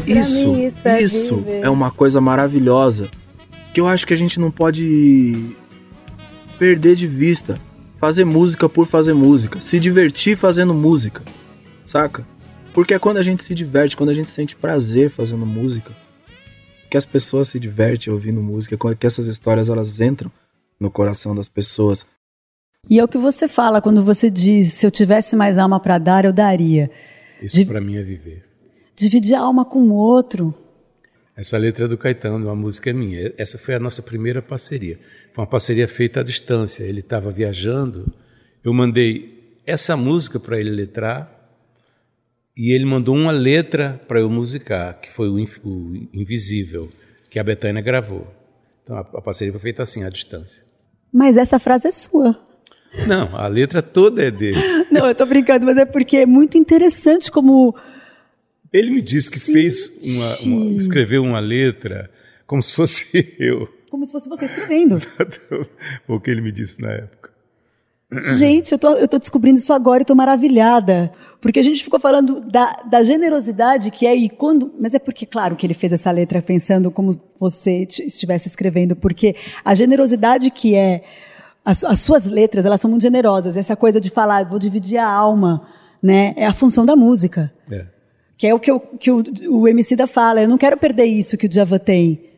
viver. 0.05 0.19
Isso, 0.19 0.53
mim 0.53 0.65
isso 0.65 0.87
é 0.87 1.01
isso 1.01 1.35
viver. 1.37 1.63
é 1.63 1.69
uma 1.69 1.91
coisa 1.91 2.19
maravilhosa 2.21 3.09
que 3.73 3.79
eu 3.81 3.87
acho 3.87 4.07
que 4.07 4.13
a 4.13 4.17
gente 4.17 4.39
não 4.39 4.49
pode 4.49 5.55
perder 6.57 6.95
de 6.95 7.05
vista. 7.07 7.59
Fazer 7.99 8.25
música 8.25 8.67
por 8.67 8.87
fazer 8.87 9.13
música, 9.13 9.61
se 9.61 9.79
divertir 9.79 10.35
fazendo 10.35 10.73
música, 10.73 11.21
saca? 11.85 12.25
Porque 12.73 12.93
é 12.93 12.99
quando 12.99 13.17
a 13.17 13.23
gente 13.23 13.43
se 13.43 13.53
diverte, 13.53 13.97
quando 13.97 14.10
a 14.10 14.13
gente 14.13 14.29
sente 14.29 14.55
prazer 14.55 15.10
fazendo 15.10 15.45
música, 15.45 15.91
que 16.89 16.97
as 16.97 17.05
pessoas 17.05 17.49
se 17.49 17.60
divertem 17.60 18.12
ouvindo 18.12 18.41
música, 18.41 18.77
que 18.95 19.07
essas 19.07 19.27
histórias 19.27 19.69
elas 19.69 19.99
entram 20.01 20.31
no 20.79 20.89
coração 20.89 21.36
das 21.36 21.47
pessoas. 21.47 22.05
E 22.89 22.99
é 22.99 23.03
o 23.03 23.07
que 23.07 23.17
você 23.17 23.47
fala 23.47 23.81
quando 23.81 24.03
você 24.03 24.29
diz: 24.29 24.73
se 24.73 24.86
eu 24.86 24.91
tivesse 24.91 25.36
mais 25.36 25.57
alma 25.57 25.79
pra 25.79 25.97
dar, 25.97 26.25
eu 26.25 26.34
daria. 26.34 26.89
Isso 27.41 27.57
De- 27.57 27.65
para 27.65 27.81
mim 27.81 27.95
é 27.95 28.03
viver. 28.03 28.45
Dividir 28.95 29.36
a 29.36 29.41
alma 29.41 29.63
com 29.65 29.79
o 29.79 29.93
outro. 29.93 30.53
Essa 31.36 31.57
letra 31.57 31.86
é 31.86 31.88
do 31.88 31.97
Caetano, 31.97 32.49
a 32.49 32.55
música 32.55 32.89
é 32.89 32.93
minha. 32.93 33.34
Essa 33.38 33.57
foi 33.57 33.73
a 33.73 33.79
nossa 33.79 34.01
primeira 34.01 34.41
parceria. 34.41 34.99
Foi 35.34 35.43
uma 35.43 35.49
parceria 35.49 35.88
feita 35.88 36.19
à 36.19 36.23
distância. 36.23 36.84
Ele 36.84 36.99
estava 36.99 37.31
viajando 37.31 38.12
Eu 38.63 38.73
mandei 38.73 39.60
essa 39.65 39.95
música 39.97 40.39
para 40.39 40.60
ele 40.60 40.69
letrar 40.69 41.40
e 42.55 42.71
ele 42.71 42.85
mandou 42.85 43.15
uma 43.15 43.31
letra 43.31 43.99
para 44.07 44.19
eu 44.19 44.29
musicar, 44.29 44.99
que 44.99 45.11
foi 45.11 45.29
o, 45.29 45.35
o 45.35 45.95
Invisível, 46.13 46.89
que 47.29 47.39
a 47.39 47.43
Betânia 47.43 47.81
gravou. 47.81 48.27
Então 48.83 48.97
a, 48.97 48.99
a 49.01 49.21
parceria 49.21 49.51
foi 49.53 49.61
feita 49.61 49.83
assim, 49.83 50.03
à 50.03 50.09
distância. 50.09 50.63
Mas 51.13 51.37
essa 51.37 51.59
frase 51.59 51.87
é 51.87 51.91
sua. 51.91 52.37
Não, 53.07 53.35
a 53.37 53.47
letra 53.47 53.81
toda 53.81 54.21
é 54.23 54.29
dele. 54.31 54.59
Não, 54.91 55.07
eu 55.07 55.15
tô 55.15 55.25
brincando, 55.25 55.65
mas 55.65 55.77
é 55.77 55.85
porque 55.85 56.17
é 56.17 56.25
muito 56.25 56.57
interessante 56.57 57.31
como. 57.31 57.73
Ele 58.73 58.89
me 58.91 59.01
disse 59.01 59.31
que 59.31 59.39
fez 59.39 59.99
uma, 60.45 60.55
uma- 60.57 60.77
escreveu 60.77 61.23
uma 61.23 61.39
letra 61.39 62.09
como 62.47 62.61
se 62.61 62.73
fosse 62.73 63.35
eu. 63.39 63.67
Como 63.89 64.05
se 64.05 64.11
fosse 64.11 64.27
você 64.29 64.45
escrevendo. 64.45 64.97
Foi 64.99 65.65
o 66.15 66.19
que 66.19 66.31
ele 66.31 66.41
me 66.41 66.51
disse 66.51 66.81
na 66.81 66.91
época. 66.91 67.31
Gente, 68.19 68.74
eu 68.74 68.80
tô, 68.80 68.93
eu 68.95 69.08
tô 69.08 69.17
descobrindo 69.17 69.58
isso 69.58 69.71
agora 69.71 70.02
e 70.02 70.06
tô 70.06 70.13
maravilhada. 70.13 71.13
Porque 71.39 71.60
a 71.60 71.63
gente 71.63 71.82
ficou 71.82 71.97
falando 71.97 72.41
da, 72.41 72.84
da 72.89 73.02
generosidade 73.04 73.89
que 73.89 74.06
é 74.06 74.13
e 74.13 74.30
quando. 74.30 74.74
Mas 74.78 74.93
é 74.93 75.00
porque, 75.00 75.26
claro, 75.26 75.56
que 75.56 75.65
ele 75.65 75.74
fez 75.74 75.93
essa 75.93 76.12
letra 76.12 76.41
pensando 76.41 76.91
como 76.91 77.19
você 77.39 77.88
estivesse 78.06 78.50
escrevendo, 78.50 78.97
porque 78.97 79.36
a 79.63 79.74
generosidade 79.74 80.52
que 80.52 80.76
é. 80.76 81.04
As, 81.63 81.84
as 81.84 82.00
suas 82.00 82.26
letras, 82.26 82.65
elas 82.65 82.82
são 82.82 82.89
muito 82.89 83.04
generosas. 83.04 83.56
Essa 83.56 83.76
coisa 83.76 84.02
de 84.02 84.10
falar, 84.10 84.43
vou 84.45 84.58
dividir 84.58 84.97
a 84.97 85.08
alma, 85.08 85.67
né? 86.02 86.34
É 86.36 86.45
a 86.47 86.54
função 86.54 86.86
da 86.86 86.95
música. 86.95 87.54
É. 87.71 87.86
Que 88.36 88.47
é 88.47 88.54
o 88.54 88.60
que, 88.60 88.71
eu, 88.71 88.80
que 88.80 89.12
o, 89.12 89.24
o 89.50 89.67
MC 89.67 89.95
da 89.95 90.08
fala. 90.08 90.41
Eu 90.41 90.50
não 90.50 90.58
quero 90.58 90.76
perder 90.76 91.06
isso 91.06 91.38
que 91.38 91.45
o 91.45 91.50
Djavan 91.50 91.78
tem. 91.78 92.31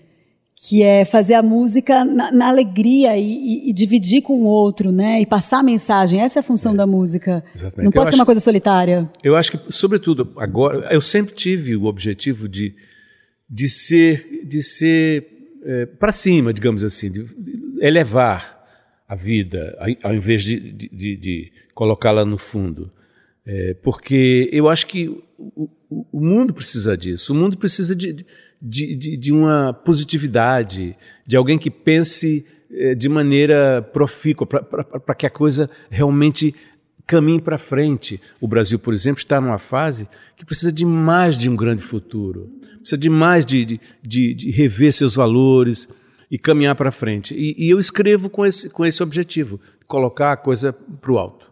Que 0.55 0.83
é 0.83 1.03
fazer 1.03 1.33
a 1.33 1.41
música 1.43 2.05
na, 2.05 2.31
na 2.31 2.47
alegria 2.47 3.17
e, 3.17 3.23
e- 3.23 3.69
e 3.69 3.73
dividir 3.73 4.21
com 4.21 4.41
o 4.41 4.45
outro, 4.45 4.91
né? 4.91 5.19
E 5.19 5.25
passar 5.25 5.59
a 5.59 5.63
mensagem. 5.63 6.21
Essa 6.21 6.39
é 6.39 6.41
a 6.41 6.43
função 6.43 6.75
da 6.75 6.85
música. 6.85 7.43
exatamente. 7.55 7.77
Não 7.77 7.85
Eu 7.85 7.91
pode 7.91 8.05
ser 8.05 8.09
acho- 8.09 8.19
uma 8.21 8.25
coisa 8.25 8.39
solitária. 8.39 9.09
Eu 9.23 9.35
acho 9.35 9.51
que, 9.51 9.73
sobretudo 9.73 10.31
agora, 10.37 10.87
eu 10.93 11.01
sempre 11.01 11.33
tive 11.33 11.75
o 11.75 11.85
objetivo 11.85 12.47
de, 12.47 12.75
de 13.49 13.67
ser, 13.67 14.45
de 14.45 14.61
ser 14.61 15.27
para 15.99 16.11
cima, 16.11 16.53
digamos 16.53 16.83
assim, 16.83 17.09
de 17.11 17.25
elevar 17.81 18.53
a 19.07 19.15
vida, 19.15 19.77
ao- 20.03 20.13
invés 20.13 20.43
de, 20.43 20.59
de, 20.59 20.89
de- 20.89 21.17
de 21.17 21.51
colocá-la 21.73 22.23
no 22.25 22.37
fundo. 22.37 22.91
É, 23.45 23.73
porque 23.81 24.49
eu 24.53 24.69
acho 24.69 24.87
que 24.87 25.07
o, 25.37 25.69
o- 25.89 26.05
o 26.11 26.21
mundo 26.21 26.53
precisa 26.53 26.95
disso. 26.97 27.33
O 27.33 27.35
mundo 27.35 27.57
precisa 27.57 27.93
de, 27.95 28.25
de, 28.63 28.95
de, 28.95 29.17
de 29.17 29.33
uma 29.33 29.73
positividade, 29.73 30.95
de 31.27 31.35
alguém 31.35 31.59
que 31.59 31.69
pense 31.69 32.45
eh, 32.71 32.95
de 32.95 33.09
maneira 33.09 33.81
profícua, 33.81 34.47
para 34.47 35.13
que 35.13 35.25
a 35.25 35.29
coisa 35.29 35.69
realmente 35.89 36.55
caminhe 37.05 37.41
para 37.41 37.57
frente. 37.57 38.21
O 38.39 38.47
Brasil, 38.47 38.79
por 38.79 38.93
exemplo, 38.93 39.19
está 39.19 39.41
numa 39.41 39.57
fase 39.57 40.07
que 40.37 40.45
precisa 40.45 40.71
de 40.71 40.85
mais 40.85 41.37
de 41.37 41.49
um 41.49 41.55
grande 41.57 41.83
futuro, 41.83 42.49
precisa 42.79 42.97
de 42.97 43.09
mais 43.09 43.45
de, 43.45 43.65
de, 43.65 43.81
de, 44.01 44.33
de 44.33 44.51
rever 44.51 44.93
seus 44.93 45.13
valores 45.13 45.89
e 46.31 46.37
caminhar 46.37 46.75
para 46.75 46.91
frente. 46.91 47.35
E, 47.35 47.65
e 47.65 47.69
eu 47.69 47.79
escrevo 47.79 48.29
com 48.29 48.45
esse, 48.45 48.69
com 48.69 48.85
esse 48.85 49.03
objetivo, 49.03 49.59
colocar 49.85 50.31
a 50.31 50.37
coisa 50.37 50.71
para 50.71 51.11
o 51.11 51.19
alto. 51.19 51.51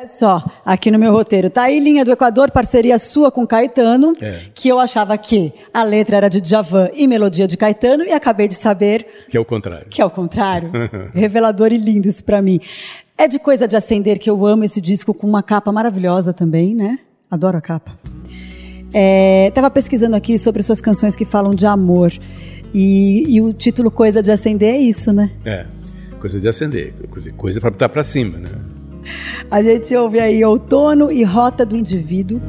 Olha 0.00 0.08
só, 0.08 0.42
aqui 0.64 0.90
no 0.90 0.98
meu 0.98 1.12
roteiro. 1.12 1.50
Tá 1.50 1.64
aí 1.64 1.78
Linha 1.78 2.06
do 2.06 2.10
Equador, 2.10 2.50
parceria 2.50 2.98
sua 2.98 3.30
com 3.30 3.46
Caetano, 3.46 4.16
É. 4.18 4.44
que 4.54 4.66
eu 4.66 4.78
achava 4.80 5.18
que 5.18 5.52
a 5.74 5.82
letra 5.82 6.16
era 6.16 6.30
de 6.30 6.40
Djavan 6.40 6.88
e 6.94 7.06
melodia 7.06 7.46
de 7.46 7.54
Caetano, 7.58 8.04
e 8.04 8.10
acabei 8.10 8.48
de 8.48 8.54
saber 8.54 9.06
Que 9.28 9.36
é 9.36 9.40
o 9.40 9.44
contrário. 9.44 9.86
que 9.90 10.00
é 10.00 10.04
o 10.06 10.08
contrário. 10.08 10.70
Revelador 11.12 11.70
e 11.70 11.76
lindo 11.76 12.08
isso 12.08 12.24
pra 12.24 12.40
mim. 12.40 12.58
É 13.18 13.28
de 13.28 13.38
coisa 13.38 13.68
de 13.68 13.76
acender 13.76 14.18
que 14.18 14.30
eu 14.30 14.46
amo 14.46 14.64
esse 14.64 14.80
disco 14.80 15.12
com 15.12 15.26
uma 15.26 15.42
capa 15.42 15.70
maravilhosa 15.70 16.32
também, 16.32 16.74
né? 16.74 16.98
Adoro 17.30 17.58
a 17.58 17.60
capa. 17.60 17.92
É, 18.94 19.50
tava 19.54 19.70
pesquisando 19.70 20.16
aqui 20.16 20.38
sobre 20.38 20.62
suas 20.62 20.80
canções 20.80 21.14
que 21.14 21.26
falam 21.26 21.54
de 21.54 21.66
amor. 21.66 22.10
E, 22.72 23.26
e 23.36 23.42
o 23.42 23.52
título 23.52 23.90
Coisa 23.90 24.22
de 24.22 24.32
Acender 24.32 24.76
é 24.76 24.78
isso, 24.78 25.12
né? 25.12 25.30
É, 25.44 25.66
coisa 26.18 26.40
de 26.40 26.48
acender, 26.48 26.94
coisa, 27.10 27.30
coisa 27.32 27.60
para 27.60 27.70
botar 27.70 27.88
para 27.90 28.02
cima, 28.02 28.38
né? 28.38 28.48
A 29.50 29.62
gente 29.62 29.94
ouve 29.96 30.20
aí 30.20 30.44
Outono 30.44 31.10
e 31.10 31.24
Rota 31.24 31.64
do 31.64 31.76
Indivíduo. 31.76 32.40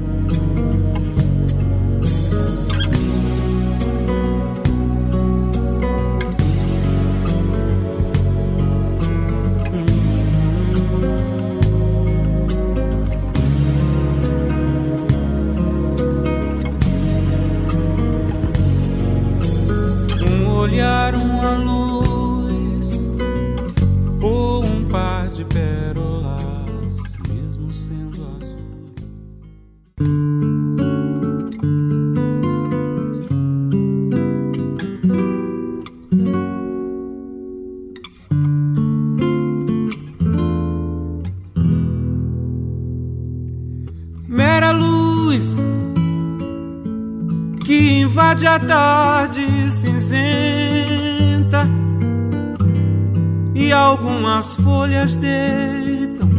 Algumas 53.91 54.55
folhas 54.55 55.15
deitam 55.17 56.29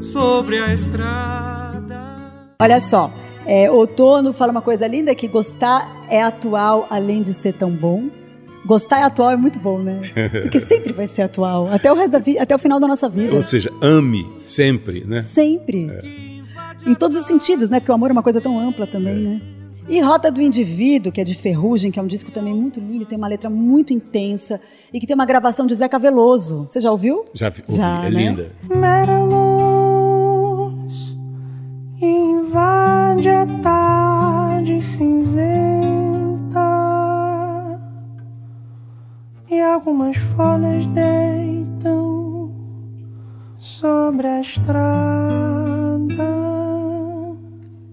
sobre 0.00 0.58
a 0.58 0.74
estrada. 0.74 1.96
Olha 2.60 2.80
só, 2.80 3.10
é, 3.46 3.70
Outono 3.70 4.34
fala 4.34 4.52
uma 4.52 4.60
coisa 4.60 4.86
linda 4.86 5.14
que 5.14 5.26
gostar 5.26 5.90
é 6.10 6.22
atual 6.22 6.86
além 6.90 7.22
de 7.22 7.32
ser 7.32 7.54
tão 7.54 7.70
bom. 7.70 8.10
Gostar 8.66 9.00
é 9.00 9.02
atual 9.04 9.30
é 9.30 9.36
muito 9.36 9.58
bom, 9.58 9.78
né? 9.78 10.02
Porque 10.42 10.60
sempre 10.60 10.92
vai 10.92 11.06
ser 11.06 11.22
atual, 11.22 11.68
até 11.72 11.90
o 11.90 11.94
resto 11.94 12.12
da 12.12 12.18
vida, 12.18 12.42
até 12.42 12.54
o 12.54 12.58
final 12.58 12.78
da 12.78 12.86
nossa 12.86 13.08
vida. 13.08 13.34
Ou 13.34 13.42
seja, 13.42 13.70
ame 13.80 14.26
sempre, 14.40 15.02
né? 15.04 15.22
Sempre. 15.22 15.90
Em 16.86 16.94
todos 16.94 17.16
os 17.16 17.24
sentidos, 17.24 17.70
né? 17.70 17.80
Porque 17.80 17.90
o 17.90 17.94
amor 17.94 18.10
é 18.10 18.12
uma 18.12 18.22
coisa 18.22 18.40
tão 18.40 18.58
ampla 18.58 18.86
também, 18.86 19.14
né? 19.14 19.40
E 19.88 20.00
Rota 20.00 20.30
do 20.32 20.40
Indivíduo, 20.40 21.12
que 21.12 21.20
é 21.20 21.24
de 21.24 21.34
Ferrugem, 21.34 21.90
que 21.90 21.98
é 22.00 22.02
um 22.02 22.06
disco 22.06 22.30
também 22.30 22.54
muito 22.54 22.80
lindo, 22.80 23.04
tem 23.04 23.18
uma 23.18 23.28
letra 23.28 23.50
muito 23.50 23.92
intensa 23.92 24.58
e 24.92 24.98
que 24.98 25.06
tem 25.06 25.14
uma 25.14 25.26
gravação 25.26 25.66
de 25.66 25.74
Zeca 25.74 25.98
Veloso. 25.98 26.64
Você 26.68 26.80
já 26.80 26.90
ouviu? 26.90 27.26
Já 27.34 27.50
vi- 27.50 27.62
ouvi, 27.68 27.76
Já, 27.76 27.98
é 28.06 28.10
né? 28.10 28.10
linda. 28.10 28.52
Mera 28.68 29.18
luz 29.22 31.14
invade 32.00 33.28
a 33.28 33.46
tarde 33.62 34.80
cinzenta 34.80 36.60
e 39.50 39.60
algumas 39.60 40.16
folhas 40.36 40.86
deitam 40.86 42.50
sobre 43.58 44.26
a 44.26 44.40
estrada. 44.40 45.74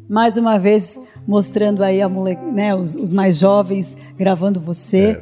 Mais 0.10 0.36
uma 0.36 0.58
vez 0.60 1.00
mostrando 1.28 1.84
aí 1.84 2.02
a 2.02 2.10
mole... 2.10 2.36
né, 2.36 2.74
os, 2.76 2.96
os 2.96 3.14
mais 3.14 3.38
jovens 3.38 3.96
gravando 4.18 4.60
você. 4.60 5.22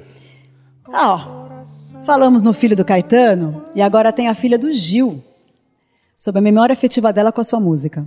Ah, 0.92 1.14
ó, 1.14 2.04
falamos 2.04 2.44
no 2.44 2.54
filho 2.54 2.76
do 2.76 2.86
Caetano 2.86 3.64
e 3.76 3.82
agora 3.82 4.12
tem 4.12 4.28
a 4.28 4.34
filha 4.34 4.58
do 4.58 4.72
Gil. 4.74 5.24
Sobre 6.18 6.40
a 6.40 6.42
memória 6.42 6.74
afetiva 6.74 7.14
dela 7.14 7.32
com 7.32 7.40
a 7.40 7.46
sua 7.46 7.60
música. 7.60 8.06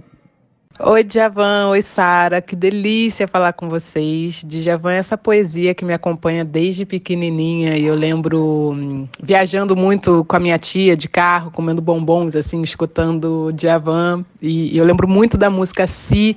Oi, 0.81 1.05
Djavan. 1.05 1.69
Oi, 1.69 1.83
Sara. 1.83 2.43
Que 2.43 2.57
delícia 2.57 3.29
falar 3.29 3.53
com 3.53 3.69
vocês. 3.69 4.43
Djavan 4.45 4.93
é 4.93 4.97
essa 4.97 5.17
poesia 5.17 5.75
que 5.75 5.85
me 5.85 5.93
acompanha 5.93 6.45
desde 6.45 6.85
pequenininha. 6.85 7.77
E 7.77 7.85
eu 7.85 7.95
lembro 7.95 8.73
hum, 8.73 9.07
viajando 9.23 9.77
muito 9.77 10.25
com 10.25 10.37
a 10.37 10.41
minha 10.41 10.59
tia 10.59 10.97
de 10.97 11.09
carro, 11.09 11.51
comendo 11.51 11.81
bombons, 11.81 12.35
assim, 12.35 12.63
escutando 12.63 13.53
Djavan. 13.53 14.25
E, 14.41 14.75
e 14.75 14.79
eu 14.79 14.85
lembro 14.85 15.07
muito 15.07 15.39
da 15.39 15.49
música 15.49 15.87
Si, 15.87 16.37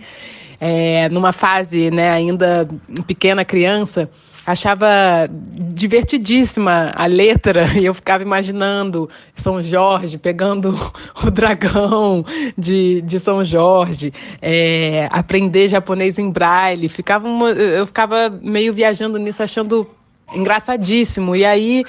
é, 0.60 1.10
numa 1.10 1.32
fase, 1.32 1.92
né, 1.92 2.10
ainda 2.10 2.68
pequena 3.08 3.44
criança. 3.44 4.10
Achava 4.46 4.88
divertidíssima 5.74 6.92
a 6.96 7.08
letra 7.08 7.66
e 7.80 7.86
eu 7.86 7.94
ficava 7.96 8.22
imaginando 8.22 9.10
São 9.36 9.60
Jorge 9.60 10.20
pegando 10.20 10.78
o 11.24 11.32
dragão 11.32 12.24
de, 12.56 13.02
de 13.02 13.20
São 13.20 13.44
Jorge, 13.44 14.14
é, 14.42 15.08
aprender 15.12 15.68
japonês 15.68 16.20
em 16.20 16.30
braille. 16.30 16.88
Ficava 16.88 17.28
eu 17.28 17.88
ficava 17.88 18.30
meio 18.42 18.72
viajando 18.72 19.18
nisso, 19.18 19.42
achando 19.42 19.90
engraçadíssimo. 20.34 21.36
E 21.36 21.44
aí 21.44 21.84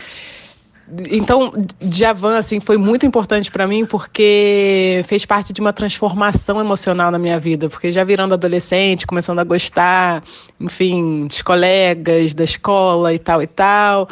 então, 1.11 1.53
Djavan, 1.81 2.38
assim, 2.38 2.61
foi 2.61 2.77
muito 2.77 3.05
importante 3.05 3.51
para 3.51 3.66
mim 3.66 3.85
porque 3.85 5.03
fez 5.07 5.27
parte 5.27 5.53
de 5.53 5.61
uma 5.61 5.72
transformação 5.72 6.61
emocional 6.61 7.11
na 7.11 7.18
minha 7.18 7.40
vida. 7.40 7.68
Porque 7.68 7.90
já 7.90 8.05
virando 8.05 8.35
adolescente, 8.35 9.07
começando 9.07 9.40
a 9.40 9.44
gostar, 9.44 10.22
enfim, 10.61 11.27
dos 11.27 11.42
colegas, 11.42 12.35
da 12.35 12.44
escola 12.44 13.12
e 13.12 13.18
tal 13.18 13.42
e 13.42 13.46
tal. 13.46 14.09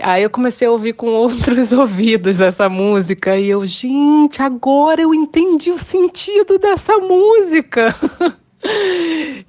Aí 0.00 0.22
eu 0.22 0.30
comecei 0.30 0.66
a 0.66 0.70
ouvir 0.72 0.92
com 0.94 1.06
outros 1.14 1.70
ouvidos 1.72 2.40
essa 2.40 2.68
música 2.68 3.36
e 3.38 3.50
eu, 3.50 3.64
gente, 3.64 4.42
agora 4.42 5.00
eu 5.00 5.14
entendi 5.14 5.70
o 5.70 5.78
sentido 5.78 6.58
dessa 6.58 6.96
música. 6.98 7.94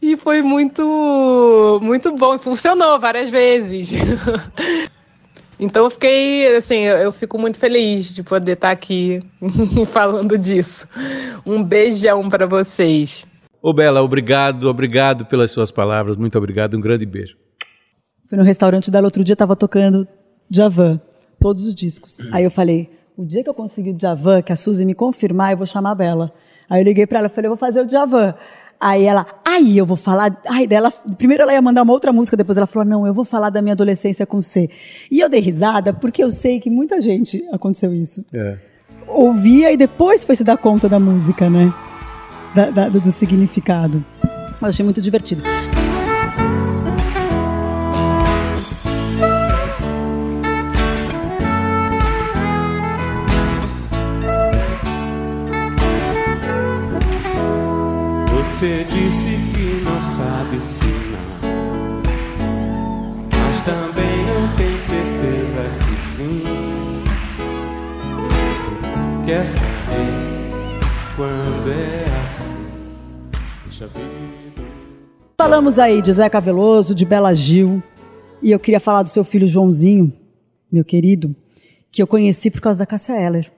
E 0.01 0.15
foi 0.15 0.43
muito, 0.43 1.79
muito 1.81 2.11
bom. 2.11 2.37
Funcionou 2.37 2.99
várias 2.99 3.29
vezes. 3.29 3.91
Então 5.59 5.83
eu 5.83 5.89
fiquei, 5.89 6.55
assim, 6.55 6.83
eu, 6.83 7.11
fico 7.11 7.37
muito 7.37 7.57
feliz 7.57 8.13
de 8.13 8.23
poder 8.23 8.53
estar 8.53 8.71
aqui 8.71 9.21
falando 9.91 10.37
disso. 10.37 10.87
Um 11.45 11.61
beijão 11.61 12.29
para 12.29 12.47
vocês. 12.47 13.27
Ô 13.61 13.73
Bela, 13.73 14.01
obrigado, 14.01 14.69
obrigado 14.69 15.25
pelas 15.25 15.51
suas 15.51 15.69
palavras. 15.69 16.15
Muito 16.15 16.37
obrigado, 16.37 16.77
um 16.77 16.81
grande 16.81 17.05
beijo. 17.05 17.35
Fui 18.29 18.37
no 18.37 18.43
restaurante 18.43 18.89
dela 18.89 19.07
outro 19.07 19.23
dia, 19.23 19.35
tava 19.35 19.55
tocando 19.55 20.07
Javan, 20.49 21.01
todos 21.41 21.65
os 21.65 21.75
discos. 21.75 22.19
Aí 22.31 22.45
eu 22.45 22.51
falei, 22.51 22.89
o 23.17 23.25
dia 23.25 23.43
que 23.43 23.49
eu 23.49 23.53
conseguir 23.53 23.91
o 23.91 23.99
Javan, 23.99 24.41
que 24.41 24.53
a 24.53 24.55
Suzy 24.55 24.85
me 24.85 24.93
confirmar, 24.93 25.51
eu 25.51 25.57
vou 25.57 25.65
chamar 25.65 25.91
a 25.91 25.95
Bela. 25.95 26.31
Aí 26.69 26.81
eu 26.81 26.85
liguei 26.85 27.05
pra 27.05 27.19
ela 27.19 27.27
e 27.27 27.29
falei, 27.29 27.47
eu 27.47 27.51
vou 27.51 27.57
fazer 27.57 27.85
o 27.85 27.89
Javan. 27.89 28.33
Aí 28.81 29.03
ela, 29.05 29.25
aí 29.45 29.77
eu 29.77 29.85
vou 29.85 29.97
falar, 29.97 30.39
aí 30.47 30.65
dela, 30.65 30.89
primeiro 31.17 31.43
ela 31.43 31.51
ia 31.53 31.61
mandar 31.61 31.83
uma 31.83 31.91
outra 31.91 32.13
música, 32.13 32.37
depois 32.37 32.57
ela 32.57 32.65
falou, 32.65 32.87
não, 32.87 33.05
eu 33.05 33.13
vou 33.13 33.25
falar 33.25 33.49
da 33.49 33.61
minha 33.61 33.73
adolescência 33.73 34.25
com 34.25 34.41
C. 34.41 34.69
E 35.11 35.19
eu 35.19 35.27
dei 35.27 35.41
risada, 35.41 35.91
porque 35.93 36.23
eu 36.23 36.31
sei 36.31 36.59
que 36.61 36.69
muita 36.69 37.01
gente 37.01 37.43
aconteceu 37.51 37.93
isso. 37.93 38.23
É. 38.33 38.57
Ouvia 39.07 39.71
e 39.73 39.75
depois 39.77 40.23
foi 40.23 40.35
se 40.35 40.43
dar 40.45 40.57
conta 40.57 40.87
da 40.87 40.99
música, 40.99 41.49
né? 41.49 41.73
Da- 42.55 42.69
da- 42.69 42.89
do 42.89 43.11
significado. 43.11 44.03
Eu 44.61 44.67
achei 44.67 44.83
muito 44.85 45.01
divertido. 45.01 45.43
Você 58.39 58.85
disse 58.85 59.27
que 59.27 59.83
não 59.83 59.99
sabe 59.99 60.55
ensinar, 60.55 61.41
mas 63.37 63.61
também 63.63 64.25
não 64.25 64.55
tem 64.55 64.77
certeza 64.77 65.69
que 65.85 65.99
sim. 65.99 66.43
Quer 69.25 69.45
saber 69.45 70.79
quando 71.17 71.69
é 71.69 72.05
assim? 72.25 72.65
Deixa 73.65 73.83
a 73.83 73.87
vida. 73.89 74.69
Falamos 75.37 75.77
aí 75.77 76.01
de 76.01 76.13
Zeca 76.13 76.39
Veloso, 76.39 76.95
de 76.95 77.03
Bela 77.03 77.33
Gil, 77.33 77.83
e 78.41 78.51
eu 78.51 78.59
queria 78.59 78.79
falar 78.79 79.01
do 79.01 79.09
seu 79.09 79.25
filho 79.25 79.49
Joãozinho, 79.49 80.13
meu 80.71 80.85
querido, 80.85 81.35
que 81.91 82.01
eu 82.01 82.07
conheci 82.07 82.49
por 82.49 82.61
causa 82.61 82.79
da 82.79 82.85
Cássia 82.85 83.21
Eller. 83.21 83.51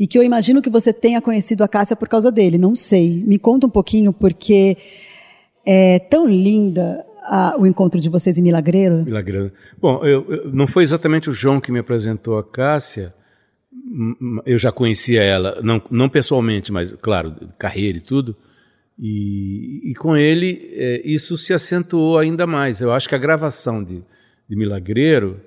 E 0.00 0.06
que 0.06 0.16
eu 0.18 0.22
imagino 0.22 0.62
que 0.62 0.70
você 0.70 0.92
tenha 0.94 1.20
conhecido 1.20 1.62
a 1.62 1.68
Cássia 1.68 1.94
por 1.94 2.08
causa 2.08 2.32
dele, 2.32 2.56
não 2.56 2.74
sei. 2.74 3.22
Me 3.26 3.38
conta 3.38 3.66
um 3.66 3.70
pouquinho, 3.70 4.12
porque 4.14 4.78
é 5.66 5.98
tão 5.98 6.26
linda 6.26 7.04
a- 7.24 7.54
o 7.58 7.66
encontro 7.66 8.00
de 8.00 8.08
vocês 8.08 8.38
em 8.38 8.42
Milagreiro. 8.42 9.04
Milagreiro. 9.04 9.52
Bom, 9.78 10.02
eu, 10.04 10.24
eu- 10.32 10.50
não 10.52 10.66
foi 10.66 10.82
exatamente 10.84 11.28
o 11.28 11.32
João 11.34 11.60
que 11.60 11.70
me 11.70 11.78
apresentou 11.78 12.38
a 12.38 12.42
Cássia. 12.42 13.12
Eu 14.46 14.56
já 14.58 14.72
conhecia 14.72 15.22
ela, 15.22 15.60
não, 15.62 15.82
não 15.90 16.08
pessoalmente, 16.08 16.72
mas, 16.72 16.92
claro, 17.02 17.34
carreira 17.58 17.98
e 17.98 18.00
tudo. 18.00 18.34
E, 18.98 19.90
e 19.90 19.94
com 19.94 20.16
ele, 20.16 20.70
eh, 20.72 21.02
isso 21.04 21.36
se 21.38 21.52
acentuou 21.52 22.18
ainda 22.18 22.46
mais. 22.46 22.80
Eu 22.80 22.92
acho 22.92 23.08
que 23.08 23.14
a 23.14 23.18
gravação 23.18 23.82
de, 23.84 24.02
de 24.48 24.56
Milagreiro, 24.56 25.40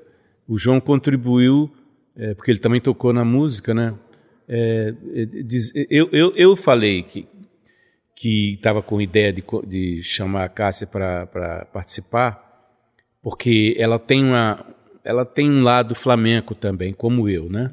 o 0.47 0.57
João 0.57 0.79
contribuiu, 0.79 1.69
eh, 2.15 2.33
porque 2.33 2.51
ele 2.51 2.59
também 2.59 2.81
tocou 2.81 3.11
na 3.13 3.23
música, 3.25 3.73
né? 3.73 3.93
Eh, 4.47 4.93
eh, 5.15 5.25
diz- 5.43 5.71
eu, 5.89 6.09
eu, 6.11 6.33
eu 6.35 6.55
falei 6.55 7.03
que 7.03 7.27
que 8.15 8.53
estava 8.53 8.81
com 8.83 9.01
ideia 9.01 9.33
de, 9.33 9.43
de 9.65 10.03
chamar 10.03 10.43
a 10.43 10.49
Cássia 10.49 10.85
para 10.85 11.67
participar, 11.73 12.39
porque 13.23 13.75
ela 13.79 13.97
tem 13.97 14.23
uma 14.23 14.65
ela 15.03 15.25
tem 15.25 15.49
um 15.51 15.63
lado 15.63 15.95
flamenco 15.95 16.53
também, 16.55 16.93
como 16.93 17.27
eu, 17.27 17.49
né? 17.49 17.71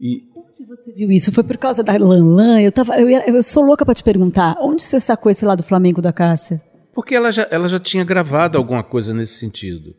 E 0.00 0.24
Onde 0.34 0.64
você 0.64 0.92
viu 0.92 1.10
isso? 1.10 1.30
Foi 1.32 1.44
por 1.44 1.56
causa 1.58 1.82
da 1.82 1.92
Lanlan? 1.96 2.60
Eu, 2.62 2.72
tava, 2.72 2.98
eu, 2.98 3.08
eu 3.08 3.42
sou 3.42 3.62
louca 3.64 3.84
para 3.84 3.94
te 3.94 4.02
perguntar. 4.02 4.56
Onde 4.60 4.82
você 4.82 4.98
sacou 4.98 5.30
esse 5.30 5.44
lado 5.44 5.62
flamenco 5.62 6.00
da 6.00 6.12
Cássia? 6.12 6.62
porque 6.94 7.14
ela 7.14 7.30
já, 7.30 7.46
ela 7.50 7.68
já 7.68 7.78
tinha 7.78 8.02
gravado 8.04 8.56
alguma 8.56 8.82
coisa 8.82 9.12
nesse 9.12 9.34
sentido. 9.34 9.94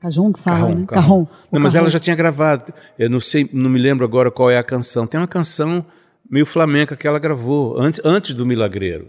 Cajon 0.00 0.32
que 0.32 0.40
fala, 0.40 0.58
Carrom, 0.60 0.74
né? 0.74 0.86
Carrom. 0.86 1.26
Não, 1.52 1.60
mas 1.60 1.74
ela 1.74 1.88
já 1.90 1.98
tinha 1.98 2.16
gravado. 2.16 2.72
Eu 2.98 3.10
não 3.10 3.20
sei, 3.20 3.48
não 3.52 3.68
me 3.70 3.78
lembro 3.78 4.04
agora 4.04 4.30
qual 4.30 4.50
é 4.50 4.56
a 4.58 4.62
canção. 4.64 5.06
Tem 5.06 5.20
uma 5.20 5.26
canção 5.28 5.84
meio 6.30 6.46
flamenca 6.46 6.96
que 6.96 7.06
ela 7.06 7.18
gravou 7.18 7.78
antes, 7.78 8.00
antes 8.04 8.32
do 8.34 8.46
Milagreiro. 8.46 9.08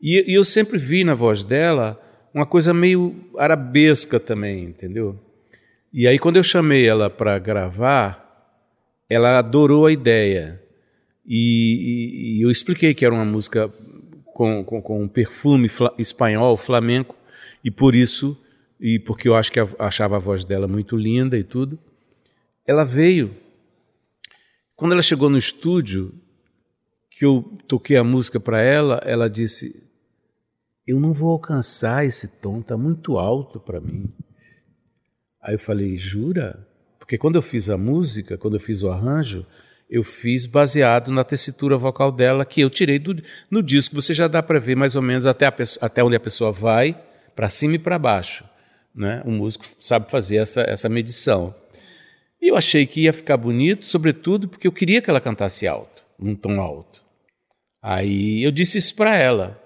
E, 0.00 0.30
e 0.30 0.34
eu 0.34 0.44
sempre 0.44 0.76
vi 0.78 1.04
na 1.04 1.14
voz 1.14 1.42
dela 1.42 1.98
uma 2.34 2.44
coisa 2.44 2.74
meio 2.74 3.14
arabesca 3.38 4.20
também, 4.20 4.64
entendeu? 4.64 5.18
E 5.92 6.06
aí 6.06 6.18
quando 6.18 6.36
eu 6.36 6.42
chamei 6.42 6.86
ela 6.86 7.08
para 7.08 7.38
gravar, 7.38 8.22
ela 9.08 9.38
adorou 9.38 9.86
a 9.86 9.92
ideia. 9.92 10.60
E, 11.26 11.38
e- 11.38 12.38
e 12.38 12.42
eu 12.42 12.50
expliquei 12.50 12.92
que 12.92 13.04
era 13.06 13.14
uma 13.14 13.24
música 13.24 13.72
com, 14.34 14.62
com, 14.62 14.82
com 14.82 15.02
um 15.02 15.08
perfume 15.08 15.68
fla- 15.68 15.94
espanhol, 15.98 16.56
flamenco, 16.58 17.16
e 17.64 17.70
por 17.70 17.94
isso, 17.96 18.38
e 18.80 18.98
porque 18.98 19.28
eu 19.28 19.34
acho 19.34 19.50
que 19.50 19.60
achava 19.78 20.16
a 20.16 20.20
voz 20.20 20.44
dela 20.44 20.68
muito 20.68 20.96
linda 20.96 21.36
e 21.38 21.44
tudo, 21.44 21.78
ela 22.66 22.84
veio. 22.84 23.34
Quando 24.74 24.92
ela 24.92 25.02
chegou 25.02 25.30
no 25.30 25.38
estúdio, 25.38 26.12
que 27.10 27.24
eu 27.24 27.42
toquei 27.66 27.96
a 27.96 28.04
música 28.04 28.38
para 28.38 28.60
ela, 28.60 29.00
ela 29.04 29.28
disse: 29.30 29.82
Eu 30.86 31.00
não 31.00 31.12
vou 31.12 31.30
alcançar 31.30 32.04
esse 32.04 32.40
tom, 32.40 32.60
tá 32.60 32.76
muito 32.76 33.18
alto 33.18 33.58
para 33.58 33.80
mim. 33.80 34.12
Aí 35.40 35.54
eu 35.54 35.58
falei: 35.58 35.96
Jura? 35.96 36.66
Porque 36.98 37.16
quando 37.16 37.36
eu 37.36 37.42
fiz 37.42 37.70
a 37.70 37.78
música, 37.78 38.36
quando 38.36 38.54
eu 38.54 38.60
fiz 38.60 38.82
o 38.82 38.90
arranjo, 38.90 39.46
eu 39.88 40.02
fiz 40.02 40.44
baseado 40.44 41.12
na 41.12 41.22
tessitura 41.22 41.78
vocal 41.78 42.10
dela, 42.10 42.44
que 42.44 42.60
eu 42.60 42.68
tirei 42.68 42.98
do, 42.98 43.22
no 43.50 43.62
disco. 43.62 43.94
Você 43.94 44.12
já 44.12 44.26
dá 44.26 44.42
para 44.42 44.58
ver 44.58 44.74
mais 44.74 44.96
ou 44.96 45.02
menos 45.02 45.24
até, 45.24 45.46
a 45.46 45.54
até 45.80 46.02
onde 46.02 46.16
a 46.16 46.20
pessoa 46.20 46.50
vai, 46.50 47.00
para 47.34 47.48
cima 47.48 47.76
e 47.76 47.78
para 47.78 47.98
baixo. 47.98 48.44
Né? 48.96 49.22
O 49.26 49.30
músico 49.30 49.64
sabe 49.78 50.10
fazer 50.10 50.36
essa, 50.36 50.62
essa 50.62 50.88
medição. 50.88 51.54
E 52.40 52.48
eu 52.48 52.56
achei 52.56 52.86
que 52.86 53.02
ia 53.02 53.12
ficar 53.12 53.36
bonito, 53.36 53.86
sobretudo 53.86 54.48
porque 54.48 54.66
eu 54.66 54.72
queria 54.72 55.02
que 55.02 55.10
ela 55.10 55.20
cantasse 55.20 55.66
alto, 55.66 56.02
num 56.18 56.34
tom 56.34 56.60
alto. 56.60 57.02
Aí 57.82 58.42
eu 58.42 58.50
disse 58.50 58.78
isso 58.78 58.94
para 58.94 59.16
ela. 59.16 59.62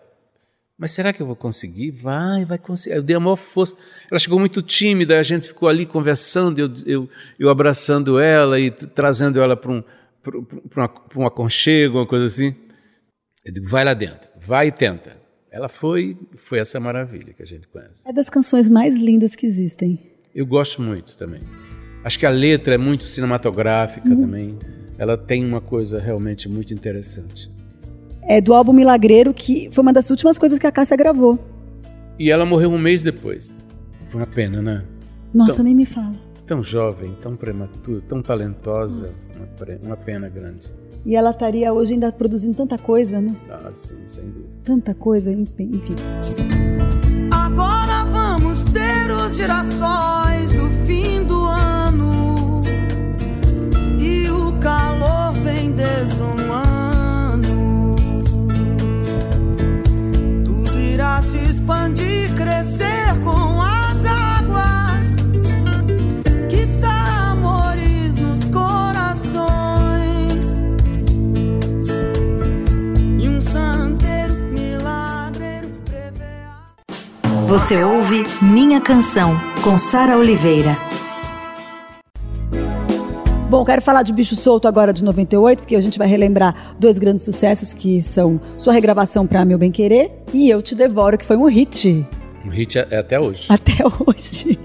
Mas 0.76 0.92
será 0.92 1.12
que 1.12 1.20
eu 1.20 1.26
vou 1.26 1.36
conseguir? 1.36 1.90
Vai, 1.90 2.44
vai 2.44 2.58
conseguir. 2.58 2.96
Eu 2.96 3.02
dei 3.02 3.14
a 3.14 3.20
maior 3.20 3.36
força. 3.36 3.76
Ela 4.10 4.18
chegou 4.18 4.38
muito 4.38 4.62
tímida, 4.62 5.18
a 5.18 5.22
gente 5.22 5.46
ficou 5.48 5.68
ali 5.68 5.84
conversando, 5.84 6.58
eu, 6.58 6.70
eu, 6.86 7.10
eu 7.38 7.50
abraçando 7.50 8.18
ela 8.18 8.58
e 8.58 8.70
trazendo 8.70 9.40
ela 9.42 9.56
para 9.56 9.70
um, 9.70 9.84
uma- 10.74 10.94
um 11.16 11.26
aconchego, 11.26 11.98
uma 11.98 12.06
coisa 12.06 12.24
assim. 12.24 12.54
Eu 13.44 13.52
digo, 13.52 13.68
vai 13.68 13.84
lá 13.84 13.92
dentro, 13.94 14.26
vai 14.40 14.68
e 14.68 14.72
tenta. 14.72 15.19
Ela 15.50 15.68
foi, 15.68 16.16
foi 16.36 16.58
essa 16.60 16.78
maravilha 16.78 17.32
que 17.32 17.42
a 17.42 17.46
gente 17.46 17.66
conhece. 17.68 18.02
É 18.06 18.12
das 18.12 18.30
canções 18.30 18.68
mais 18.68 18.96
lindas 18.96 19.34
que 19.34 19.46
existem. 19.46 19.98
Eu 20.34 20.46
gosto 20.46 20.80
muito 20.80 21.16
também. 21.16 21.40
Acho 22.04 22.18
que 22.18 22.24
a 22.26 22.30
letra 22.30 22.74
é 22.74 22.78
muito 22.78 23.04
cinematográfica 23.04 24.08
também. 24.08 24.56
Ela 24.96 25.18
tem 25.18 25.44
uma 25.44 25.60
coisa 25.60 25.98
realmente 26.00 26.48
muito 26.48 26.72
interessante. 26.72 27.50
É 28.22 28.40
do 28.40 28.54
álbum 28.54 28.72
Milagreiro, 28.72 29.34
que 29.34 29.68
foi 29.72 29.82
uma 29.82 29.92
das 29.92 30.08
últimas 30.08 30.38
coisas 30.38 30.58
que 30.58 30.66
a 30.66 30.72
Cássia 30.72 30.96
gravou. 30.96 31.38
E 32.18 32.30
ela 32.30 32.46
morreu 32.46 32.70
um 32.70 32.78
mês 32.78 33.02
depois. 33.02 33.50
Foi 34.08 34.20
uma 34.20 34.26
pena, 34.26 34.62
né? 34.62 34.84
Nossa, 35.34 35.52
Então- 35.54 35.64
nem 35.64 35.74
me 35.74 35.86
fala. 35.86 36.14
Tão 36.46 36.62
jovem, 36.62 37.16
tão 37.22 37.36
prematura, 37.36 38.02
tão 38.08 38.20
talentosa. 38.22 39.10
Uma, 39.36 39.78
uma 39.86 39.96
pena 39.96 40.28
grande. 40.28 40.62
E 41.04 41.16
ela 41.16 41.30
estaria 41.30 41.72
hoje 41.72 41.94
ainda 41.94 42.12
produzindo 42.12 42.54
tanta 42.54 42.76
coisa, 42.76 43.20
né? 43.20 43.34
Ah, 43.50 43.70
sim, 43.74 43.96
sem 44.06 44.24
dúvida. 44.24 44.48
Tanta 44.62 44.94
coisa, 44.94 45.32
enfim. 45.32 45.72
Agora 47.30 48.04
vamos 48.04 48.62
ter 48.64 49.10
os 49.10 49.34
girassóis 49.34 50.52
do 50.52 50.68
fim 50.86 51.24
do 51.24 51.40
ano 51.42 52.62
e 53.98 54.28
o 54.28 54.52
calor 54.60 55.32
vem 55.42 55.72
desumano. 55.72 57.40
Tudo 60.44 60.78
irá 60.78 61.22
se 61.22 61.38
expandir, 61.38 61.99
Você 77.50 77.82
ouve 77.82 78.22
Minha 78.40 78.80
Canção, 78.80 79.32
com 79.64 79.76
Sara 79.76 80.16
Oliveira. 80.16 80.78
Bom, 83.48 83.64
quero 83.64 83.82
falar 83.82 84.04
de 84.04 84.12
Bicho 84.12 84.36
Solto 84.36 84.68
agora 84.68 84.92
de 84.92 85.02
98, 85.02 85.58
porque 85.58 85.74
a 85.74 85.80
gente 85.80 85.98
vai 85.98 86.06
relembrar 86.06 86.76
dois 86.78 86.96
grandes 86.96 87.24
sucessos 87.24 87.74
que 87.74 88.00
são 88.02 88.40
sua 88.56 88.72
regravação 88.72 89.26
para 89.26 89.44
Meu 89.44 89.58
Bem 89.58 89.72
Querer 89.72 90.12
e 90.32 90.48
Eu 90.48 90.62
Te 90.62 90.76
Devoro, 90.76 91.18
que 91.18 91.24
foi 91.24 91.36
um 91.36 91.46
hit 91.46 92.06
Um 92.46 92.50
hit 92.50 92.78
é 92.78 92.86
é 92.88 92.98
até 92.98 93.18
hoje. 93.18 93.46
até 93.48 93.78
hoje. 94.06 94.56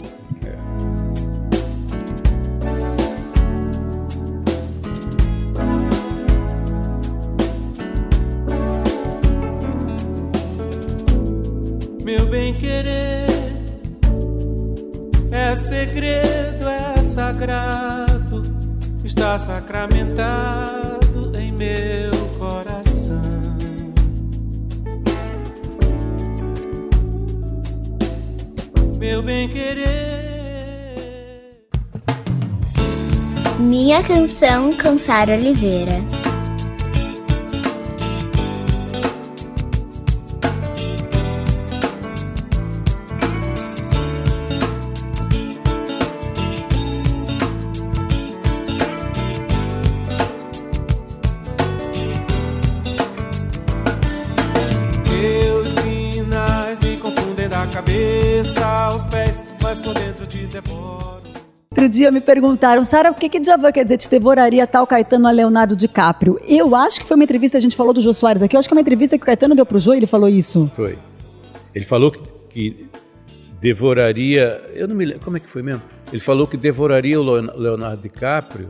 Sagrado, 17.45 18.41
está 19.03 19.37
sacramentado 19.37 21.31
em 21.37 21.51
meu 21.51 22.11
coração. 22.39 23.21
Meu 28.97 29.21
bem 29.21 29.47
querer. 29.47 29.85
Minha 33.59 34.03
canção 34.03 34.75
com 34.77 34.97
Sara 34.97 35.35
Oliveira. 35.35 36.14
Dia 62.05 62.11
me 62.11 62.21
perguntaram, 62.21 62.85
Sara, 62.85 63.09
o 63.09 63.15
que 63.15 63.27
que 63.27 63.39
Djavan 63.39 63.71
quer 63.71 63.83
dizer? 63.83 63.97
Te 63.97 64.09
devoraria 64.09 64.67
tal 64.67 64.85
Caetano 64.85 65.27
a 65.27 65.31
Leonardo 65.31 65.75
DiCaprio. 65.75 66.39
Eu 66.47 66.75
acho 66.75 66.99
que 66.99 67.05
foi 67.05 67.15
uma 67.15 67.23
entrevista, 67.23 67.57
a 67.57 67.61
gente 67.61 67.75
falou 67.75 67.93
do 67.93 67.99
Jô 68.01 68.13
Soares 68.13 68.41
aqui, 68.43 68.55
eu 68.55 68.59
acho 68.59 68.67
que 68.67 68.73
é 68.73 68.77
uma 68.77 68.81
entrevista 68.81 69.17
que 69.17 69.23
o 69.23 69.25
Caetano 69.25 69.55
deu 69.55 69.65
pro 69.65 69.79
Jô 69.79 69.93
e 69.93 69.97
ele 69.97 70.05
falou 70.05 70.29
isso. 70.29 70.69
Foi. 70.75 70.97
Ele 71.73 71.83
falou 71.85 72.11
que, 72.11 72.21
que 72.49 72.87
devoraria. 73.59 74.61
Eu 74.73 74.87
não 74.87 74.95
me 74.95 75.03
lembro. 75.03 75.23
Como 75.23 75.35
é 75.37 75.39
que 75.39 75.49
foi 75.49 75.63
mesmo? 75.63 75.81
Ele 76.11 76.21
falou 76.21 76.45
que 76.45 76.55
devoraria 76.55 77.19
o 77.19 77.23
Leon- 77.23 77.53
Leonardo 77.55 78.01
DiCaprio. 78.03 78.69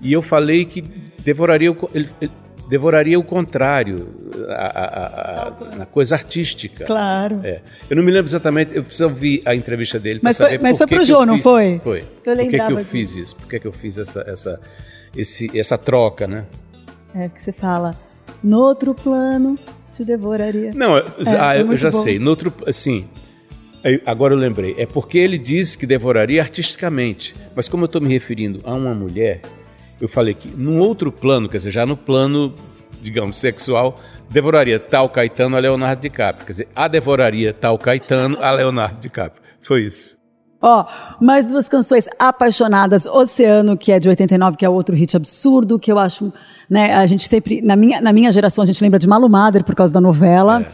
E 0.00 0.12
eu 0.12 0.20
falei 0.20 0.64
que 0.66 0.82
devoraria 1.24 1.72
o, 1.72 1.90
ele, 1.94 2.08
ele 2.20 2.30
devoraria 2.68 3.18
o 3.18 3.22
contrário, 3.24 4.08
a, 4.48 4.52
a- 4.52 4.84
a- 4.86 5.82
a- 5.82 5.86
coisa 5.86 6.14
artística. 6.14 6.84
Claro. 6.84 7.40
É. 7.42 7.60
Eu 7.88 7.96
não 7.96 8.02
me 8.02 8.10
lembro 8.10 8.28
exatamente, 8.28 8.74
eu 8.76 8.82
preciso 8.82 9.08
ouvir 9.08 9.42
a 9.44 9.54
entrevista 9.54 9.98
dele 9.98 10.20
para 10.20 10.28
Mas 10.28 10.36
foi- 10.36 10.46
saber 10.46 10.62
mas 10.62 10.78
por 10.78 10.88
foi 10.88 10.98
que 10.98 11.04
Jô, 11.04 11.20
eu 11.22 11.26
não 11.26 11.38
foi? 11.38 11.80
Foi. 11.82 12.00
Eu 12.00 12.36
por 12.36 12.36
que, 12.48 12.58
que 12.58 12.72
eu 12.72 12.84
fiz 12.84 13.16
isso? 13.16 13.36
Por 13.36 13.48
que, 13.48 13.58
que 13.60 13.66
eu 13.66 13.72
fiz 13.72 13.96
essa, 13.98 14.24
essa, 14.28 14.60
esse, 15.16 15.58
essa 15.58 15.78
troca, 15.78 16.26
né? 16.26 16.44
É 17.14 17.28
que 17.28 17.40
você 17.40 17.52
fala, 17.52 17.94
no 18.44 18.58
outro 18.58 18.94
plano 18.94 19.58
te 19.90 20.04
devoraria. 20.04 20.70
Não, 20.74 20.96
eu- 20.98 21.04
É, 21.26 21.36
ah, 21.38 21.56
eu 21.58 21.76
já 21.76 21.90
bom. 21.90 21.98
sei. 21.98 22.18
No 22.18 22.28
outro, 22.30 22.52
assim, 22.66 23.06
agora 24.04 24.34
eu 24.34 24.38
lembrei. 24.38 24.74
É 24.78 24.84
porque 24.84 25.16
ele 25.18 25.38
disse 25.38 25.78
que 25.78 25.86
devoraria 25.86 26.42
artisticamente. 26.42 27.34
Mas 27.56 27.68
como 27.68 27.84
eu 27.84 27.86
estou 27.86 28.00
me 28.00 28.08
referindo 28.08 28.60
a 28.64 28.74
uma 28.74 28.94
mulher, 28.94 29.40
eu 30.00 30.08
falei 30.08 30.34
que 30.34 30.48
num 30.56 30.78
outro 30.78 31.10
plano, 31.10 31.48
quer 31.48 31.58
dizer, 31.58 31.70
já 31.70 31.84
no 31.84 31.96
plano, 31.96 32.54
digamos, 33.02 33.38
sexual, 33.38 33.96
devoraria 34.30 34.78
tal 34.78 35.08
Caetano 35.08 35.56
a 35.56 35.58
Leonardo 35.58 36.02
DiCaprio. 36.02 36.46
Quer 36.46 36.52
dizer, 36.52 36.68
a 36.74 36.88
devoraria 36.88 37.52
tal 37.52 37.78
Caetano 37.78 38.38
a 38.40 38.50
Leonardo 38.50 39.00
DiCaprio. 39.00 39.42
Foi 39.62 39.82
isso. 39.82 40.18
Ó, 40.60 40.84
mais 41.20 41.46
duas 41.46 41.68
canções 41.68 42.08
apaixonadas, 42.18 43.06
Oceano, 43.06 43.76
que 43.76 43.92
é 43.92 44.00
de 44.00 44.08
89, 44.08 44.56
que 44.56 44.64
é 44.64 44.68
outro 44.68 44.94
hit 44.96 45.16
absurdo, 45.16 45.78
que 45.78 45.90
eu 45.90 46.00
acho, 46.00 46.32
né, 46.68 46.94
a 46.94 47.06
gente 47.06 47.28
sempre, 47.28 47.62
na 47.62 47.76
minha, 47.76 48.00
na 48.00 48.12
minha 48.12 48.32
geração 48.32 48.62
a 48.62 48.66
gente 48.66 48.82
lembra 48.82 48.98
de 48.98 49.06
Malu 49.06 49.28
Mader 49.28 49.62
por 49.62 49.76
causa 49.76 49.92
da 49.92 50.00
novela, 50.00 50.66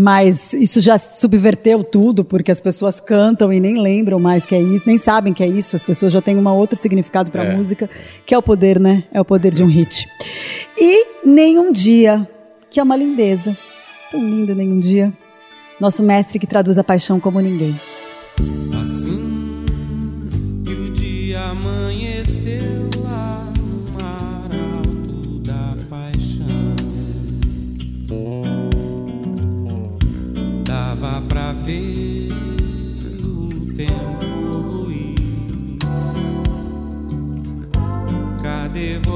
mas 0.00 0.52
isso 0.52 0.80
já 0.80 0.96
subverteu 0.96 1.82
tudo, 1.82 2.24
porque 2.24 2.52
as 2.52 2.60
pessoas 2.60 3.00
cantam 3.00 3.52
e 3.52 3.58
nem 3.58 3.80
lembram 3.80 4.20
mais 4.20 4.46
que 4.46 4.54
é 4.54 4.62
isso, 4.62 4.84
nem 4.86 4.96
sabem 4.96 5.32
que 5.32 5.42
é 5.42 5.46
isso, 5.48 5.74
as 5.74 5.82
pessoas 5.82 6.12
já 6.12 6.22
têm 6.22 6.36
um 6.36 6.48
outro 6.48 6.78
significado 6.78 7.32
pra 7.32 7.42
É. 7.44 7.56
música, 7.56 7.90
que 8.24 8.32
é 8.32 8.38
o 8.38 8.42
poder, 8.42 8.78
né, 8.78 9.02
é 9.12 9.20
o 9.20 9.24
poder 9.24 9.52
de 9.52 9.64
um 9.64 9.66
hit. 9.66 10.06
E 10.76 11.04
Nenhum 11.24 11.72
Dia, 11.72 12.26
que 12.70 12.78
é 12.78 12.82
uma 12.82 12.94
lindeza, 12.94 13.56
tão 14.10 14.20
lindo 14.20 14.54
Nenhum 14.54 14.78
Dia, 14.78 15.12
nosso 15.80 16.00
mestre 16.00 16.38
que 16.38 16.46
traduz 16.46 16.78
a 16.78 16.84
paixão 16.84 17.18
como 17.18 17.40
ninguém. 17.40 17.78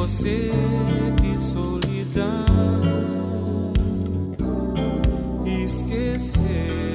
Você? 0.02 0.50
Que 1.16 1.40
solidão 1.40 2.44
esquecerá 5.64 6.91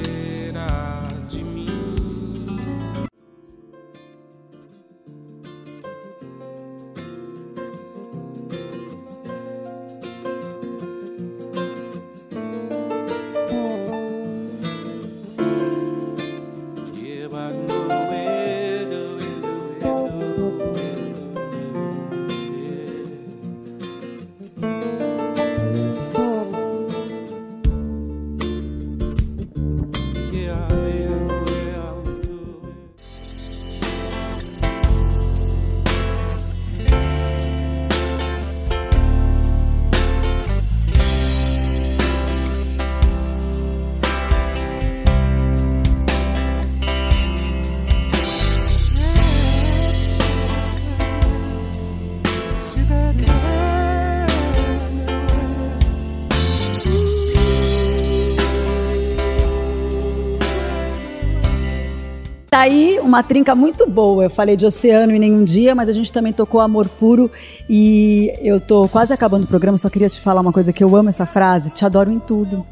Tá 62.57 62.61
aí 62.61 62.99
uma 62.99 63.21
trinca 63.21 63.53
muito 63.53 63.87
boa. 63.87 64.23
Eu 64.23 64.31
falei 64.31 64.57
de 64.57 64.65
oceano 64.65 65.13
em 65.13 65.19
nenhum 65.19 65.43
dia, 65.43 65.75
mas 65.75 65.89
a 65.89 65.91
gente 65.91 66.11
também 66.11 66.33
tocou 66.33 66.59
amor 66.59 66.89
puro 66.89 67.29
e 67.69 68.33
eu 68.41 68.59
tô 68.59 68.89
quase 68.89 69.13
acabando 69.13 69.43
o 69.43 69.47
programa, 69.47 69.77
só 69.77 69.91
queria 69.91 70.09
te 70.09 70.19
falar 70.19 70.41
uma 70.41 70.51
coisa 70.51 70.73
que 70.73 70.83
eu 70.83 70.95
amo 70.95 71.07
essa 71.07 71.23
frase, 71.23 71.69
te 71.69 71.85
adoro 71.85 72.11
em 72.11 72.17
tudo. 72.17 72.65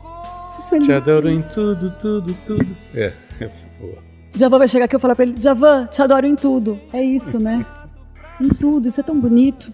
Isso 0.58 0.74
é 0.74 0.80
Te 0.80 0.88
lindo. 0.88 0.96
adoro 0.96 1.30
em 1.30 1.44
tudo, 1.44 1.94
tudo, 2.02 2.36
tudo. 2.48 2.78
É, 2.96 3.14
é 3.40 3.52
boa. 3.80 4.00
Javan 4.34 4.58
vai 4.58 4.68
chegar 4.68 4.86
aqui 4.86 4.96
e 4.96 4.98
eu 4.98 5.00
falar 5.00 5.16
pra 5.16 5.24
ele, 5.24 5.36
Javan, 5.40 5.86
te 5.86 6.02
adoro 6.02 6.26
em 6.26 6.36
tudo. 6.36 6.80
É 6.92 7.04
isso, 7.04 7.38
né? 7.38 7.64
em 8.42 8.50
tudo, 8.50 8.88
isso 8.88 9.00
é 9.00 9.04
tão 9.04 9.20
bonito. 9.20 9.72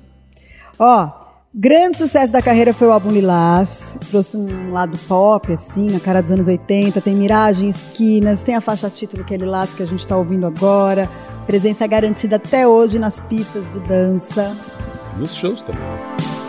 Ó, 0.77 1.09
grande 1.53 1.97
sucesso 1.97 2.31
da 2.31 2.41
carreira 2.41 2.73
foi 2.73 2.87
o 2.87 2.91
álbum 2.91 3.11
Lilás. 3.11 3.97
Trouxe 4.09 4.37
um 4.37 4.71
lado 4.71 4.97
pop, 5.07 5.51
assim, 5.51 5.95
a 5.95 5.99
cara 5.99 6.21
dos 6.21 6.31
anos 6.31 6.47
80. 6.47 7.01
Tem 7.01 7.15
Miragem, 7.15 7.69
Esquinas, 7.69 8.43
tem 8.43 8.55
a 8.55 8.61
faixa 8.61 8.89
título 8.89 9.23
que 9.23 9.33
é 9.33 9.37
Lilás, 9.37 9.73
que 9.73 9.83
a 9.83 9.87
gente 9.87 10.05
tá 10.05 10.17
ouvindo 10.17 10.45
agora. 10.45 11.09
Presença 11.45 11.85
garantida 11.87 12.37
até 12.37 12.67
hoje 12.67 12.97
nas 12.97 13.19
pistas 13.19 13.73
de 13.73 13.79
dança. 13.81 14.55
Nos 15.17 15.35
shows 15.35 15.61
também. 15.61 16.40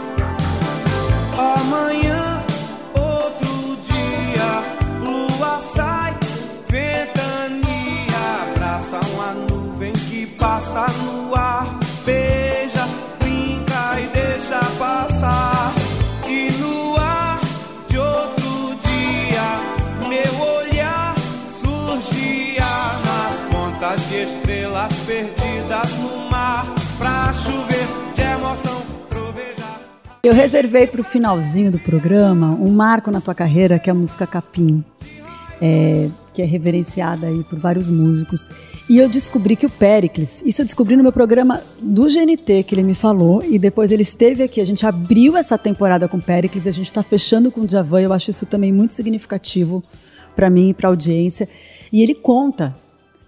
Eu 30.25 30.33
reservei 30.33 30.87
para 30.87 31.01
o 31.01 31.05
finalzinho 31.05 31.69
do 31.69 31.81
programa 31.81 32.53
um 32.53 32.71
marco 32.71 33.11
na 33.11 33.21
tua 33.21 33.35
carreira, 33.35 33.77
que 33.77 33.91
é 33.91 33.93
a 33.93 33.95
música 33.95 34.25
Capim, 34.25 34.85
é, 35.61 36.09
que 36.33 36.41
é 36.41 36.45
reverenciada 36.45 37.27
aí 37.27 37.43
por 37.43 37.59
vários 37.59 37.89
músicos. 37.89 38.49
E 38.89 38.99
eu 38.99 39.09
descobri 39.09 39.57
que 39.57 39.67
o 39.67 39.71
Pericles, 39.71 40.41
isso 40.47 40.63
eu 40.63 40.65
descobri 40.65 40.95
no 40.95 41.03
meu 41.03 41.11
programa 41.11 41.61
do 41.81 42.05
GNT, 42.05 42.63
que 42.63 42.73
ele 42.73 42.85
me 42.85 42.95
falou, 42.95 43.43
e 43.43 43.59
depois 43.59 43.91
ele 43.91 44.03
esteve 44.03 44.45
aqui. 44.45 44.61
A 44.61 44.65
gente 44.65 44.87
abriu 44.87 45.37
essa 45.37 45.59
temporada 45.59 46.07
com 46.07 46.19
o 46.19 46.23
Pericles, 46.23 46.69
a 46.69 46.71
gente 46.71 46.87
está 46.87 47.03
fechando 47.03 47.51
com 47.51 47.63
o 47.63 47.67
Djavan, 47.67 48.03
eu 48.03 48.13
acho 48.13 48.31
isso 48.31 48.47
também 48.47 48.71
muito 48.73 48.93
significativo 48.93 49.83
para 50.37 50.49
mim 50.49 50.69
e 50.69 50.75
para 50.75 50.87
a 50.87 50.91
audiência. 50.93 51.49
E 51.93 52.01
ele 52.01 52.15
conta 52.15 52.77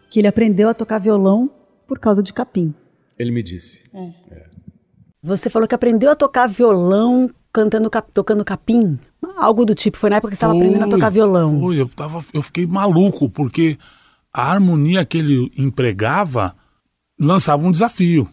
que 0.09 0.21
ele 0.21 0.29
aprendeu 0.29 0.69
a 0.69 0.75
tocar 0.75 0.99
violão 0.99 1.51
por 1.89 1.99
causa 1.99 2.23
de 2.23 2.33
Capim. 2.33 2.73
Ele 3.19 3.33
me 3.33 3.43
disse. 3.43 3.83
Você 5.25 5.49
falou 5.49 5.67
que 5.67 5.75
aprendeu 5.75 6.11
a 6.11 6.15
tocar 6.15 6.47
violão 6.47 7.31
cantando, 7.51 7.89
cap- 7.89 8.11
tocando 8.13 8.45
capim? 8.45 8.99
Algo 9.39 9.65
do 9.65 9.75
tipo, 9.75 9.97
foi 9.97 10.11
na 10.11 10.17
época 10.17 10.31
que 10.33 10.37
você 10.37 10.45
estava 10.45 10.53
aprendendo 10.53 10.85
a 10.85 10.89
tocar 10.89 11.09
violão. 11.11 11.59
Foi, 11.61 11.81
eu, 11.81 11.89
tava, 11.89 12.23
eu 12.33 12.43
fiquei 12.43 12.67
maluco, 12.67 13.31
porque 13.31 13.79
a 14.33 14.53
harmonia 14.53 15.03
que 15.05 15.17
ele 15.17 15.51
empregava 15.57 16.55
lançava 17.19 17.67
um 17.67 17.71
desafio. 17.71 18.29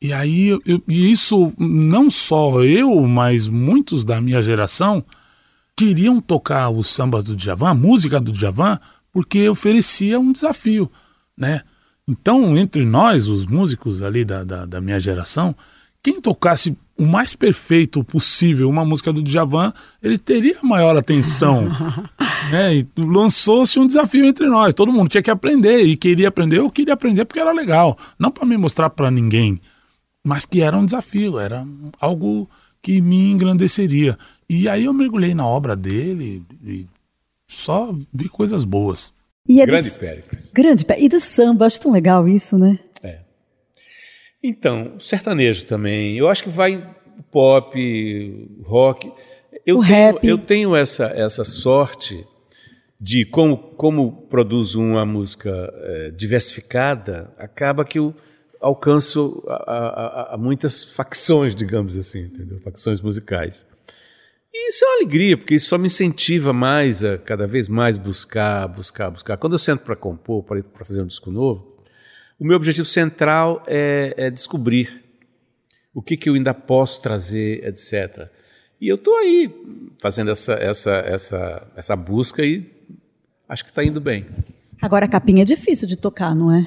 E 0.00 0.12
aí, 0.12 0.48
eu- 0.48 0.82
e 0.88 1.12
isso 1.12 1.52
não 1.56 2.10
só 2.10 2.60
eu, 2.64 3.00
mas 3.06 3.46
muitos 3.46 4.04
da 4.04 4.20
minha 4.20 4.42
geração 4.42 5.04
queriam 5.76 6.20
tocar 6.20 6.70
os 6.70 6.88
sambas 6.88 7.22
do 7.24 7.36
Djavan, 7.36 7.70
a 7.70 7.74
música 7.74 8.18
do 8.20 8.32
Djavan, 8.32 8.80
porque 9.12 9.48
oferecia 9.48 10.18
um 10.18 10.32
desafio, 10.32 10.90
né? 11.36 11.60
Então, 12.08 12.56
entre 12.58 12.84
nós, 12.84 13.28
os 13.28 13.46
músicos 13.46 14.02
ali 14.02 14.24
da, 14.24 14.42
da, 14.42 14.66
da 14.66 14.80
minha 14.80 14.98
geração, 14.98 15.54
quem 16.02 16.20
tocasse 16.20 16.76
o 16.98 17.04
mais 17.04 17.34
perfeito 17.34 18.04
possível 18.04 18.68
uma 18.68 18.84
música 18.84 19.12
do 19.12 19.22
Djavan, 19.22 19.72
ele 20.02 20.18
teria 20.18 20.58
maior 20.62 20.96
atenção, 20.96 21.68
né? 22.50 22.76
E 22.76 22.86
lançou-se 22.96 23.78
um 23.78 23.86
desafio 23.86 24.24
entre 24.24 24.46
nós, 24.46 24.74
todo 24.74 24.92
mundo 24.92 25.08
tinha 25.08 25.22
que 25.22 25.30
aprender 25.30 25.80
e 25.80 25.96
queria 25.96 26.28
aprender, 26.28 26.58
eu 26.58 26.70
queria 26.70 26.94
aprender 26.94 27.24
porque 27.24 27.40
era 27.40 27.52
legal, 27.52 27.96
não 28.18 28.30
para 28.30 28.46
me 28.46 28.56
mostrar 28.56 28.90
para 28.90 29.10
ninguém, 29.10 29.60
mas 30.24 30.44
que 30.44 30.60
era 30.60 30.76
um 30.76 30.84
desafio, 30.84 31.38
era 31.38 31.66
algo 32.00 32.48
que 32.80 33.00
me 33.00 33.30
engrandeceria. 33.30 34.18
E 34.48 34.68
aí 34.68 34.84
eu 34.84 34.92
mergulhei 34.92 35.34
na 35.34 35.46
obra 35.46 35.74
dele 35.74 36.42
e 36.64 36.86
só 37.48 37.94
vi 38.12 38.28
coisas 38.28 38.64
boas. 38.64 39.12
E 39.48 39.60
é 39.60 39.66
Grande 39.66 39.90
do, 39.90 39.98
Péricles. 39.98 40.52
Grande 40.52 40.84
pé. 40.84 41.00
E 41.00 41.08
do 41.08 41.18
samba, 41.18 41.66
acho 41.66 41.80
tão 41.80 41.90
legal 41.90 42.28
isso, 42.28 42.58
né? 42.58 42.78
Então, 44.42 44.98
sertanejo 44.98 45.64
também. 45.66 46.16
Eu 46.16 46.28
acho 46.28 46.42
que 46.44 46.50
vai 46.50 46.82
pop, 47.30 48.48
rock. 48.64 49.12
Eu 49.64 49.78
O 49.78 49.80
tenho, 49.82 49.92
rap. 50.14 50.26
Eu 50.26 50.38
tenho 50.38 50.74
essa, 50.76 51.06
essa 51.06 51.44
sorte 51.44 52.26
de 53.00 53.24
como, 53.24 53.56
como 53.56 54.26
produzo 54.28 54.80
uma 54.80 55.04
música 55.04 55.50
eh, 55.76 56.10
diversificada, 56.16 57.32
acaba 57.36 57.84
que 57.84 57.98
eu 57.98 58.14
alcanço 58.60 59.42
a, 59.48 59.54
a- 59.54 60.34
a- 60.34 60.38
muitas 60.38 60.84
facções, 60.84 61.52
digamos 61.54 61.96
assim, 61.96 62.20
entendeu? 62.26 62.60
Facções 62.60 63.00
musicais. 63.00 63.66
E 64.54 64.68
isso 64.68 64.84
é 64.84 64.88
uma 64.88 64.96
alegria, 64.98 65.36
porque 65.36 65.54
isso 65.54 65.68
só 65.68 65.78
me 65.78 65.86
incentiva 65.86 66.52
mais 66.52 67.02
a 67.02 67.18
cada 67.18 67.46
vez 67.46 67.68
mais 67.68 67.98
buscar, 67.98 68.68
buscar, 68.68 69.10
buscar. 69.10 69.36
Quando 69.36 69.54
eu 69.54 69.58
sento 69.58 69.82
para 69.82 69.96
compor, 69.96 70.44
para 70.44 70.84
fazer 70.84 71.02
um 71.02 71.06
disco 71.06 71.30
novo, 71.30 71.71
o 72.42 72.44
meu 72.44 72.56
objetivo 72.56 72.88
central 72.88 73.62
é, 73.68 74.14
é 74.16 74.28
descobrir 74.28 75.00
o 75.94 76.02
que, 76.02 76.16
que 76.16 76.28
eu 76.28 76.34
ainda 76.34 76.52
posso 76.52 77.00
trazer, 77.00 77.64
etc. 77.64 78.28
E 78.80 78.88
eu 78.88 78.96
estou 78.96 79.16
aí 79.16 79.48
fazendo 80.00 80.32
essa, 80.32 80.54
essa, 80.54 80.90
essa, 81.06 81.72
essa 81.76 81.94
busca 81.94 82.44
e 82.44 82.68
acho 83.48 83.62
que 83.62 83.70
está 83.70 83.84
indo 83.84 84.00
bem. 84.00 84.26
Agora, 84.80 85.04
a 85.04 85.08
capinha 85.08 85.42
é 85.42 85.44
difícil 85.44 85.86
de 85.86 85.96
tocar, 85.96 86.34
não 86.34 86.50
é? 86.50 86.66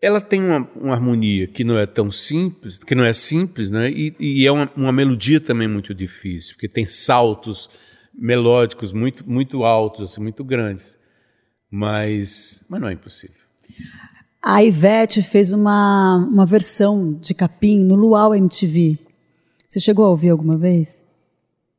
Ela 0.00 0.20
tem 0.20 0.42
uma, 0.42 0.68
uma 0.74 0.94
harmonia 0.94 1.46
que 1.46 1.62
não 1.62 1.78
é 1.78 1.86
tão 1.86 2.10
simples, 2.10 2.82
que 2.82 2.96
não 2.96 3.04
é 3.04 3.12
simples, 3.12 3.70
né? 3.70 3.88
E, 3.88 4.12
e 4.18 4.44
é 4.44 4.50
uma, 4.50 4.68
uma 4.74 4.92
melodia 4.92 5.38
também 5.38 5.68
muito 5.68 5.94
difícil, 5.94 6.56
porque 6.56 6.66
tem 6.66 6.84
saltos 6.84 7.70
melódicos 8.12 8.92
muito, 8.92 9.24
muito 9.24 9.62
altos, 9.62 10.10
assim, 10.10 10.20
muito 10.20 10.42
grandes. 10.42 10.98
Mas, 11.70 12.64
mas 12.68 12.80
não 12.80 12.88
é 12.88 12.92
impossível. 12.94 13.40
A 14.42 14.62
Ivete 14.62 15.22
fez 15.22 15.52
uma, 15.52 16.16
uma 16.30 16.44
versão 16.44 17.12
de 17.20 17.32
capim 17.32 17.78
no 17.84 17.94
Luau 17.94 18.34
MTV. 18.34 18.98
Você 19.66 19.78
chegou 19.80 20.04
a 20.04 20.08
ouvir 20.10 20.30
alguma 20.30 20.56
vez? 20.56 21.02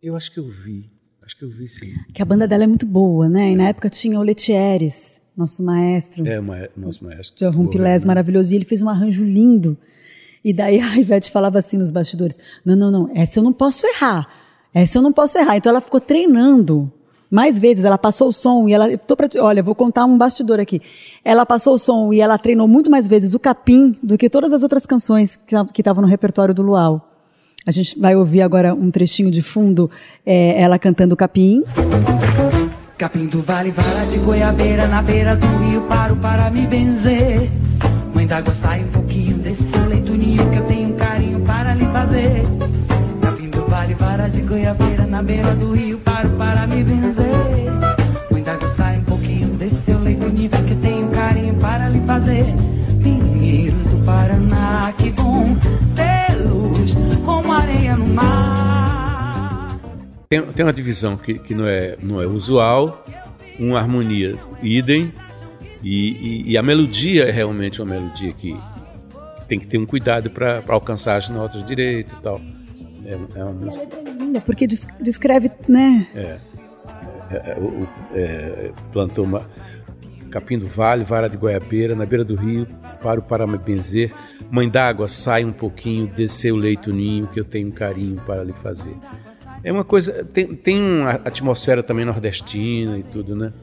Eu 0.01 0.15
acho 0.15 0.31
que 0.31 0.39
eu 0.39 0.47
vi, 0.47 0.89
acho 1.23 1.37
que 1.37 1.43
eu 1.43 1.49
vi 1.49 1.67
sim. 1.67 1.93
Que 2.13 2.21
a 2.21 2.25
banda 2.25 2.47
dela 2.47 2.63
é 2.63 2.67
muito 2.67 2.85
boa, 2.85 3.27
né? 3.27 3.51
E 3.51 3.55
na 3.55 3.67
época 3.69 3.89
tinha 3.89 4.19
o 4.19 4.23
Letieres, 4.23 5.21
nosso 5.35 5.61
maestro. 5.63 6.25
É, 6.27 6.39
ma- 6.39 6.69
nosso 6.75 7.03
maestro. 7.03 7.37
de 7.37 7.45
Rumpilés 7.55 8.03
maravilhoso. 8.05 8.53
E 8.53 8.55
ele 8.55 8.65
fez 8.65 8.81
um 8.81 8.89
arranjo 8.89 9.23
lindo. 9.25 9.77
E 10.43 10.53
daí 10.53 10.79
a 10.79 10.97
Ivete 10.97 11.31
falava 11.31 11.59
assim 11.59 11.77
nos 11.77 11.91
bastidores: 11.91 12.37
Não, 12.65 12.75
não, 12.75 12.89
não, 12.91 13.11
essa 13.13 13.39
eu 13.39 13.43
não 13.43 13.53
posso 13.53 13.85
errar. 13.87 14.27
Essa 14.73 14.97
eu 14.97 15.01
não 15.01 15.11
posso 15.13 15.37
errar. 15.37 15.57
Então 15.57 15.69
ela 15.69 15.81
ficou 15.81 15.99
treinando 15.99 16.91
mais 17.33 17.57
vezes. 17.57 17.83
Ela 17.83 17.97
passou 17.97 18.27
o 18.27 18.31
som 18.31 18.69
e 18.69 18.73
ela. 18.73 18.95
pra, 18.95 19.27
olha, 19.41 19.63
vou 19.63 19.73
contar 19.73 20.05
um 20.05 20.15
bastidor 20.15 20.59
aqui. 20.59 20.79
Ela 21.25 21.45
passou 21.47 21.73
o 21.73 21.79
som 21.79 22.13
e 22.13 22.21
ela 22.21 22.37
treinou 22.37 22.67
muito 22.67 22.91
mais 22.91 23.07
vezes 23.07 23.33
o 23.33 23.39
capim 23.39 23.97
do 24.03 24.17
que 24.17 24.29
todas 24.29 24.53
as 24.53 24.61
outras 24.61 24.85
canções 24.85 25.39
que 25.73 25.81
estavam 25.81 26.03
no 26.03 26.07
repertório 26.07 26.53
do 26.53 26.61
Luau. 26.61 27.09
A 27.65 27.71
gente 27.71 27.99
vai 27.99 28.15
ouvir 28.15 28.41
agora 28.41 28.75
um 28.75 28.91
trechinho 28.91 29.31
de 29.31 29.41
fundo, 29.41 29.89
é, 30.25 30.61
ela 30.61 30.77
cantando 30.77 31.15
capim. 31.15 31.63
Capim 32.97 33.25
do 33.25 33.41
Vale, 33.41 33.71
vara 33.71 34.05
de 34.05 34.17
goiabeira, 34.19 34.87
na 34.87 35.01
beira 35.01 35.35
do 35.35 35.47
rio, 35.47 35.81
paro 35.83 36.15
para 36.17 36.51
me 36.51 36.67
benzer. 36.67 37.49
Mãe 38.13 38.27
d'água, 38.27 38.53
sai 38.53 38.83
um 38.83 38.87
pouquinho 38.87 39.37
desse 39.37 39.75
leito 39.77 40.11
ninho, 40.11 40.49
que 40.51 40.57
eu 40.57 40.65
tenho 40.65 40.89
um 40.89 40.97
carinho 40.97 41.39
para 41.41 41.73
lhe 41.73 41.85
fazer. 41.85 42.43
Capim 43.21 43.49
do 43.49 43.65
Vale, 43.65 43.93
vara 43.93 44.27
de 44.27 44.41
goiabeira, 44.41 45.05
na 45.07 45.23
beira 45.23 45.55
do 45.55 45.71
rio, 45.71 45.97
paro 45.99 46.12
Pinheiros 53.01 53.83
do 53.85 54.05
Paraná, 54.05 54.93
que 54.97 55.09
bom 55.11 55.55
luz, 56.49 56.95
como 57.25 57.51
areia 57.51 57.95
no 57.95 58.05
mar. 58.07 59.79
Tem, 60.29 60.41
tem 60.41 60.65
uma 60.65 60.73
divisão 60.73 61.15
que, 61.17 61.35
que 61.35 61.53
não, 61.53 61.65
é, 61.67 61.95
não 62.01 62.21
é 62.21 62.25
usual, 62.27 63.05
uma 63.59 63.79
harmonia 63.79 64.35
idem, 64.61 65.13
e, 65.81 66.11
e- 66.11 66.51
e 66.51 66.57
a 66.57 66.63
melodia 66.63 67.25
é 67.25 67.31
realmente 67.31 67.81
uma 67.81 67.93
melodia 67.93 68.31
que 68.33 68.57
tem 69.47 69.59
que 69.59 69.67
ter 69.67 69.77
um 69.77 69.85
cuidado 69.85 70.29
para 70.29 70.63
alcançar 70.69 71.17
as 71.17 71.29
notas 71.29 71.63
direito 71.65 72.15
e 72.17 72.21
tal. 72.23 72.41
É, 73.05 73.39
é 73.39 73.43
uma 73.43 73.53
música. 73.53 73.85
Linda, 74.17 74.39
porque 74.41 74.65
des- 74.65 74.87
descreve, 75.01 75.51
né? 75.67 76.07
É, 76.15 76.37
é, 77.31 77.37
é, 78.15 78.19
é, 78.19 78.71
plantou 78.91 79.25
uma 79.25 79.41
capim 80.33 80.57
do 80.57 80.67
vale, 80.67 81.03
vara 81.03 81.29
de 81.29 81.37
goiabeira, 81.37 81.93
na 81.93 82.07
beira 82.07 82.25
do 82.25 82.33
rio, 82.33 82.67
paro 83.03 83.21
para 83.21 83.45
me 83.45 83.55
benzer. 83.55 84.11
Mãe 84.49 84.67
d'água, 84.67 85.07
sai 85.07 85.45
um 85.45 85.51
pouquinho, 85.51 86.07
desceu 86.07 86.55
o 86.55 86.57
leito 86.57 86.91
ninho, 86.91 87.27
que 87.27 87.39
eu 87.39 87.45
tenho 87.45 87.67
um 87.67 87.71
carinho 87.71 88.19
para 88.25 88.43
lhe 88.43 88.51
fazer. 88.51 88.95
É 89.63 89.71
uma 89.71 89.83
coisa. 89.83 90.25
Tem, 90.25 90.47
tem 90.55 90.81
uma 90.81 91.11
atmosfera 91.11 91.83
também 91.83 92.03
nordestina 92.03 92.97
e 92.97 93.03
tudo, 93.03 93.35
né? 93.35 93.53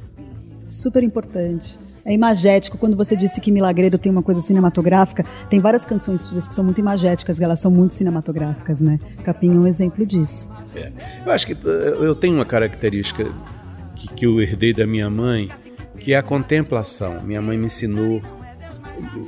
Super 0.68 1.03
importante. 1.03 1.77
É 2.05 2.14
imagético. 2.14 2.79
Quando 2.79 2.97
você 2.97 3.16
disse 3.16 3.41
que 3.41 3.51
Milagreiro 3.51 3.99
tem 3.99 4.11
uma 4.11 4.23
coisa 4.23 4.41
cinematográfica, 4.41 5.27
tem 5.51 5.59
várias 5.59 5.85
canções 5.85 6.21
suas 6.21 6.47
que 6.47 6.55
são 6.55 6.64
muito 6.64 6.79
imagéticas, 6.79 7.41
elas 7.41 7.59
são 7.59 7.71
muito 7.71 7.95
cinematográficas, 7.95 8.81
né? 8.81 9.01
Capim 9.25 9.51
é 9.51 9.59
um 9.59 9.66
exemplo 9.66 10.07
disso. 10.07 10.49
É. 10.77 10.93
Eu 11.27 11.33
acho 11.33 11.49
que 11.49 11.53
eh, 11.53 11.97
eu 12.01 12.14
tenho 12.14 12.37
uma 12.37 12.47
característica 12.47 13.25
que, 13.97 14.09
que 14.14 14.25
eu 14.25 14.41
herdei 14.41 14.73
da 14.73 14.87
minha 14.87 15.11
mãe, 15.11 15.51
que 16.01 16.12
é 16.14 16.16
a 16.16 16.22
contemplação. 16.22 17.20
Minha 17.22 17.40
mãe 17.42 17.57
me 17.59 17.66
ensinou 17.66 18.20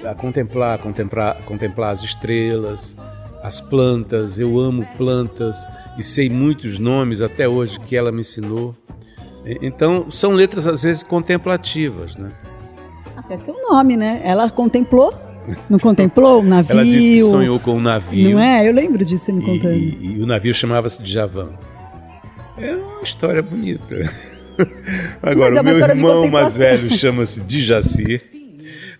a 0.08 0.14
contemplar, 0.14 0.78
contemplar, 0.78 1.36
contemplar 1.44 1.92
as 1.92 2.02
estrelas, 2.02 2.96
as 3.42 3.60
plantas. 3.60 4.38
Eu 4.40 4.58
amo 4.58 4.86
plantas 4.96 5.68
e 5.98 6.02
sei 6.02 6.28
muitos 6.28 6.78
nomes 6.78 7.22
até 7.22 7.48
hoje 7.48 7.78
que 7.80 7.96
ela 7.96 8.10
me 8.10 8.20
ensinou. 8.20 8.74
E- 9.44 9.58
Então, 9.62 10.10
são 10.10 10.32
letras 10.32 10.66
às 10.66 10.82
vezes 10.82 11.02
contemplativas, 11.02 12.16
né? 12.16 12.30
Até 13.16 13.36
seu 13.36 13.54
nome, 13.62 13.96
né? 13.96 14.20
Ela 14.24 14.48
contemplou, 14.50 15.14
não 15.68 15.78
contemplou 15.78 16.40
o 16.40 16.44
navio. 16.44 16.72
Ela 16.72 16.84
disse 16.84 17.12
que 17.14 17.20
sonhou 17.20 17.58
com 17.60 17.72
um 17.76 17.80
navio. 17.80 18.30
Não 18.32 18.40
é? 18.42 18.66
Eu 18.68 18.72
lembro 18.72 19.04
disso 19.04 19.26
você 19.26 19.32
me 19.32 19.42
contando. 19.44 19.74
E, 19.74 20.16
e 20.18 20.22
o 20.22 20.26
navio 20.26 20.52
chamava-se 20.54 21.02
Djavan. 21.02 21.50
É 22.58 22.74
uma 22.74 23.02
história 23.02 23.42
bonita. 23.42 23.96
Agora, 25.22 25.56
é 25.56 25.60
o 25.60 25.64
meu 25.64 25.78
irmão 25.78 26.28
mais 26.28 26.56
velho 26.56 26.90
chama-se 26.90 27.40
Djacir. 27.42 28.22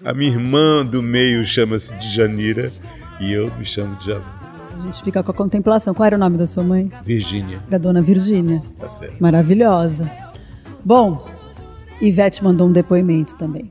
A 0.04 0.12
minha 0.12 0.30
irmã 0.32 0.84
do 0.84 1.02
meio 1.02 1.44
chama-se 1.44 1.94
Djanira 1.94 2.70
e 3.20 3.32
eu 3.32 3.52
me 3.56 3.64
chamo 3.64 3.96
Djavan. 3.96 4.24
A 4.74 4.78
gente 4.86 5.02
fica 5.04 5.22
com 5.22 5.30
a 5.30 5.34
contemplação. 5.34 5.94
Qual 5.94 6.06
era 6.06 6.16
o 6.16 6.18
nome 6.18 6.36
da 6.36 6.46
sua 6.46 6.64
mãe? 6.64 6.90
Virgínia, 7.04 7.60
Da 7.68 7.78
dona 7.78 8.02
Virgínia. 8.02 8.62
tá 8.78 8.88
certo. 8.88 9.14
Maravilhosa. 9.20 10.10
Bom, 10.84 11.24
Ivete 12.00 12.42
mandou 12.42 12.68
um 12.68 12.72
depoimento 12.72 13.36
também. 13.36 13.70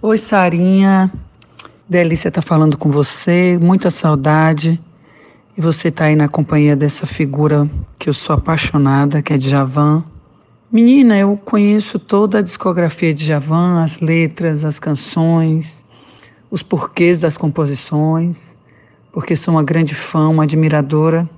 Oi, 0.00 0.16
Sarinha. 0.16 1.12
Delícia 1.88 2.28
estar 2.28 2.42
falando 2.42 2.78
com 2.78 2.90
você, 2.90 3.58
muita 3.60 3.90
saudade. 3.90 4.80
E 5.56 5.60
você 5.60 5.90
tá 5.90 6.04
aí 6.04 6.16
na 6.16 6.28
companhia 6.28 6.74
dessa 6.74 7.06
figura 7.06 7.68
que 7.98 8.08
eu 8.08 8.14
sou 8.14 8.34
apaixonada, 8.36 9.20
que 9.22 9.32
é 9.34 9.38
Djavan. 9.38 10.02
Menina, 10.70 11.16
eu 11.16 11.36
conheço 11.44 11.96
toda 11.96 12.40
a 12.40 12.42
discografia 12.42 13.14
de 13.14 13.24
Djavan, 13.24 13.84
as 13.84 14.00
letras, 14.00 14.64
as 14.64 14.80
canções, 14.80 15.84
os 16.50 16.60
porquês 16.60 17.20
das 17.20 17.36
composições, 17.36 18.56
porque 19.12 19.36
sou 19.36 19.54
uma 19.54 19.62
grande 19.62 19.94
fã, 19.94 20.28
uma 20.28 20.42
admiradora, 20.42 21.30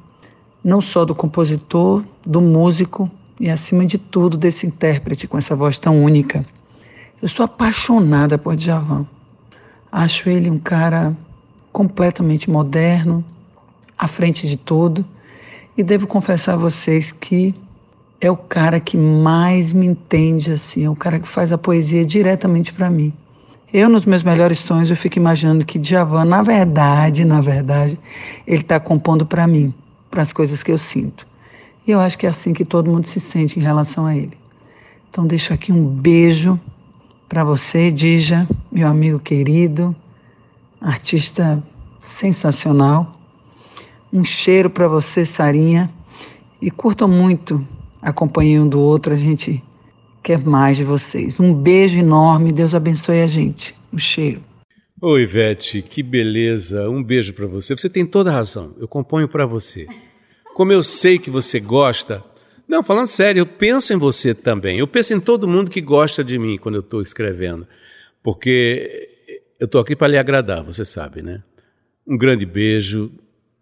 não 0.64 0.80
só 0.80 1.04
do 1.04 1.14
compositor, 1.14 2.02
do 2.24 2.40
músico 2.40 3.10
e, 3.38 3.50
acima 3.50 3.84
de 3.84 3.98
tudo, 3.98 4.38
desse 4.38 4.66
intérprete 4.66 5.28
com 5.28 5.36
essa 5.36 5.54
voz 5.54 5.78
tão 5.78 6.02
única. 6.02 6.46
Eu 7.20 7.28
sou 7.28 7.44
apaixonada 7.44 8.38
por 8.38 8.56
Djavan. 8.56 9.06
Acho 9.92 10.30
ele 10.30 10.48
um 10.48 10.58
cara 10.58 11.14
completamente 11.70 12.48
moderno, 12.48 13.22
à 13.96 14.08
frente 14.08 14.48
de 14.48 14.56
tudo, 14.56 15.04
e 15.76 15.82
devo 15.82 16.06
confessar 16.06 16.54
a 16.54 16.56
vocês 16.56 17.12
que 17.12 17.54
é 18.20 18.30
o 18.30 18.36
cara 18.36 18.80
que 18.80 18.96
mais 18.96 19.72
me 19.72 19.86
entende 19.86 20.52
assim, 20.52 20.84
é 20.84 20.90
o 20.90 20.96
cara 20.96 21.20
que 21.20 21.28
faz 21.28 21.52
a 21.52 21.58
poesia 21.58 22.04
diretamente 22.04 22.72
para 22.72 22.90
mim. 22.90 23.12
Eu, 23.72 23.88
nos 23.88 24.06
meus 24.06 24.22
melhores 24.22 24.58
sonhos, 24.58 24.90
eu 24.90 24.96
fico 24.96 25.18
imaginando 25.18 25.64
que 25.64 25.78
Djavan, 25.78 26.24
na 26.24 26.42
verdade, 26.42 27.24
na 27.24 27.40
verdade, 27.40 27.98
ele 28.46 28.62
está 28.62 28.80
compondo 28.80 29.26
para 29.26 29.46
mim, 29.46 29.72
para 30.10 30.22
as 30.22 30.32
coisas 30.32 30.62
que 30.62 30.72
eu 30.72 30.78
sinto. 30.78 31.26
E 31.86 31.90
eu 31.90 32.00
acho 32.00 32.18
que 32.18 32.26
é 32.26 32.30
assim 32.30 32.52
que 32.52 32.64
todo 32.64 32.90
mundo 32.90 33.06
se 33.06 33.20
sente 33.20 33.60
em 33.60 33.62
relação 33.62 34.06
a 34.06 34.16
ele. 34.16 34.36
Então, 35.10 35.26
deixo 35.26 35.52
aqui 35.52 35.70
um 35.70 35.84
beijo 35.84 36.58
para 37.28 37.44
você, 37.44 37.90
Dija, 37.92 38.48
meu 38.72 38.88
amigo 38.88 39.18
querido, 39.18 39.94
artista 40.80 41.62
sensacional. 42.00 43.20
Um 44.12 44.24
cheiro 44.24 44.70
para 44.70 44.88
você, 44.88 45.24
Sarinha. 45.24 45.90
E 46.60 46.70
curtam 46.70 47.06
muito 47.06 47.66
a 48.00 48.12
companhia 48.12 48.62
um 48.62 48.68
do 48.68 48.80
outro, 48.80 49.12
a 49.12 49.16
gente 49.16 49.62
quer 50.22 50.44
mais 50.44 50.76
de 50.76 50.84
vocês. 50.84 51.38
Um 51.40 51.54
beijo 51.54 51.98
enorme, 51.98 52.52
Deus 52.52 52.74
abençoe 52.74 53.22
a 53.22 53.26
gente. 53.26 53.74
Um 53.92 53.98
cheiro. 53.98 54.42
Oi, 55.00 55.22
Ivete, 55.22 55.80
que 55.80 56.02
beleza. 56.02 56.88
Um 56.90 57.02
beijo 57.02 57.32
pra 57.32 57.46
você. 57.46 57.76
Você 57.76 57.88
tem 57.88 58.04
toda 58.04 58.30
a 58.30 58.32
razão. 58.32 58.74
Eu 58.78 58.88
componho 58.88 59.28
pra 59.28 59.46
você. 59.46 59.86
Como 60.54 60.72
eu 60.72 60.82
sei 60.82 61.18
que 61.18 61.30
você 61.30 61.60
gosta. 61.60 62.22
Não, 62.66 62.82
falando 62.82 63.06
sério, 63.06 63.40
eu 63.40 63.46
penso 63.46 63.92
em 63.92 63.96
você 63.96 64.34
também. 64.34 64.78
Eu 64.78 64.88
penso 64.88 65.14
em 65.14 65.20
todo 65.20 65.48
mundo 65.48 65.70
que 65.70 65.80
gosta 65.80 66.24
de 66.24 66.38
mim 66.38 66.58
quando 66.58 66.74
eu 66.74 66.80
estou 66.80 67.00
escrevendo. 67.00 67.66
Porque 68.22 69.08
eu 69.58 69.66
estou 69.66 69.80
aqui 69.80 69.96
para 69.96 70.08
lhe 70.08 70.18
agradar, 70.18 70.62
você 70.62 70.84
sabe, 70.84 71.22
né? 71.22 71.42
Um 72.06 72.16
grande 72.18 72.44
beijo, 72.44 73.10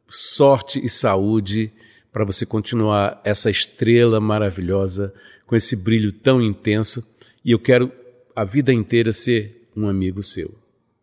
sorte 0.09 0.85
e 0.85 0.89
saúde 0.89 1.71
para 2.17 2.25
você 2.25 2.47
continuar 2.47 3.21
essa 3.23 3.51
estrela 3.51 4.19
maravilhosa 4.19 5.13
com 5.47 5.55
esse 5.55 5.77
brilho 5.77 6.11
tão 6.11 6.41
intenso. 6.41 7.07
E 7.45 7.51
eu 7.51 7.59
quero 7.59 7.93
a 8.35 8.43
vida 8.43 8.73
inteira 8.73 9.13
ser 9.13 9.69
um 9.77 9.87
amigo 9.87 10.23
seu. 10.23 10.55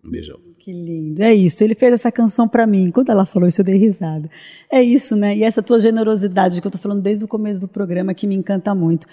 Um 0.04 0.10
beijão. 0.10 0.40
Que 0.58 0.74
lindo. 0.74 1.22
É 1.22 1.32
isso. 1.32 1.64
Ele 1.64 1.76
fez 1.76 1.94
essa 1.94 2.12
canção 2.12 2.48
pra 2.48 2.66
mim. 2.66 2.90
Quando 2.90 3.12
ela 3.12 3.28
falou 3.28 3.48
isso, 3.48 3.62
eu 3.62 3.66
dei 3.66 3.78
risada. 3.78 4.28
É 4.72 4.82
isso, 4.82 5.16
né? 5.16 5.38
E 5.38 5.44
essa 5.44 5.62
tua 5.62 5.80
generosidade 5.80 6.60
que 6.60 6.66
eu 6.66 6.72
tô 6.72 6.80
falando 6.80 7.04
desde 7.04 7.24
o 7.24 7.28
começo 7.28 7.62
do 7.62 7.68
programa 7.68 8.16
que 8.16 8.26
me 8.26 8.34
encanta 8.34 8.74
muito. 8.74 9.06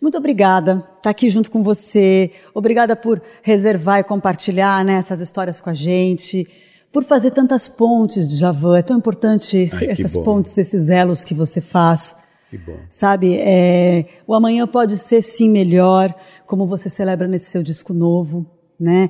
Muito 0.00 0.16
obrigada 0.16 0.88
estar 0.96 1.10
aqui 1.10 1.28
junto 1.28 1.50
com 1.50 1.60
você. 1.60 2.30
Obrigada 2.54 2.94
por 2.94 3.20
reservar 3.42 3.98
e 3.98 4.04
compartilhar 4.04 4.84
né, 4.84 4.92
essas 4.92 5.20
histórias 5.20 5.60
com 5.60 5.70
a 5.70 5.74
gente. 5.74 6.46
Por 6.92 7.04
fazer 7.04 7.30
tantas 7.30 7.68
pontes 7.68 8.28
de 8.28 8.36
Javan. 8.36 8.78
É 8.78 8.82
tão 8.82 8.98
importante 8.98 9.56
esse- 9.56 9.84
Ai, 9.86 9.90
essas 9.92 10.14
bom. 10.14 10.22
pontes, 10.24 10.56
esses 10.58 10.90
elos 10.90 11.24
que 11.24 11.34
você 11.34 11.60
faz. 11.60 12.14
Que 12.50 12.58
bom. 12.58 12.76
Sabe, 12.90 13.36
é, 13.40 14.04
o 14.26 14.34
amanhã 14.34 14.66
pode 14.66 14.98
ser 14.98 15.22
sim 15.22 15.48
melhor, 15.48 16.14
como 16.46 16.66
você 16.66 16.90
celebra 16.90 17.26
nesse 17.26 17.46
seu 17.50 17.62
disco 17.62 17.94
novo, 17.94 18.44
né? 18.78 19.08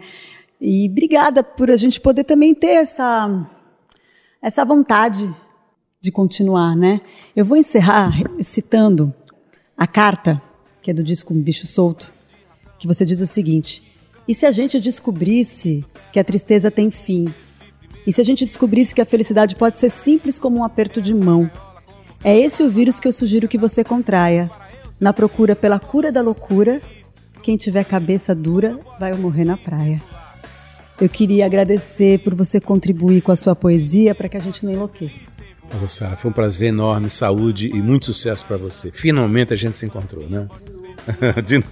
E 0.61 0.89
obrigada 0.89 1.43
por 1.43 1.69
a 1.73 1.77
gente 1.77 2.01
poder 2.01 2.23
também 2.23 2.55
ter 2.55 2.69
essa 2.69 3.49
essa 4.41 4.65
vontade 4.65 5.29
de 6.01 6.13
continuar, 6.13 6.77
né? 6.77 7.01
Eu 7.35 7.45
vou 7.45 7.57
encerrar 7.57 8.13
citando 8.43 9.13
a 9.77 9.87
carta, 9.89 10.41
que 10.81 10.91
é 10.91 10.95
do 10.95 11.03
disco 11.03 11.35
Bicho 11.35 11.67
Solto, 11.67 12.13
que 12.79 12.87
você 12.87 13.05
diz 13.05 13.21
o 13.21 13.27
seguinte: 13.27 13.83
E 14.29 14.35
se 14.37 14.47
a 14.47 14.53
gente 14.53 14.79
descobrisse 14.79 15.85
que 16.13 16.21
a 16.21 16.25
tristeza 16.25 16.71
tem 16.71 16.93
fim? 16.93 17.33
E 18.07 18.13
se 18.13 18.21
a 18.21 18.25
gente 18.25 18.45
descobrisse 18.45 18.95
que 18.95 19.01
a 19.01 19.07
felicidade 19.07 19.55
pode 19.57 19.79
ser 19.79 19.91
simples 19.91 20.39
como 20.39 20.59
um 20.59 20.65
aperto 20.65 21.01
de 21.01 21.15
mão? 21.15 21.51
É 22.25 22.37
esse 22.37 22.63
o 22.63 22.71
vírus 22.71 22.99
que 23.01 23.07
eu 23.09 23.13
sugiro 23.13 23.49
que 23.49 23.59
você 23.59 23.83
contraia. 23.85 24.51
Na 25.01 25.13
procura 25.13 25.55
pela 25.57 25.79
cura 25.79 26.11
da 26.13 26.21
loucura, 26.21 26.81
quem 27.43 27.57
tiver 27.57 27.85
cabeça 27.85 28.35
dura 28.35 28.79
vai 28.99 29.13
morrer 29.15 29.45
na 29.45 29.57
praia. 29.57 30.01
Eu 31.01 31.09
queria 31.09 31.47
agradecer 31.47 32.19
por 32.21 32.35
você 32.35 32.61
contribuir 32.61 33.23
com 33.23 33.33
a 33.33 33.37
sua 33.37 33.57
poesia 33.57 34.15
para 34.15 34.29
que 34.29 34.37
a 34.37 34.41
gente 34.41 34.65
não 34.65 34.73
enlouqueça. 34.73 35.19
Ô, 35.83 35.89
Sara, 35.89 36.17
foi 36.17 36.31
um 36.31 36.35
prazer 36.35 36.69
enorme, 36.69 37.09
saúde 37.11 37.69
e 37.75 37.81
muito 37.83 38.07
sucesso 38.07 38.45
para 38.45 38.57
você. 38.57 38.91
Finalmente 38.93 39.53
a 39.53 39.57
gente 39.57 39.79
se 39.79 39.87
encontrou, 39.87 40.29
né? 40.29 40.47
De- 41.47 41.65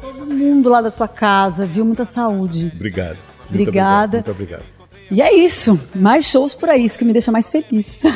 Todo 0.00 0.26
mundo 0.26 0.68
lá 0.68 0.80
da 0.80 0.90
sua 0.90 1.06
casa, 1.06 1.66
viu? 1.66 1.84
Muita 1.84 2.04
saúde. 2.04 2.72
obrigado. 2.74 3.18
Obrigada. 3.50 4.18
Muito 4.18 4.30
obrigado. 4.30 4.62
E 5.10 5.20
é 5.20 5.34
isso. 5.34 5.78
Mais 5.94 6.24
shows 6.24 6.54
por 6.54 6.68
aí, 6.68 6.84
isso 6.84 6.98
que 6.98 7.04
me 7.04 7.12
deixa 7.12 7.32
mais 7.32 7.50
feliz. 7.50 8.02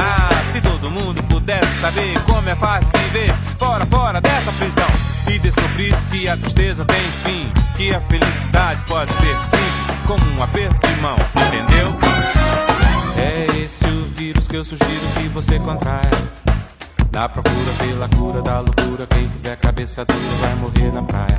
Ah, 0.00 0.30
se 0.52 0.60
todo 0.60 0.90
mundo 0.90 1.22
pudesse 1.24 1.80
saber 1.80 2.14
como 2.24 2.48
é 2.48 2.54
fácil 2.54 2.88
viver 2.98 3.34
fora, 3.58 3.84
fora 3.86 4.20
dessa 4.20 4.52
prisão 4.52 4.88
e 5.28 5.38
descobrisse 5.38 6.04
que 6.06 6.28
a 6.28 6.36
tristeza 6.36 6.84
tem 6.84 7.02
fim, 7.24 7.52
que 7.76 7.92
a 7.92 8.00
felicidade 8.02 8.82
pode 8.86 9.10
ser 9.14 9.36
simples 9.38 9.98
como 10.06 10.24
um 10.36 10.42
aperto 10.42 10.86
de 10.86 11.00
mão, 11.00 11.16
entendeu? 11.46 11.92
É 13.18 13.64
esse 13.64 13.84
o 13.84 14.04
vírus 14.04 14.46
que 14.46 14.56
eu 14.56 14.64
sugiro 14.64 15.06
que 15.16 15.28
você 15.28 15.58
contraia. 15.58 16.10
Na 17.10 17.28
procura 17.28 17.72
pela 17.78 18.08
cura 18.08 18.40
da 18.40 18.60
loucura, 18.60 19.06
quem 19.06 19.26
tiver 19.28 19.56
cabeça 19.56 20.04
dura 20.04 20.36
vai 20.40 20.54
morrer 20.54 20.92
na 20.92 21.02
praia. 21.02 21.38